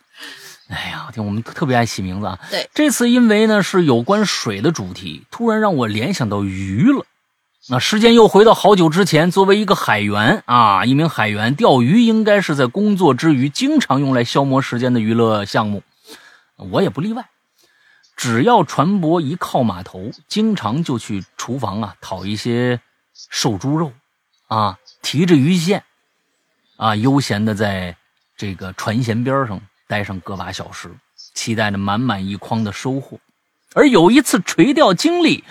[0.70, 2.40] 哎呀，听我们特别爱起名字啊。
[2.50, 7.06] 对，这次因为呢是有关水的主题，突然让我联想到鱼了。
[7.68, 15.84] 那时间又回到好久之前，作为一个海员啊，一名海员钓鱼应该是在工作之余经常用来消磨时间的娱乐项目。
[16.72, 17.30] 我也不例外，
[18.16, 22.80] 只要船舶一靠码头，经常就去厨房啊讨一些
[23.14, 23.92] 瘦猪肉，
[24.48, 25.84] 啊提着鱼线，
[26.78, 27.98] 啊悠闲的在
[28.38, 30.96] 这个船舷边上待上个把小时，
[31.34, 33.20] 期待着满满一筐的收获。
[33.74, 35.44] 而有一次垂钓经历，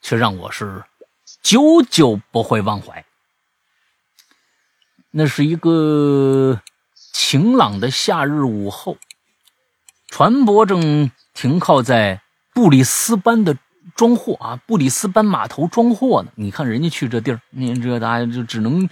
[0.00, 0.84] 却让我是
[1.42, 3.04] 久久不会忘怀。
[5.10, 6.60] 那是一个
[7.12, 8.96] 晴朗的夏日午后。
[10.14, 12.20] 船舶正停靠在
[12.54, 13.56] 布里斯班的
[13.96, 16.30] 装货啊，布里斯班码头装货呢。
[16.36, 18.88] 你看人家去这地儿，你这大家就只能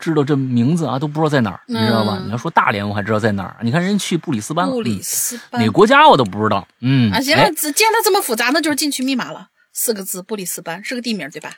[0.00, 2.18] 知道这名字啊，都不知道在哪儿，你知道吧？
[2.24, 3.58] 你要说大连，我还知道在哪儿。
[3.60, 6.66] 你看人家去布里斯班，布里斯班哪个国家我都不知道。
[6.80, 9.48] 嗯，啊，行了，既然它这么复杂，那就是进去密码了。
[9.74, 11.52] 四个字，布里斯班是个地名，对吧？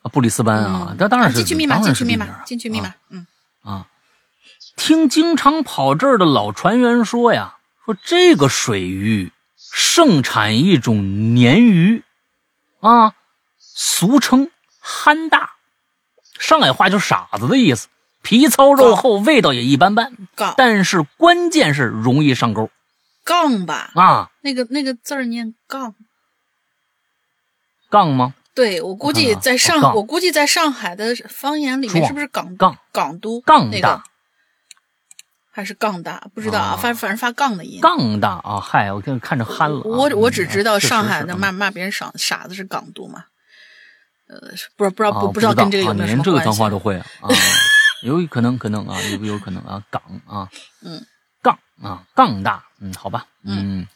[0.00, 2.94] 啊，布里斯班啊，那当然是进去密码，进去密码，进去密码。
[3.10, 3.26] 嗯
[3.62, 3.88] 啊，
[4.78, 12.04] 听经常跑这儿的老船员说呀，说这个水域盛产一种鲶鱼，
[12.80, 13.14] 啊，
[13.58, 15.52] 俗称憨大，
[16.38, 17.88] 上海话就傻子的意思，
[18.22, 20.12] 皮糙肉厚，味道也一般般。
[20.56, 22.70] 但是关键是容易上钩。
[23.24, 23.90] 杠吧？
[23.94, 25.94] 啊，那个那个字儿念杠。
[27.88, 28.34] 杠吗？
[28.54, 34.04] 对，我估计在上，我估计在上海的方言里面是不是港杠港都杠大，
[35.54, 36.26] 还是杠大？
[36.34, 37.78] 不知道啊，反反正发杠的音。
[37.82, 38.58] 杠大啊！
[38.58, 39.80] 嗨，我看看着憨了。
[39.84, 43.24] 我我只知道上海的骂骂别人傻傻子是港独嘛。
[44.28, 44.38] 呃，
[44.76, 47.28] 不知道不知道不不知道跟这个有没有连这个脏话都会 啊？
[48.02, 50.48] 有可能可能啊，有有可能啊，港啊，
[50.82, 51.04] 嗯，
[51.42, 53.86] 杠啊，杠大，嗯，好吧，嗯。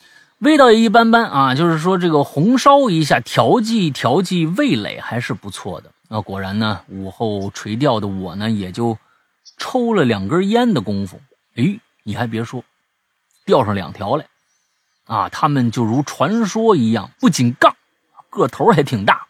[0.40, 5.90] 味道也一般般啊，就是说这个红烧一下，调剂调剂味蕾还是不错的。
[6.10, 8.98] 那果然呢，午后垂钓的我呢，也就
[9.56, 11.18] 抽了两根烟的功夫，
[11.56, 12.64] 哎，你还别说，
[13.44, 14.26] 钓上两条来，
[15.04, 17.74] 啊，他们就如传说一样，不仅杠，
[18.30, 19.26] 个头还挺大。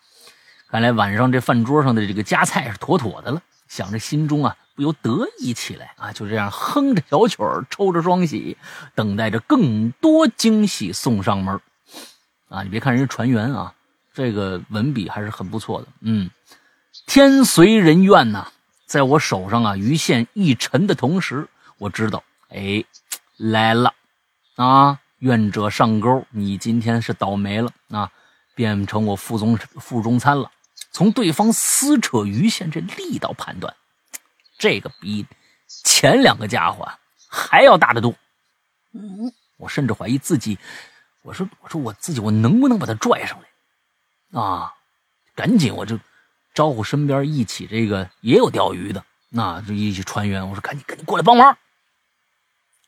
[0.68, 3.42] 看来晚上这饭桌上的这个夹菜是妥妥的了。
[3.68, 4.56] 想着心中啊。
[4.76, 6.12] 不由得意起来啊！
[6.12, 8.58] 就这样哼着小曲儿，抽着双喜，
[8.94, 11.58] 等待着更多惊喜送上门
[12.50, 12.62] 啊！
[12.62, 13.72] 你别看人家船员啊，
[14.12, 15.88] 这个文笔还是很不错的。
[16.02, 16.28] 嗯，
[17.06, 18.48] 天随人愿呐，
[18.84, 21.48] 在我手上啊，鱼线一沉的同时，
[21.78, 22.84] 我知道，哎，
[23.36, 23.94] 来了
[24.56, 25.00] 啊！
[25.18, 28.12] 愿者上钩，你今天是倒霉了啊！
[28.54, 30.50] 变成我腹中腹中餐了。
[30.90, 33.74] 从对方撕扯鱼线这力道判断。
[34.58, 35.26] 这个比
[35.66, 36.90] 前两个家伙
[37.28, 38.14] 还要大得多。
[38.92, 40.58] 嗯，我甚至怀疑自己。
[41.22, 44.40] 我说，我说我自己，我能不能把他拽上来？
[44.40, 44.72] 啊，
[45.34, 45.98] 赶紧我就
[46.54, 50.46] 招呼身边一起这个也有钓鱼的，那就一起船员。
[50.48, 51.56] 我说，赶紧赶紧过来帮忙。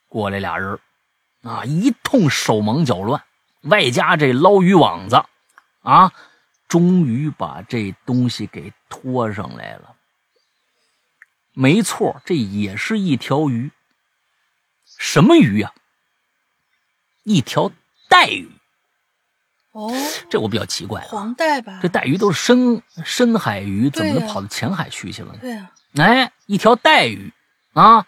[0.09, 0.79] 过来俩人，
[1.43, 3.23] 啊，一通手忙脚乱，
[3.63, 5.23] 外加这捞鱼网子，
[5.83, 6.13] 啊，
[6.67, 9.95] 终于把这东西给拖上来了。
[11.53, 13.71] 没错，这也是一条鱼。
[14.99, 15.73] 什么鱼呀？
[17.25, 17.71] 一条
[18.09, 18.51] 带鱼。
[19.73, 19.93] 哦，
[20.31, 21.03] 这我比较奇怪。
[21.03, 21.79] 黄带吧？
[21.83, 25.39] 这带鱼都是深深海鱼，怎么能跑到浅海去去了呢？
[25.41, 25.71] 对呀。
[25.97, 27.33] 哎，一条带鱼
[27.75, 28.07] 啊，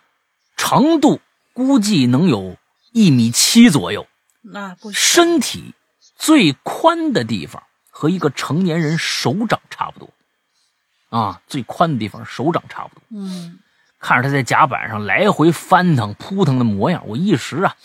[0.57, 1.21] 长度
[1.67, 2.57] 估计能有
[2.93, 4.07] 一米七左右。
[4.43, 5.75] 那不身体
[6.17, 10.11] 最宽的地方和一个成年人手掌差不多。
[11.11, 13.03] 啊，最宽的地方手掌差不多。
[13.11, 13.59] 嗯，
[13.99, 17.77] 看着他在甲板上来回翻腾扑腾的模样，我一时啊，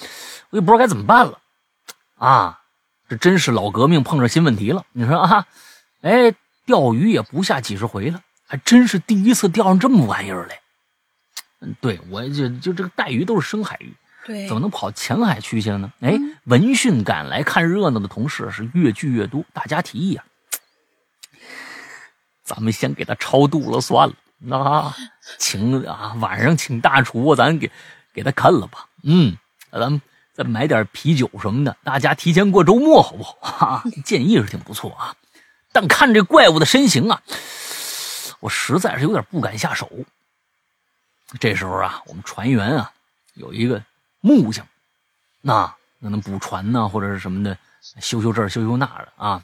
[0.51, 1.39] 我也不知道该怎么办了。
[2.17, 2.61] 啊，
[3.09, 4.85] 这真是老革命碰上新问题了。
[4.93, 5.45] 你说啊，
[6.01, 6.33] 哎，
[6.65, 10.59] 钓鱼也不下几十回了，还真是第一次钓上这么玩意儿来。
[11.65, 13.93] 嗯，对我就就这个带鱼都是深海鱼，
[14.25, 15.91] 对，怎么能跑浅海区去了呢？
[16.01, 20.23] 哎，闻讯赶来看热闹的同事是越聚越多，大家提议啊。
[22.43, 24.07] 咱们先给他超度了算
[24.41, 24.95] 了，啊，
[25.39, 27.71] 请啊晚上请大厨，咱给
[28.13, 28.87] 给他看了吧。
[29.01, 29.35] 嗯，
[29.71, 29.99] 咱们
[30.31, 33.35] 再买点啤酒什么的，大家提前过周末好不好？
[33.41, 35.15] 哈，建议是挺不错啊，
[35.71, 37.23] 但看这怪物的身形啊，
[38.41, 39.89] 我实在是有点不敢下手。
[41.39, 42.91] 这时候啊，我们船员啊
[43.33, 43.83] 有一个
[44.21, 44.67] 木匠，
[45.41, 45.67] 那
[46.01, 47.57] 可能补船呢或者是什么的，
[47.99, 49.43] 修修这修修那的啊，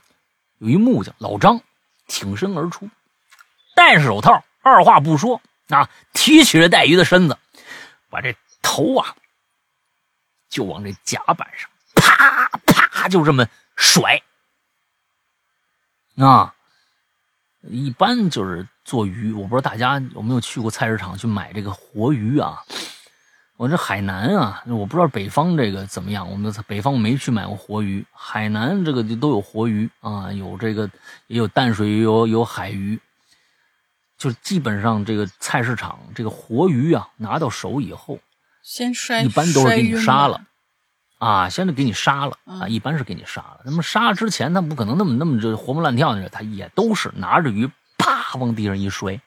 [0.59, 1.61] 有一木匠老张。
[2.07, 2.89] 挺身而出，
[3.73, 7.37] 戴上手套，二话不说啊，提起了带鱼的身子，
[8.09, 9.15] 把这头啊
[10.49, 13.47] 就往这甲板上啪啪就这么
[13.77, 14.21] 甩
[16.17, 16.53] 啊！
[17.63, 22.57] 一般就是做鱼，我不知道大家有没有去过菜市场去买这个活鱼啊？
[23.57, 26.27] 我这海南啊，我不知道北方这个怎么样。
[26.27, 30.89] 我们北方没去买过活鱼，海南这个就都有活鱼啊，有这个
[31.27, 32.99] 也有淡水鱼，有有海鱼。
[34.17, 38.19] 就基本上这个菜市场这个活鱼啊，拿到手以后，
[38.63, 40.41] 先摔，一般都是给你杀了
[41.21, 43.59] 啊，先是给你杀了啊，一般是给你杀了。
[43.63, 49.21] 那么杀之前，他不可能那么那么这活蹦乱跳的，他也都是拿着鱼啪往地上一摔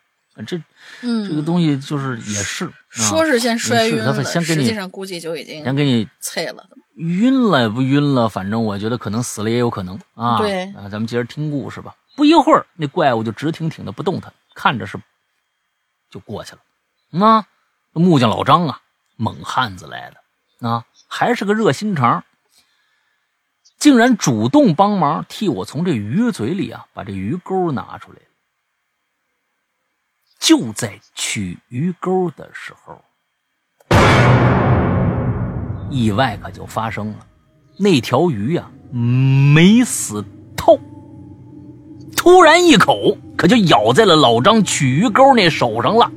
[0.45, 0.61] 这
[1.03, 6.69] 嗯，这个东西就是也是，啊说是先摔晕了，先给你实际上估计就已经先给你脆了。
[6.97, 10.39] 晕了不晕了，反正我觉得可能死了也有可能啊。
[10.39, 11.95] 对啊，咱们接着听故事吧。
[12.17, 14.99] 不一会儿，那怪物就直挺挺的不动弹，看着是
[16.11, 16.59] 就过去了。
[17.11, 17.45] 那
[17.93, 18.81] 木匠老张啊，
[19.15, 20.85] 猛汉子来的啊，
[21.17, 22.25] 还是个热心肠，
[23.79, 28.19] 竟然主动帮忙替我从这鱼嘴里啊把这鱼钩拿出来。
[30.41, 33.01] 就在取鱼钩的时候，
[35.89, 37.19] 意外可就发生了，
[37.79, 40.25] 那条鱼呀、没死
[40.57, 40.81] 透，
[42.17, 46.11] 突然一口可就咬在了老张取鱼钩那手上了。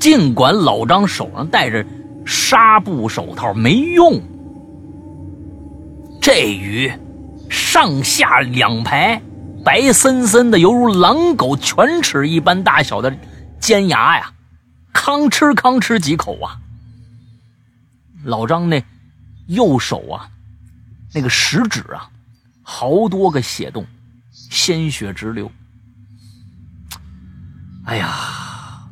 [0.00, 1.86] 尽管老张手上戴着
[2.28, 4.20] 纱布手套没用，
[6.20, 6.92] 这鱼
[7.48, 9.18] 上下两排
[9.64, 13.16] 白森森的，犹如狼狗犬齿一般大小的
[13.58, 14.30] 尖牙呀，
[14.92, 16.60] 吭哧吭哧几口啊。
[18.24, 18.84] 老张那
[19.46, 20.28] 右手啊，
[21.14, 22.10] 那个食指啊，
[22.62, 23.86] 好多个血洞，
[24.30, 25.50] 鲜血直流。
[27.86, 28.86] 哎呀，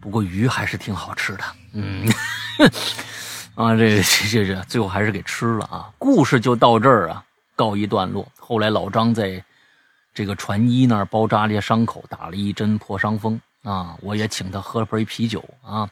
[0.00, 1.44] 不过鱼还是挺好吃的，
[1.76, 2.08] 嗯，
[3.56, 5.92] 啊，这这这，最后还是给吃了啊。
[5.98, 7.24] 故事就到这儿啊，
[7.56, 8.26] 告一段落。
[8.38, 9.44] 后来老张在
[10.14, 15.90] 这个船医那儿包扎了一下伤口，打了一针破伤风啊，我也请他喝了杯啤酒啊，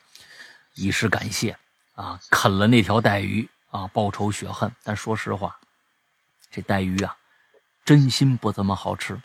[0.75, 1.57] 以示感谢
[1.97, 4.71] 啊，啃了那条带鱼啊，报仇雪恨。
[4.85, 5.57] 但说实话，
[6.51, 7.17] 这带鱼啊，
[7.85, 9.21] 真心不怎么好吃。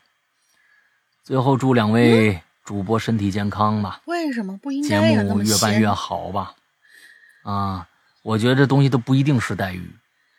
[1.23, 4.01] 最后祝两位主播身体健康吧。
[4.07, 5.23] 为什么不应节该呀？
[5.23, 6.53] 那目越办越好吧。
[7.43, 7.87] 啊，
[8.23, 9.89] 我觉得这东西都不一定是带鱼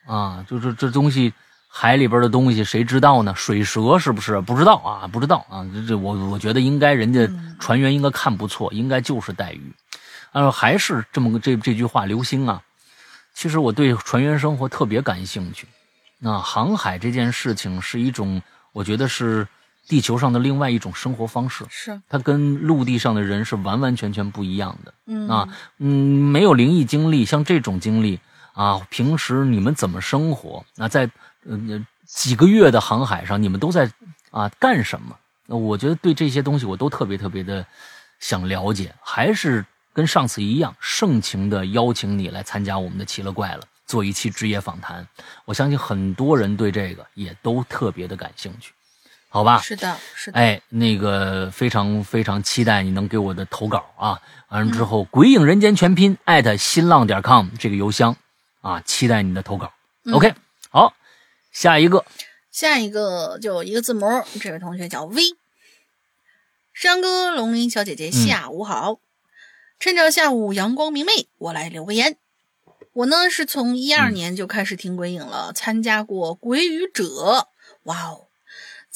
[0.06, 1.32] 啊，就是这东西
[1.66, 3.34] 海里边的东西谁知道呢？
[3.34, 4.38] 水蛇是不是？
[4.42, 5.66] 不知道啊，不知道啊。
[5.72, 9.72] 这这我我觉得应该人家嗯船员应该看不错，应该就是带鱼。
[10.32, 12.62] 啊，还是这么个这这句话流星啊。
[13.32, 15.66] 其实我对船员生活特别感兴趣。
[16.18, 18.42] 那航海这件事情是一种，
[18.72, 19.48] 我觉得是
[19.88, 21.64] 地球上的另外一种生活方式。
[21.70, 25.48] 是，它跟陆地上的人是完完全全不一样的嗯啊，
[25.78, 28.20] 嗯，没有灵异经历，像这种经历
[28.52, 30.64] 啊，平时你们怎么生活？
[30.76, 31.10] 那在
[31.46, 33.90] 呃几个月的航海上，你们都在
[34.30, 35.16] 啊干什么？
[35.46, 37.66] 那我觉得对这些东西我都特别特别的
[38.20, 45.06] 想了解，还是跟上次一样，盛情的邀请你来参加我们的奇了怪了，做一期职业访谈。
[45.46, 48.72] 我相信很多人对这个也都特别的感兴趣，
[49.28, 49.60] 好吧？
[49.60, 50.38] 是的，是的。
[50.38, 54.20] 哎，那个非常非常期待你能给我的投稿啊！
[54.48, 58.16] 完了之后，鬼影人间全拼艾特新浪点 com 这个邮箱
[58.62, 59.72] 啊，期待你的投稿。
[60.12, 60.34] OK，
[60.70, 60.94] 好，
[61.52, 62.04] 下一个，
[62.50, 64.06] 下一个就一个字母，
[64.40, 65.22] 这位同学叫 V。
[66.72, 68.98] 山哥、龙吟小姐姐，下午好。
[69.78, 72.16] 趁着下午阳光明媚，我来留个言。
[72.94, 77.48] 我呢是从一二年就开始听鬼影了，参加过鬼语者，
[77.82, 78.27] 哇哦，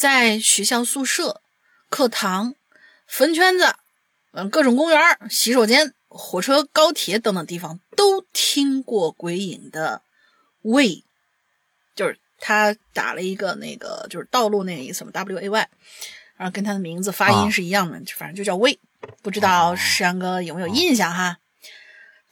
[0.02, 1.40] 在学校宿舍、
[1.88, 2.56] 课堂、
[3.06, 3.76] 坟圈子，
[4.32, 4.98] 嗯，各种公园、
[5.30, 10.02] 洗手间、火车、高铁等等地方都听过鬼影的
[10.62, 11.04] 喂，
[11.94, 15.68] 就是他打了一个那个就是道路那个意思嘛，W A Y，
[16.36, 17.44] 然后跟他的名字发啊。
[17.44, 18.80] 音是一样的，就反正就叫喂。
[19.22, 21.38] 不知道山哥有没有印象哈？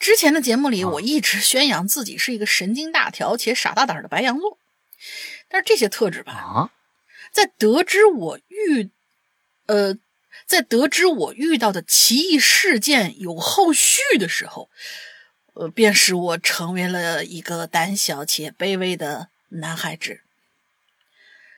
[0.01, 4.59] 之前的节目里，啊我一直宣扬自己是一个神经大条且傻大胆的白羊座，
[5.49, 6.71] 但是这些特质吧，啊，
[7.31, 8.91] 在得知我遇，
[9.67, 9.97] 呃，
[10.47, 14.69] 在得知我遇到的奇异事件有后续的时候，
[15.55, 20.21] 呃，便使我成为了一个胆小且卑微的男孩子。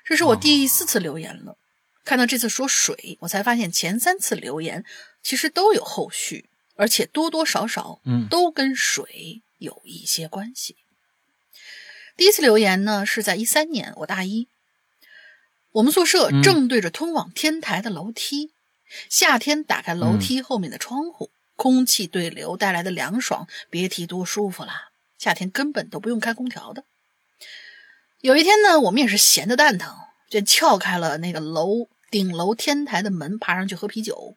[0.05, 1.57] 这是我第四次留言了，
[2.05, 4.85] 看到这次说水，我才发现前三次留言
[5.23, 10.77] 其实都有后续，而且多多少少嗯都跟水有一些关系。
[12.17, 14.49] 第一次留言呢是在一三年，我大一，
[15.73, 18.53] 我们宿舍嗯正对着通往天台的楼梯，
[19.09, 24.91] 夏天打开楼梯后面的窗户，空气对流带来的凉爽，别提多舒服了。
[25.19, 26.85] 夏天根本都不用开空调的。
[28.21, 29.97] 有一天呢，我们也是闲得蛋疼，
[30.29, 34.37] 就撬开了那个楼顶楼天台的门，爬上去喝啤酒。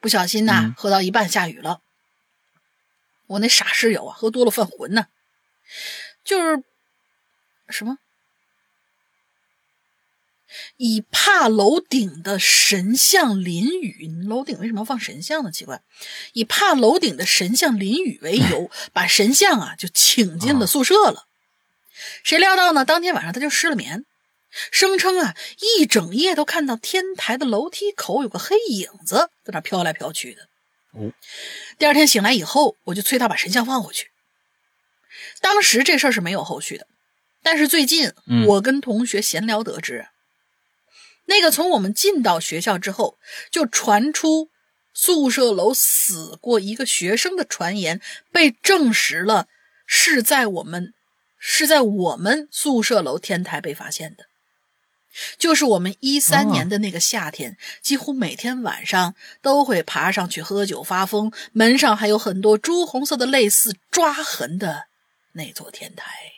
[0.00, 1.80] 不小心呐、嗯喝到一半下雨了。
[3.26, 5.08] 我那傻室友啊，喝多了犯浑呢，
[6.22, 6.62] 就是
[7.68, 7.98] 什么
[10.76, 15.50] 以怕楼顶的神像淋雨，楼顶为什么要放神像呢？
[15.50, 15.82] 奇怪，
[16.32, 21.26] 以怕楼顶的神像淋雨为 由，把神像啊就请进了宿舍了。
[22.22, 22.84] 谁料到呢？
[22.84, 24.04] 当天晚上他就失了眠。
[24.70, 30.48] 声称啊，一整夜都看到天台的楼梯口有个黑影子在那飘来飘去的。
[30.92, 31.12] 哦，
[31.78, 34.10] 第二天醒来以后，我就催他把神像放回去。
[35.40, 36.86] 当时这事儿是没有后续的，
[37.42, 38.12] 但是最近
[38.46, 40.06] 我跟同学闲聊得知，
[41.26, 43.18] 那个从我们进到学校之后
[43.50, 44.50] 就传出
[44.94, 48.00] 宿舍楼死过一个学生的传言，
[48.32, 49.46] 被证实了
[49.86, 50.94] 是在我们
[51.38, 54.26] 是在我们宿舍楼天台被发现的。
[55.38, 64.88] 就是我们一三年的那个夏天，几乎每天晚上都会爬上去喝酒发疯，门上还有很多朱红色的类似抓痕的
[65.32, 66.35] 那座天台。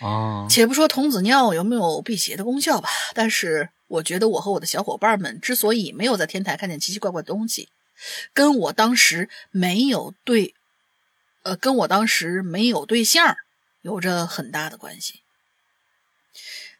[0.00, 7.68] 哦，且不说童子尿有没有辟邪的功效吧，但是我觉得我和我的小伙伴们之所以没有在天台看见奇奇怪怪的东西，
[8.34, 10.54] 跟我当时没有对，
[11.44, 13.36] 呃，跟我当时没有对象
[13.82, 15.20] 有着很大的关系。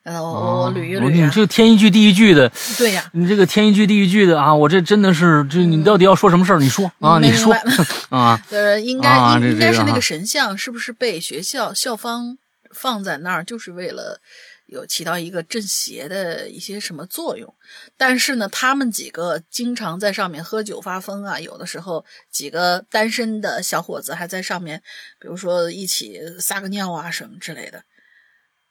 [0.03, 2.49] 呃，我我捋一捋你这天一句地一句的，
[2.79, 6.61] 对呀，你这个天一句地一句的啊，我这真的是，这你到底要说什么事儿？
[6.61, 7.53] 你说啊，你说
[8.11, 9.11] 啊，呃，应该
[9.41, 12.39] 应该是那个神像是不是被学校校方
[12.77, 14.21] 放在那儿，就是为了
[14.67, 17.53] 有起到一个镇邪的一些什么作用？
[17.97, 24.83] 但是呢，他们几个经常在上面喝酒发疯啊，有的时候几个单身的小伙子还在上面，
[25.19, 27.85] 比如说一起撒个尿啊什么之类的。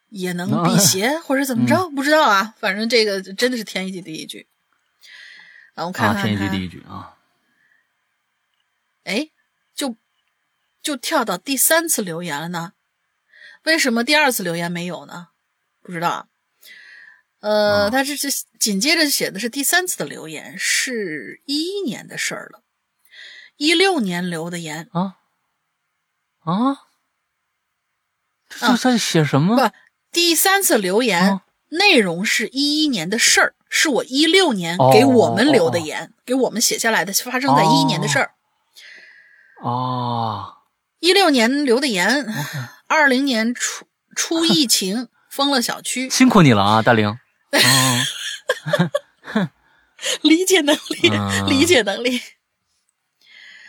[0.10, 1.90] 也能辟邪，或者怎么着？
[1.90, 4.48] 不知道啊，反正这个真的是天一句地一句。
[5.74, 7.18] 啊，我看看，天一句地一句啊。
[9.04, 9.30] 哎，
[9.76, 9.98] 就
[10.82, 12.74] 就跳到第三次留言了呢？
[13.66, 15.28] 为什么第二次留言没有呢？
[15.82, 16.28] 不知道。
[17.42, 18.30] 呃，他这这
[18.60, 22.64] 紧接着写的是第三次的留言，是一一年的事儿了，
[23.58, 25.18] 一六年留的言啊
[26.40, 26.86] 啊，
[28.50, 29.56] 这在写什么？
[29.56, 29.76] 不。
[30.12, 38.32] 第三次留言内容是一一年的事儿，是我一六年给我们留的言，给我们写下来的，发生在一一年的事儿。
[39.62, 40.55] 哦，
[41.06, 42.26] 一六年留的言，
[42.88, 47.16] 二零年初出疫 情封了小区，辛苦你了啊，大玲。
[50.24, 51.12] 理解能力，
[51.48, 52.20] 理解能力。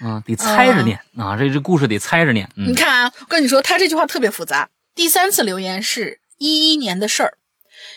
[0.01, 2.49] 嗯，得猜着念啊，这这故事得猜着念。
[2.55, 4.71] 你看啊，我跟你说，他这句话特别复杂。
[4.95, 6.21] 第三次留言是。
[6.39, 7.39] 一一年的事儿，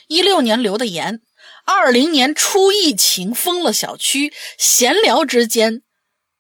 [0.08, 1.20] 一六年留的言，
[1.66, 5.82] 二零年初疫情封了小区，闲聊之间，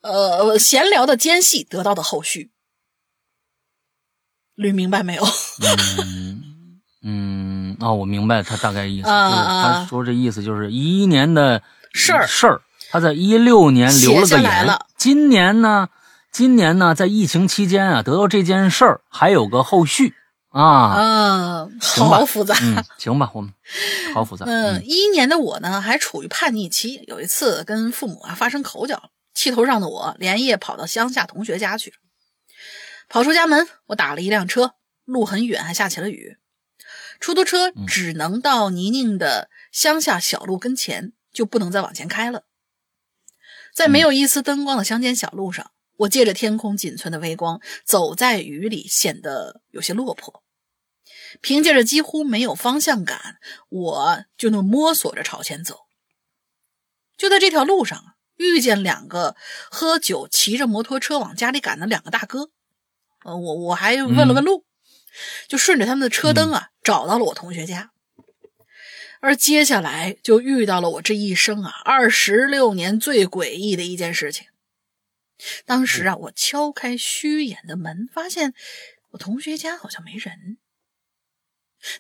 [0.01, 2.51] 呃，闲聊的间隙得到的后续，
[4.59, 5.23] 捋明白没有？
[6.03, 6.43] 嗯
[7.01, 11.63] 嗯，哦，我明白他大概意思，就是他说这意思就是一一年的
[11.93, 12.61] 事儿事儿，
[12.91, 15.87] 他在一六年留了个言，今年呢，
[16.31, 20.13] 今年呢，在疫情期间啊，得到这件事儿还有个后续。
[20.49, 22.55] 啊，嗯，好复杂，
[22.97, 23.53] 行吧，我们
[24.15, 24.47] 好复杂。
[24.47, 27.03] 嗯，一一年的我呢，还处于叛逆期。
[27.07, 28.99] 有一次跟父母啊发生口角，
[29.35, 31.97] 气头上的我连夜跑到乡下同学家去了。
[33.09, 36.37] 跑出家门，我打了一辆车，路很远，还下起了雨。
[37.19, 42.45] 出租车只能到泥泞的乡下小路跟前，就不能再往前开了。
[43.73, 45.71] 在没有一丝灯光的乡间小路上。
[45.97, 50.43] 我借着天空仅存的微光，走在雨里，显得有些落魄。
[51.41, 53.37] 凭借着几乎没有方向感，
[53.67, 55.87] 我就能摸索着朝前走。
[57.17, 59.35] 就在这条路上，遇见两个
[59.69, 62.51] 喝酒、骑着摩托车往家里赶的两个大哥。
[63.23, 64.65] 呃，我我还问了问路，
[65.47, 67.91] 就顺着他们的车灯啊，找到了我同学家。
[69.21, 74.47] 而接下来就遇到了我这一生啊二十六年最诡异的一件事情。
[75.65, 78.53] 当时啊，我敲开虚掩的门，发现
[79.11, 80.57] 我同学家好像没人。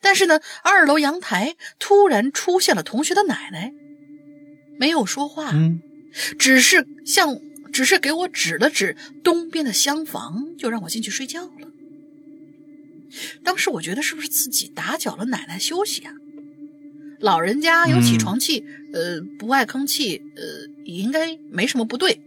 [0.01, 3.73] 但是呢，二楼阳台突然出现了同学的奶奶，
[4.77, 5.53] 没有说话，
[6.37, 7.39] 只是向，
[7.79, 11.71] 只是给我指了指东边的厢房，就让我进去睡觉了。
[13.41, 16.11] 当时我觉得是不是自己打搅了奶奶休息啊？
[17.21, 20.43] 老人家有起床气，呃，不爱吭气，呃，
[20.83, 22.19] 也应该没什么不对。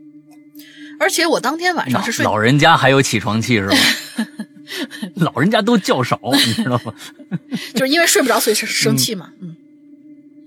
[0.99, 3.77] 而且我当天晚上是睡老人家还有起床气是吧？
[5.17, 6.95] 老人家都较少，你知道吗？
[7.77, 9.31] 就是因为睡不着，所以生气嘛。
[9.43, 9.55] 嗯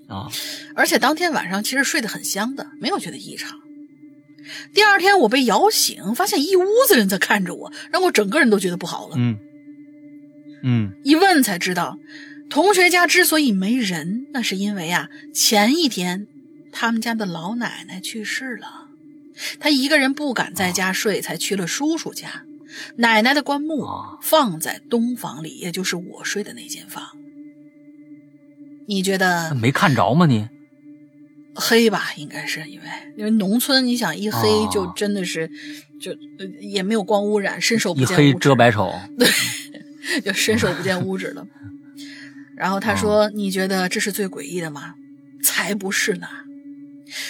[0.08, 0.28] 啊，
[0.74, 3.60] 而且当天晚上其实睡得很香的，没有觉得异常。
[4.74, 9.16] 第二天我被摇醒，发现一屋子人在看着我，让我整个人都觉得不好了。
[9.18, 9.38] 嗯
[10.64, 11.98] 嗯，一问才知道，
[12.50, 16.28] 同学家之所以没人，那是因为啊，前一天
[16.72, 18.88] 他们家的老奶奶去世了。
[19.60, 22.46] 他一个人不敢在家睡，才去了叔叔家。
[22.98, 23.86] 奶奶的棺木
[24.22, 27.04] 放在东房里，也就是我睡的那间房。
[28.88, 30.26] 你觉得没看着吗？
[30.26, 30.48] 你
[31.56, 32.12] 黑吧？
[32.18, 32.86] 应该是因为
[33.18, 35.50] 因为农村，你想一黑就真的是
[36.00, 36.14] 就
[36.60, 41.48] 也没有光污染，伸手不见一黑遮百丑， 对，就伸手不见五指了。
[42.56, 44.94] 然后他说：“你觉得这是最诡异的吗？
[45.44, 46.28] 才不是呢。”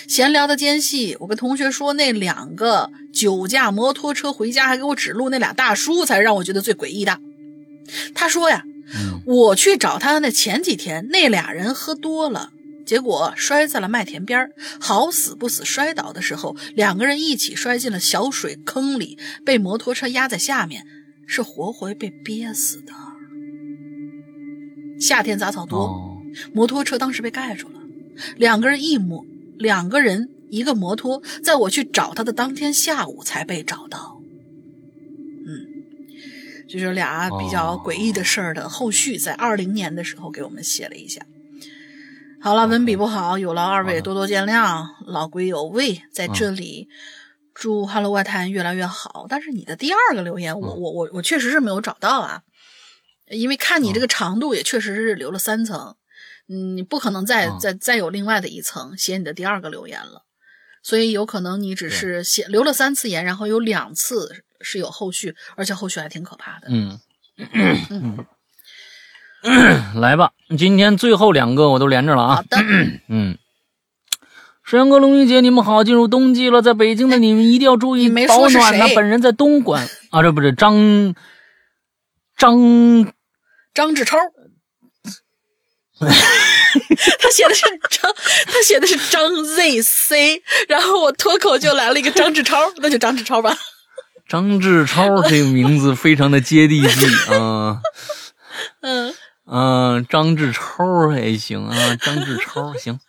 [0.08, 7.20] 闲聊的间隙，我跟同学说，那两个酒驾摩托车回家还给我指路那俩大叔，才让我觉得最诡异的。
[8.14, 8.64] 他说呀，
[9.26, 12.52] 我去找他那前几天，那俩人喝多了，
[12.86, 20.86] 结果摔在了麦田边好死不死摔倒的时候，两个人一起摔进了小水坑里，被摩托车压在下面，
[21.26, 22.94] 是活活被憋死的。
[25.00, 26.22] 夏天杂草多，
[26.54, 27.80] 摩托车当时被盖住了，
[28.38, 29.26] 两个人一摩。
[29.58, 34.22] 两个人一个摩托，在我去找他的当天下午才被找到。
[35.48, 35.66] 嗯，
[36.68, 41.26] 就是俩比较诡异的事儿的后续，在二零年的时候给我们写了一下。
[42.46, 44.88] 好了，文笔不好，有劳二位多多见谅。
[45.08, 46.88] 老龟有味在这里
[47.56, 49.26] 祝《Hello 外滩》越来越好。
[49.28, 52.44] 但是你的第二个留言，我我我我确实是没有找到啊，
[53.32, 55.96] 因为看你这个长度，也确实是留了三层。
[56.48, 60.22] 嗯，你不可能再再再有另外的一层写你的第二个留言了，
[60.84, 66.68] 所以有可能你只是写留了三次言，然后有两次是有后续，而且后续还挺可怕的。
[66.70, 67.00] 嗯
[67.90, 68.24] 嗯，
[69.96, 72.36] 来吧，今天最后两个我都连着了啊。
[72.38, 72.58] 好的，
[73.08, 73.38] 嗯，
[74.64, 78.88] 沈阳哥、龙云姐，你们好，进入冬季了，在北京的你们一定要注意保暖呐。
[78.96, 81.14] 本人在东莞 啊，这不是张
[82.38, 82.58] 张
[83.74, 84.18] 张志超。
[85.98, 88.14] 他写的是张，
[88.48, 93.56] 他写的是张 ZC，然后我脱口就来了一个张志超， 那就张志超吧。
[94.28, 97.80] 张志超这个名字非常的接地气啊。
[98.82, 99.14] 嗯
[99.46, 103.00] 嗯，张志超还行啊，张志超 行。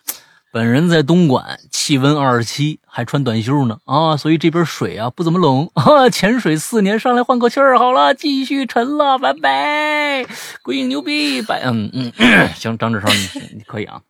[0.49, 6.09] 本人在东莞，气温二十七，还穿短袖呢啊，所以这边水啊不怎么冷啊。
[6.09, 10.25] 潜水四年，上来换口气儿，好了，继续沉了，拜拜。
[10.63, 12.11] 鬼影牛逼，拜嗯嗯，
[12.55, 14.01] 行，张志超你你可以啊。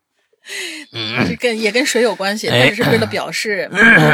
[1.28, 3.70] 这跟也跟水有关系，他只是为了 表示，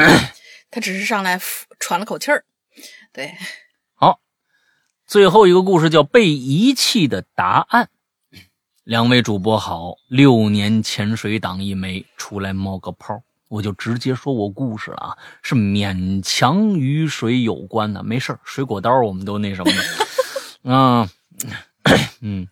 [0.72, 1.40] 他只是上来
[1.80, 2.46] 喘了口气儿。
[3.12, 3.36] 对，
[3.94, 4.20] 好，
[5.06, 7.90] 最后一个故事叫被遗弃的答案。
[8.84, 21.10] 两位主播好，六年潜水党一枚，出来冒个泡，我就直接说我故事了啊，是勉强与水有关的，没事水果刀我们都那什么的， 啊，
[22.20, 22.46] 嗯，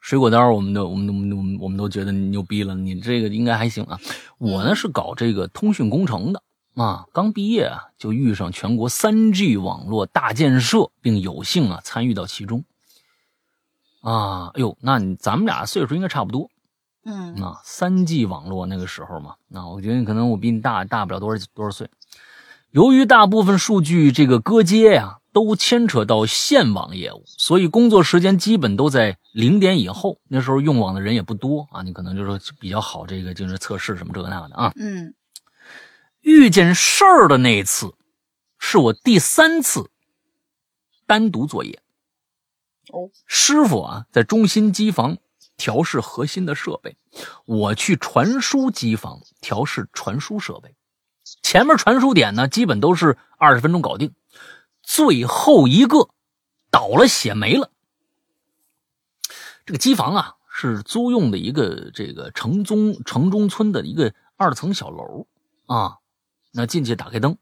[0.00, 4.00] 水果刀我们都我们都我们我们都觉得牛逼了，你这个应该还行啊。
[4.38, 6.42] 我呢是搞这个通讯工程的
[6.74, 12.64] 啊，刚毕业啊就遇上全国三 G 网络大建设，并有幸啊参与到其中。
[14.06, 16.48] 啊，哎呦，那你咱们俩岁数应该差不多，
[17.04, 21.90] 嗯，那三 G 网络那个时候嘛，那我觉得可能我比你大大不了多少多少岁。
[22.70, 30.20] 由于大部分数据这个割接呀，都牵扯到线网业务，所以工作时间基本都在零点以后。
[30.28, 34.72] 那时候用网的人也不多啊，你可能就是比较好这个就是测试什么这个那个的啊。
[34.76, 35.14] 嗯，
[36.20, 37.92] 遇见事儿的那次，
[38.60, 39.90] 是我第三次
[41.08, 41.80] 单独作业。
[43.26, 45.18] 师傅啊，在中心机房
[45.56, 46.96] 调试核心的设备，
[47.44, 50.74] 我去传输机房调试传输设备。
[51.42, 54.14] 前面传输点呢，基本都是二十分钟搞定，
[54.82, 56.10] 最后一个
[56.70, 57.70] 倒了血没了。
[59.64, 65.26] 这个机房啊，是租用的一个这个城中城中村的一个二层小楼
[65.66, 65.98] 啊。
[66.52, 67.36] 那进去打开灯，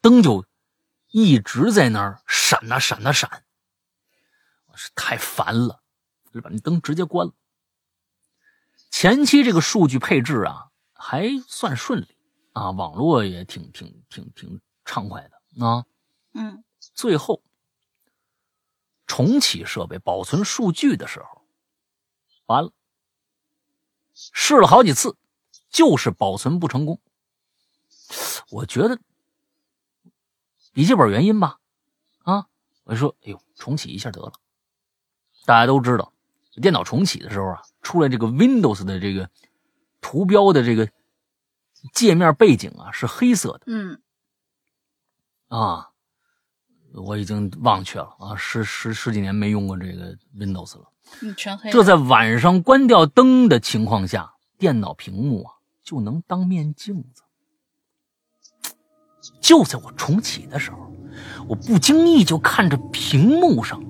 [0.00, 0.44] 灯就
[1.10, 3.42] 一直在那儿闪呐闪呐闪。
[4.82, 5.82] 是太烦了，
[6.32, 7.34] 就把那灯直接关了。
[8.90, 12.16] 前期这个数据配置啊还算顺利
[12.54, 15.84] 啊，网络也挺挺挺挺畅快的啊。
[16.32, 17.42] 嗯，最后
[19.06, 21.44] 重启设备保存数据的时候，
[22.46, 22.72] 完了，
[24.14, 25.14] 试了好几次，
[25.68, 26.98] 就是保存不成功。
[28.48, 28.98] 我觉得
[30.72, 31.60] 笔记本原因吧，
[32.22, 32.46] 啊，
[32.84, 34.32] 我就说，哎呦，重启一下得了。
[35.46, 36.12] 大家都知道，
[36.60, 39.28] 电脑重启的时候啊，出来这个 Windows 的这个
[40.00, 40.88] 图标的这个
[41.92, 43.60] 界面背景啊是黑色的。
[43.66, 44.00] 嗯，
[45.48, 45.90] 啊，
[46.94, 50.92] 我已经忘却了啊，十十十几年没用过这个 Windows 了。
[51.22, 51.70] 嗯，全黑。
[51.70, 57.22] 这在晚上关掉灯的情况下，电脑屏幕啊就能当面镜子。
[59.40, 60.92] 就在我重启的时候，
[61.48, 63.82] 我不经意就看着屏幕上。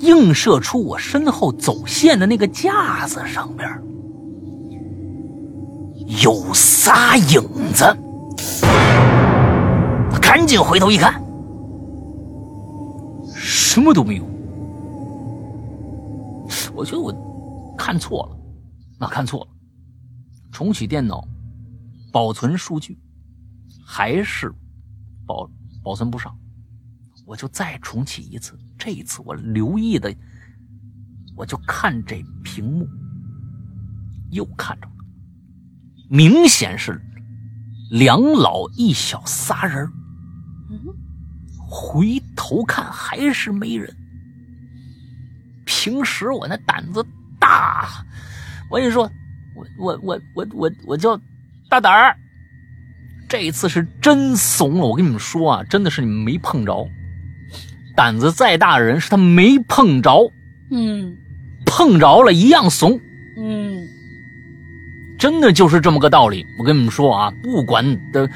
[0.00, 3.68] 映射出我身后走线的那个架子上边
[6.22, 7.84] 有仨影子。
[10.20, 11.22] 赶紧回头一看，
[13.34, 14.24] 什么都没有。
[16.74, 17.12] 我觉得我
[17.76, 18.36] 看错了，
[18.98, 19.48] 那看错了。
[20.52, 21.22] 重启电脑，
[22.12, 22.98] 保存数据，
[23.84, 24.52] 还是
[25.26, 25.50] 保
[25.82, 26.34] 保存不上。
[27.30, 30.12] 我就再重启一次，这一次我留意的，
[31.36, 32.88] 我就看这屏幕，
[34.32, 34.92] 又看着了，
[36.08, 37.00] 明显是
[37.88, 39.88] 两老一小仨人
[41.56, 43.96] 回头看还是没人。
[45.64, 47.06] 平时我那胆子
[47.38, 48.04] 大，
[48.68, 49.08] 我跟你说，
[49.54, 51.16] 我我我我我我叫
[51.68, 52.18] 大胆儿，
[53.28, 54.84] 这一次是真怂了。
[54.84, 56.90] 我跟你们说啊，真的是你们没碰着。
[58.00, 60.32] 胆子再大的人，是他没碰着，
[60.70, 61.18] 嗯，
[61.66, 62.98] 碰着了一样怂，
[63.36, 63.86] 嗯，
[65.18, 66.46] 真的就是这么个道理。
[66.58, 68.26] 我跟你们说啊，不管的，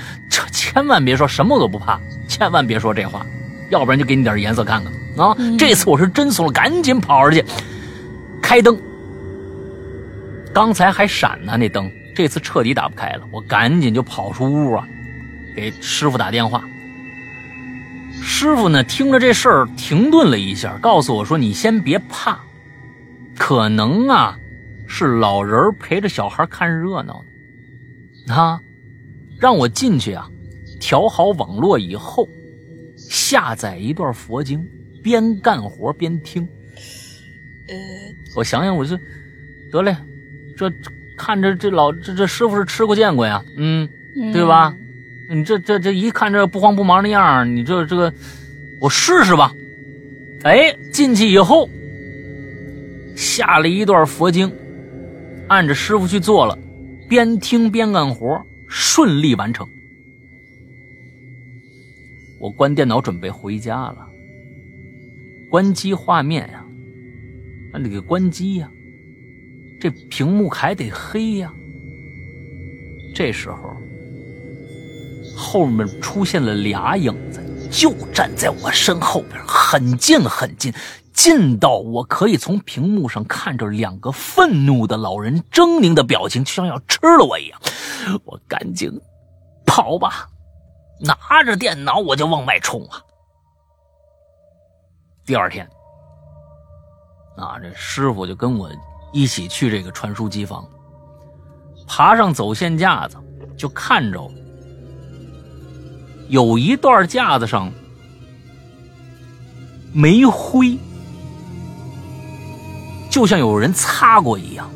[0.52, 3.24] 千万别说什么都不怕，千万别说这话，
[3.70, 4.92] 要不然就给你点颜色看看
[5.26, 5.34] 啊。
[5.58, 7.42] 这次我是真怂了，赶紧跑出去
[8.42, 8.78] 开灯。
[10.52, 14.86] 刚才还闪呢那灯，这次彻底打不开了，我赶紧就跑出屋啊，
[15.56, 16.62] 给师傅打电话。
[18.26, 18.82] 师傅呢？
[18.82, 22.40] 听着这事儿，停顿了一下，告诉我说：“你先别怕，
[23.36, 24.36] 可能啊
[24.86, 27.22] 是老人陪着小孩看热闹
[28.26, 28.34] 呢。
[28.34, 28.60] 啊，
[29.38, 30.28] 让我进去啊，
[30.80, 32.26] 调好网络以后，
[32.96, 34.66] 下载一段佛经，
[35.02, 36.48] 边干活边听。
[37.68, 37.76] 呃，
[38.34, 38.98] 我想想，我就
[39.70, 39.94] 得嘞，
[40.56, 40.72] 这
[41.16, 43.88] 看着这老这这师傅是吃过见过呀，嗯，
[44.32, 44.74] 对吧？”
[45.28, 48.12] 你这这这一看这不慌不忙的样你这这个，
[48.80, 49.52] 我试试吧。
[50.42, 51.68] 哎，进去以后
[53.16, 54.52] 下了一段佛经，
[55.48, 56.58] 按着师傅去做了，
[57.08, 59.66] 边听边干活，顺利完成。
[62.38, 64.06] 我关电脑准备回家了，
[65.48, 66.62] 关机画面呀，
[67.72, 68.70] 那得给关机呀，
[69.80, 71.50] 这屏幕还得黑呀。
[73.14, 73.74] 这时候。
[75.36, 77.40] 后面出现了俩影子，
[77.70, 80.72] 就站在我身后边，很近很近，
[81.12, 87.60] 近到我可以从屏幕上看着两个愤怒的老人狰狞的表情，就像要吃了我一样。
[88.24, 88.90] 我赶紧
[89.66, 90.28] 跑吧，
[91.00, 93.02] 拿着电脑我就往外冲啊！
[95.26, 95.68] 第二天，
[97.36, 98.70] 啊，这师傅就跟我
[99.12, 100.68] 一起去这个传输机房，
[101.86, 103.16] 爬上走线架子，
[103.56, 104.30] 就看着。
[106.28, 107.70] 有一段架子上
[109.92, 110.76] 煤灰，
[113.10, 114.68] 就像有人擦过一样。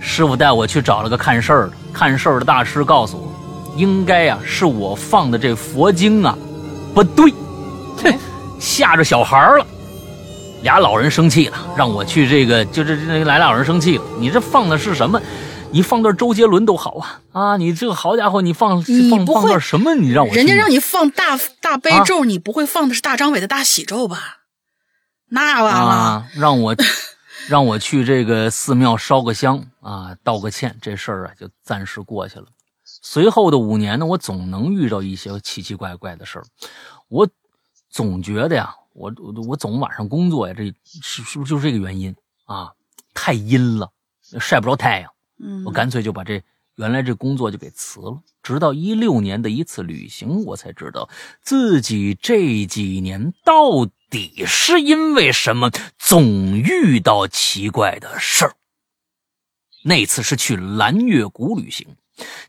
[0.00, 3.32] 师傅带我去找了个看事儿的，看事儿的大师告诉我，
[3.76, 6.36] 应该呀是我放的这佛经啊
[6.94, 7.30] 不对，
[8.02, 8.12] 哼，
[8.58, 9.66] 吓着小孩了。
[10.62, 15.20] 俩老人生气了，让我去这个，就这这来俩老人生气了，你这放的是什么？
[15.72, 17.56] 你放段周杰伦都好啊啊！
[17.56, 19.94] 你这个好家伙，你放放放段什么？
[19.94, 24.42] 你让我人家让你放大大悲咒，你不会放的是大张伟的大喜咒吧？
[25.28, 26.76] 那完了，让我
[27.48, 32.46] 让我去这个寺庙烧个香啊，道个歉，这事儿啊就暂时过去了。
[32.84, 36.44] 随后的五年呢，我总能遇到一些奇奇怪怪的事儿，
[37.08, 37.26] 我
[37.88, 40.64] 总觉得呀，我我我总晚上工作呀，这
[41.02, 42.72] 是是不是就是这个原因啊？
[43.14, 43.90] 太阴了，
[44.38, 45.10] 晒不着太阳。
[45.64, 46.42] 我干脆就把这
[46.76, 48.18] 原来这工作就给辞了。
[48.42, 51.08] 直到一六年的一次旅行，我才知道
[51.42, 58.54] 自己这几年到底是因为什么总遇到奇怪的事儿。
[59.84, 61.86] 那次是去蓝月谷旅行。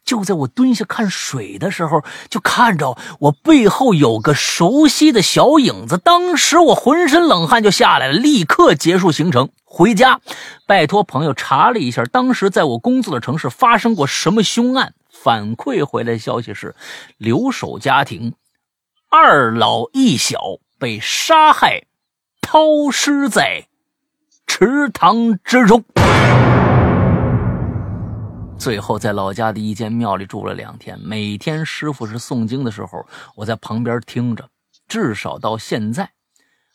[0.04, 5.98] 就在我蹲下看水的时候，就看着我背后有个熟悉的小影子。
[5.98, 10.22] 当时我浑身冷汗就下来了，立刻结束行程回家，
[10.68, 14.94] 拜托朋友查了一下，当时在我工作的城市发生过什么凶案。
[15.10, 16.76] 反馈回来消息是，
[17.18, 18.36] 留守家庭
[19.10, 20.40] 二老一小
[20.78, 21.86] 被杀害，
[22.40, 23.68] 抛尸在
[24.46, 25.84] 池塘之中。
[28.60, 31.00] 最后，在老家的一间庙里住了两天。
[31.00, 33.04] 每天师傅是诵经的时候，
[33.36, 34.48] 我在旁边听着。
[34.88, 36.12] 至少到现在，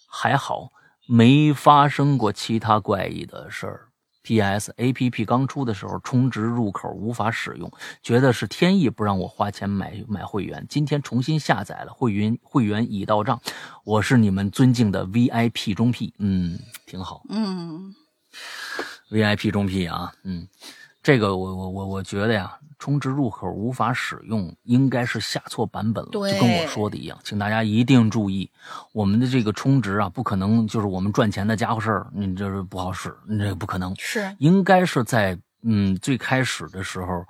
[0.09, 0.73] 还好
[1.09, 3.85] 没发生过其他怪异的事儿。
[4.21, 4.75] P.S.
[4.77, 7.73] A P P 刚出的时候充值入口无法使用，
[8.03, 10.67] 觉得是天意不让我花钱买买会员。
[10.69, 13.41] 今天重新下载了会员，会员已到账。
[13.85, 17.23] 我是你们尊敬的 V I P 中 P，嗯，挺好。
[17.31, 17.95] 嗯
[19.09, 20.47] ，V I P 中 P 啊，嗯，
[21.03, 22.58] 这个我我我我觉得呀。
[22.79, 28.51] 充值入口无法使用，应该是下错版本了，就跟我说的一样，请大家一定注意，
[28.93, 34.35] 我们的这个充值啊，不可能就是我们赚钱的家伙事儿，你这是不好使，你这不可能，是。
[34.39, 37.25] 应该是在嗯最开始的时候，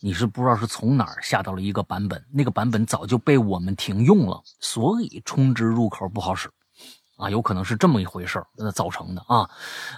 [0.00, 6.48] 你是不知道是从哪儿下到了一个版本，那个版本早就被我们停用了，所以充值入口不好使。
[7.24, 9.48] 啊，有可能是这么一回事儿造成的啊，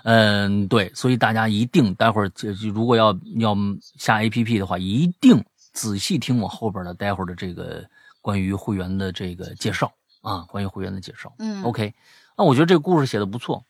[0.04, 3.56] 嗯，对，所以大家一定待会儿就如果要要
[3.98, 7.84] 下 A P P 的话，一定仔细听我后边的待会儿的这个
[8.22, 9.92] 关于会员的这个介绍
[10.22, 11.32] 啊，关于会员的介绍。
[11.40, 11.92] 嗯，OK，
[12.38, 13.64] 那我觉得这个故事写的不错，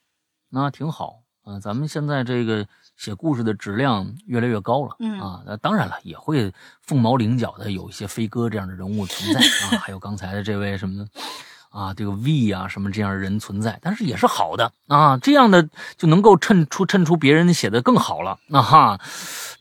[0.50, 1.58] 那挺好啊。
[1.58, 2.66] 咱们现在这个
[2.96, 6.52] 写故事的质量越来越高了，嗯啊，那当然了，也会
[6.82, 11.06] 凤毛麟角的有一些飞哥这样的人物存在 啊，还有刚才的这位什么。
[11.70, 19.01] 啊，这个 V 啊，什么这样人存在，但是也是好的啊，这样的就能够衬出衬出别人写的更好了啊哈，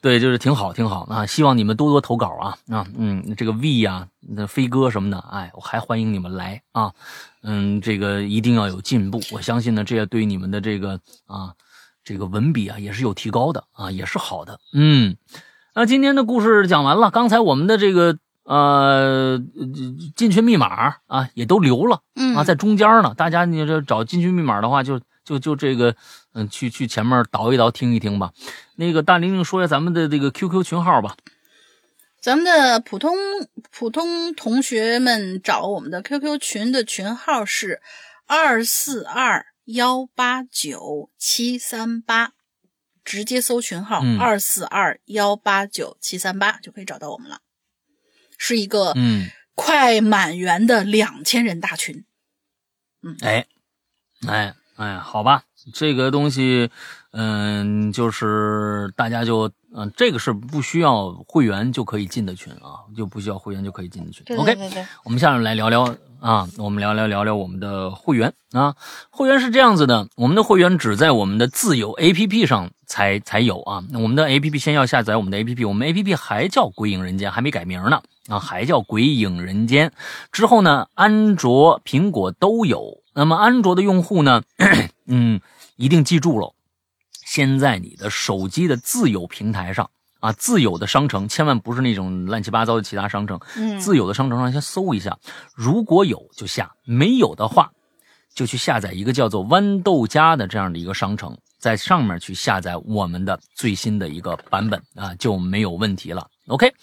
[0.02, 6.94] 对，就是挺好挺好啊，希望你们多多投稿啊啊嗯，这个 V 啊，那飞哥什么的，哎，我还欢迎你们来啊，
[7.44, 11.53] 嗯，这个一定要有进步，我相信呢，这也对你们的这个啊
[12.03, 15.18] 这个文笔啊也是有提高的啊，也是好的，嗯，
[15.73, 18.18] 那今天的故事讲完了，刚才我们的这个。
[18.45, 19.39] 呃，
[20.15, 22.01] 进群密码啊，也都留了，
[22.35, 23.13] 啊，在中间呢。
[23.17, 25.95] 大家你这找进群密码的话，就就就这个，
[26.34, 28.31] 嗯，去去前面倒一倒，听一听吧。
[28.76, 31.15] 那个大玲玲说一下咱们的这个 QQ 群号吧。
[32.22, 33.15] 咱们的普通
[33.72, 37.81] 普通同学们找我们的 QQ 群的群号是
[38.27, 42.34] 二四二幺八九七三八，
[43.03, 47.39] 直接搜群号二四二幺八九七三八就可以找到我们了。
[48.38, 49.30] 是一个嗯。
[49.57, 52.03] 快满员的两千人大群，
[53.02, 53.16] 嗯。
[53.22, 53.45] 哎
[54.28, 55.44] 哎哎，好吧，
[55.74, 56.70] 这个东西
[57.12, 64.26] 嗯就是大家就嗯这个是不需要会员就可以进的群啊，就不需要会员就可以进的群。
[64.36, 64.53] OK，
[65.06, 65.95] 我们下面来聊聊
[66.26, 68.76] 啊，我们聊聊聊聊我们的会员啊，
[69.11, 78.02] 会员是这样子的，我们的会员只在我们的自有 APP 上才才有啊，我们的 APP 先要下载我们的 APP，我们 APP 还叫鬼影人间，还没改名呢。
[78.27, 79.89] 啊，还叫《鬼影人间》。
[80.31, 83.03] 之后呢，安卓、苹果都有。
[83.14, 84.41] 那么，安卓的用户呢，
[85.06, 85.39] 嗯，
[85.76, 86.56] 一定记住了，
[87.23, 89.91] 先在你的手机的自有平台上
[90.26, 93.39] 啊，自有的商城，千万不是那种乱七八糟的其他商城。
[93.56, 95.15] 嗯，自有的商城上先搜一下，
[95.53, 97.69] 如果有就下，没有的话，
[98.34, 106.27] 就去下载一个叫做豌豆荚的这样的一个商城，在上面去下载我们的最新的一个版本啊，就没有问题了。
[106.47, 106.73] OK，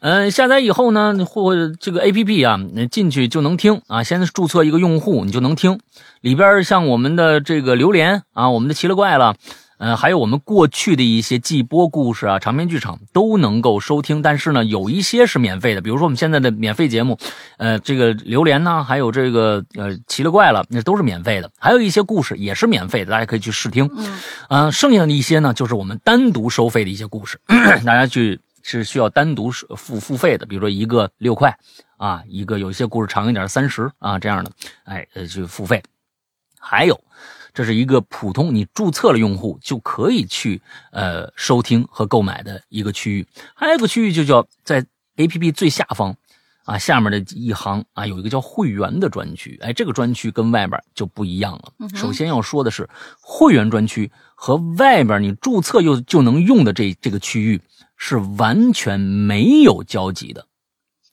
[0.00, 2.58] 嗯，下载以后呢，或这个 APP 啊，
[2.90, 4.02] 进去就能听啊。
[4.02, 5.80] 先注册一个用户，你就能听
[6.20, 9.34] 里边像我们的这个榴莲啊，我们的奇了怪了，
[9.80, 14.20] 嗯，还有我们过去的一些季播故事啊、长篇剧场都能够收听。
[14.20, 17.18] 但是呢，有一些是免费的，比如说我们现在的免费节目，
[17.56, 21.50] 呃，这个榴莲呢，还有这个呃奇了怪了，那都是免费的。
[21.58, 23.90] 还有一些故事也是免费的，大家可以去试听。
[23.96, 27.40] 嗯，啊，剩下的一些呢，就是我们单独收费的一些故事，
[27.84, 28.38] 大家去。
[28.62, 31.56] 是需要单独付付费的，比如说一个六块
[31.96, 34.52] 啊，一个有一些故事长一点三十啊这样的，
[34.84, 35.82] 哎呃去付费。
[36.58, 37.00] 还有，
[37.52, 40.60] 这是一个普通你注册了用户就可以去
[40.92, 43.26] 呃收听和购买的一个区域。
[43.54, 44.84] 还有一个区域就叫在
[45.16, 46.16] APP 最下方
[46.64, 51.88] 啊下面的一行啊有一个叫会员的专区，哎这个专区跟外边就不一样了。
[51.94, 52.88] 首先要说的是
[53.20, 57.60] 会员专区和外边你注册又就能用的这这个区域。
[58.02, 60.46] 是完全没有交集的，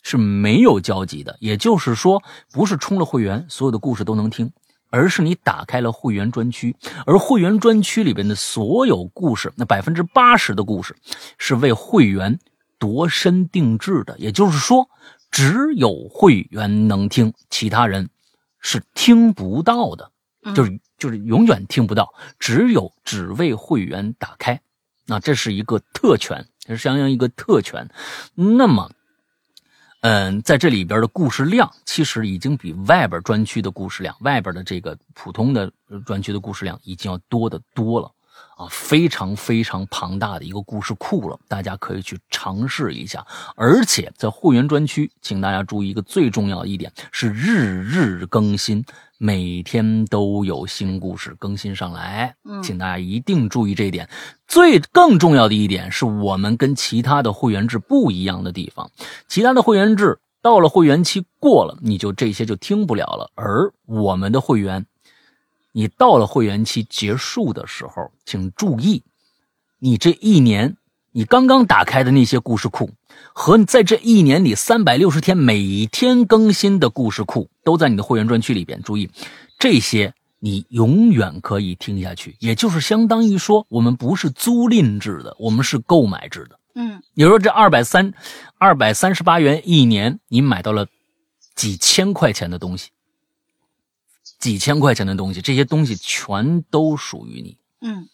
[0.04, 1.36] 是没有交集的。
[1.42, 2.24] 也就是说，
[2.54, 4.50] 不是充了会员，所有的故事都能听，
[4.90, 10.96] 而是你打开了会员专区，而会员专区里边的所有故事，那百分之八十的故事
[11.38, 12.40] 是为会员
[12.80, 14.18] 度身定制的。
[14.18, 14.90] 也就是说，
[15.30, 18.10] 只有会员能听，其他人
[18.60, 20.12] 是听不到的，
[20.56, 24.60] 就是就是永远听不到，只有只为会员打开。
[25.06, 27.90] 那这是一个特权，这是相应一个特权。
[28.36, 28.92] 那么，
[30.02, 35.72] 嗯，在这里边的故事量其实已经比外边专区的故事量，外边的这个普通的
[36.06, 38.12] 专区的故事量已经要多得多了。
[38.58, 43.24] 啊，非常非常庞大的一个故事库了，大家可以去尝试一下。
[43.56, 48.84] 而且在会员专区，请大家注意一个最重要的一点是日日更新，
[49.20, 54.10] 每天都有新故事更新上来，请大家一定注意这一点。
[54.48, 58.90] 最更重要的一点是我们跟其他的会员制不一样的地方，
[59.28, 64.88] 其他的会员制到了会员期过了，你就这些就听不了了，而我们的会员。
[65.78, 69.04] 你到了会员期结束的时候，请注意，
[69.78, 70.76] 你这一年
[71.12, 72.90] 你刚刚打开的那些故事库，
[73.32, 78.82] 和在这一年里三百六十天每天更新的故事库，都在你的会员专区里边。
[78.82, 79.08] 注意，
[79.60, 82.36] 这些你永远可以听下去。
[82.40, 86.60] 也就是相当于说，我们不是租赁制的，我们是购买制的。
[86.74, 88.12] 嗯，也就是说，这二百三
[88.58, 90.88] 二百三十八元一年，你买到了
[91.54, 92.90] 几千块钱的东西。
[94.40, 98.08] 几千块钱的东西，这些东西全都属于你，嗯，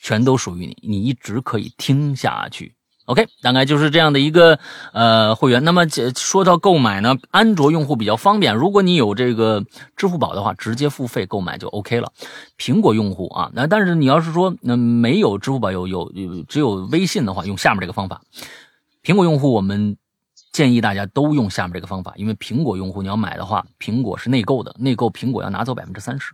[0.00, 2.74] 全都属于你，你一直可以听下去。
[3.06, 4.58] OK，大概就是这样的一个
[4.92, 5.62] 呃会员。
[5.62, 9.64] 那么说到购买呢，安卓用户比较方便，如果你有这个
[9.96, 12.12] 支付宝的话，直接付费购买就 OK 了。
[12.58, 18.22] 苹果用户啊，那但是你要是说那没有支付宝有有有只有微信的话，用下面这个方法。
[19.04, 19.96] 苹果用户我们。
[20.56, 26.32] 建议大家都用下面这个方法，因为苹果用户你要买的话，苹果是内购的，内购苹果要拿走百分之三十。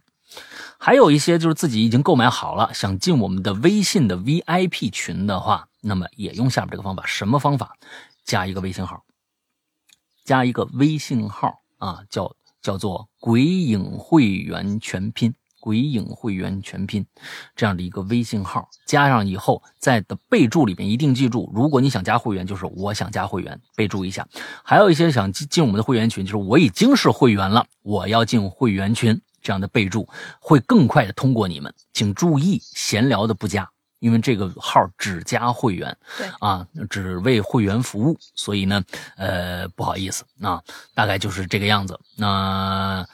[0.78, 7.02] 还有一些就是自己已经购买好了，想进我们的微信的 VIP 群的话，那么也用下面这个方法。
[7.04, 7.76] 什么方法？
[8.24, 9.02] 加一个微信号，
[10.24, 12.32] 加一个微信号啊，叫
[12.62, 15.34] 叫做“鬼影会员全拼”。
[15.62, 17.06] 鬼影会员全拼，
[17.54, 24.26] 这样的一个微信号加上以后，在的备注里面一定记住，如果你想加会员，就是我想加会员，备注一下。
[24.64, 30.08] 还有一些想进进我们的会员群，就是我已经是会员了，我要进会员群，这样的备注
[30.40, 31.72] 会更快的通过你们。
[31.92, 33.70] 请注意，闲聊的不加，
[34.02, 38.82] 因为这个号只加会员，对啊，只为会员服务，所以呢，
[39.16, 40.62] 呃，不好意思啊，
[40.92, 41.98] 大概就是这个样子。
[42.16, 43.06] 那。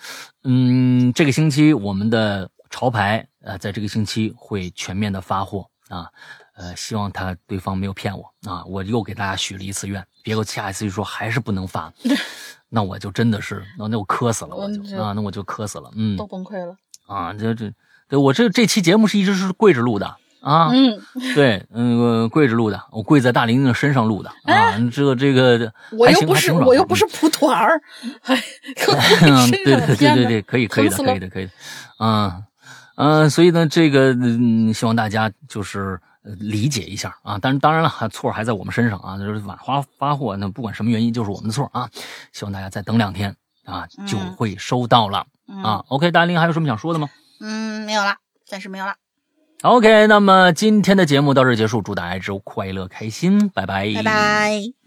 [0.45, 6.09] 嗯，这个星期我们的潮牌呃，在这个星期会全面的发货啊，
[6.55, 11.93] 呃，希望他对方没有骗我啊，我又给大家许了一次愿，别给我下一次就说还是不能发，
[12.71, 16.75] 那我就真的是那那我磕死了，我就啊，那我就磕死了，嗯，都崩溃了
[17.07, 17.71] 啊，这这
[18.09, 20.17] 对我这这期节目是一直是跪着录的。
[20.41, 21.01] 啊，嗯，
[21.35, 27.81] 对，嗯，跪着录的，我跪在大玲玲身上录的啊，这个这个，我又不是我又不是蒲团儿，
[28.23, 28.41] 哎，
[28.75, 31.53] 对对对对对，可以可以的，可以的，可以的，
[31.99, 32.43] 啊，
[32.97, 41.89] 嗯，所以呢，这个嗯，希望大家就是理解一下啊，但是当然了，错还在我们身上啊，就是晚发发货，那不管什么原因，就是我们的错啊，
[42.33, 43.35] 希望大家再等两天
[43.65, 45.27] 啊，就会收到了
[45.65, 45.85] 啊。
[45.89, 47.09] OK，大玲还有什么想说的吗？
[47.41, 48.17] 嗯，没有了，
[48.47, 48.95] 暂时没有了。
[49.63, 54.78] OK，那么今天的节目到这结束，祝大家一周快乐开心，拜拜，拜拜。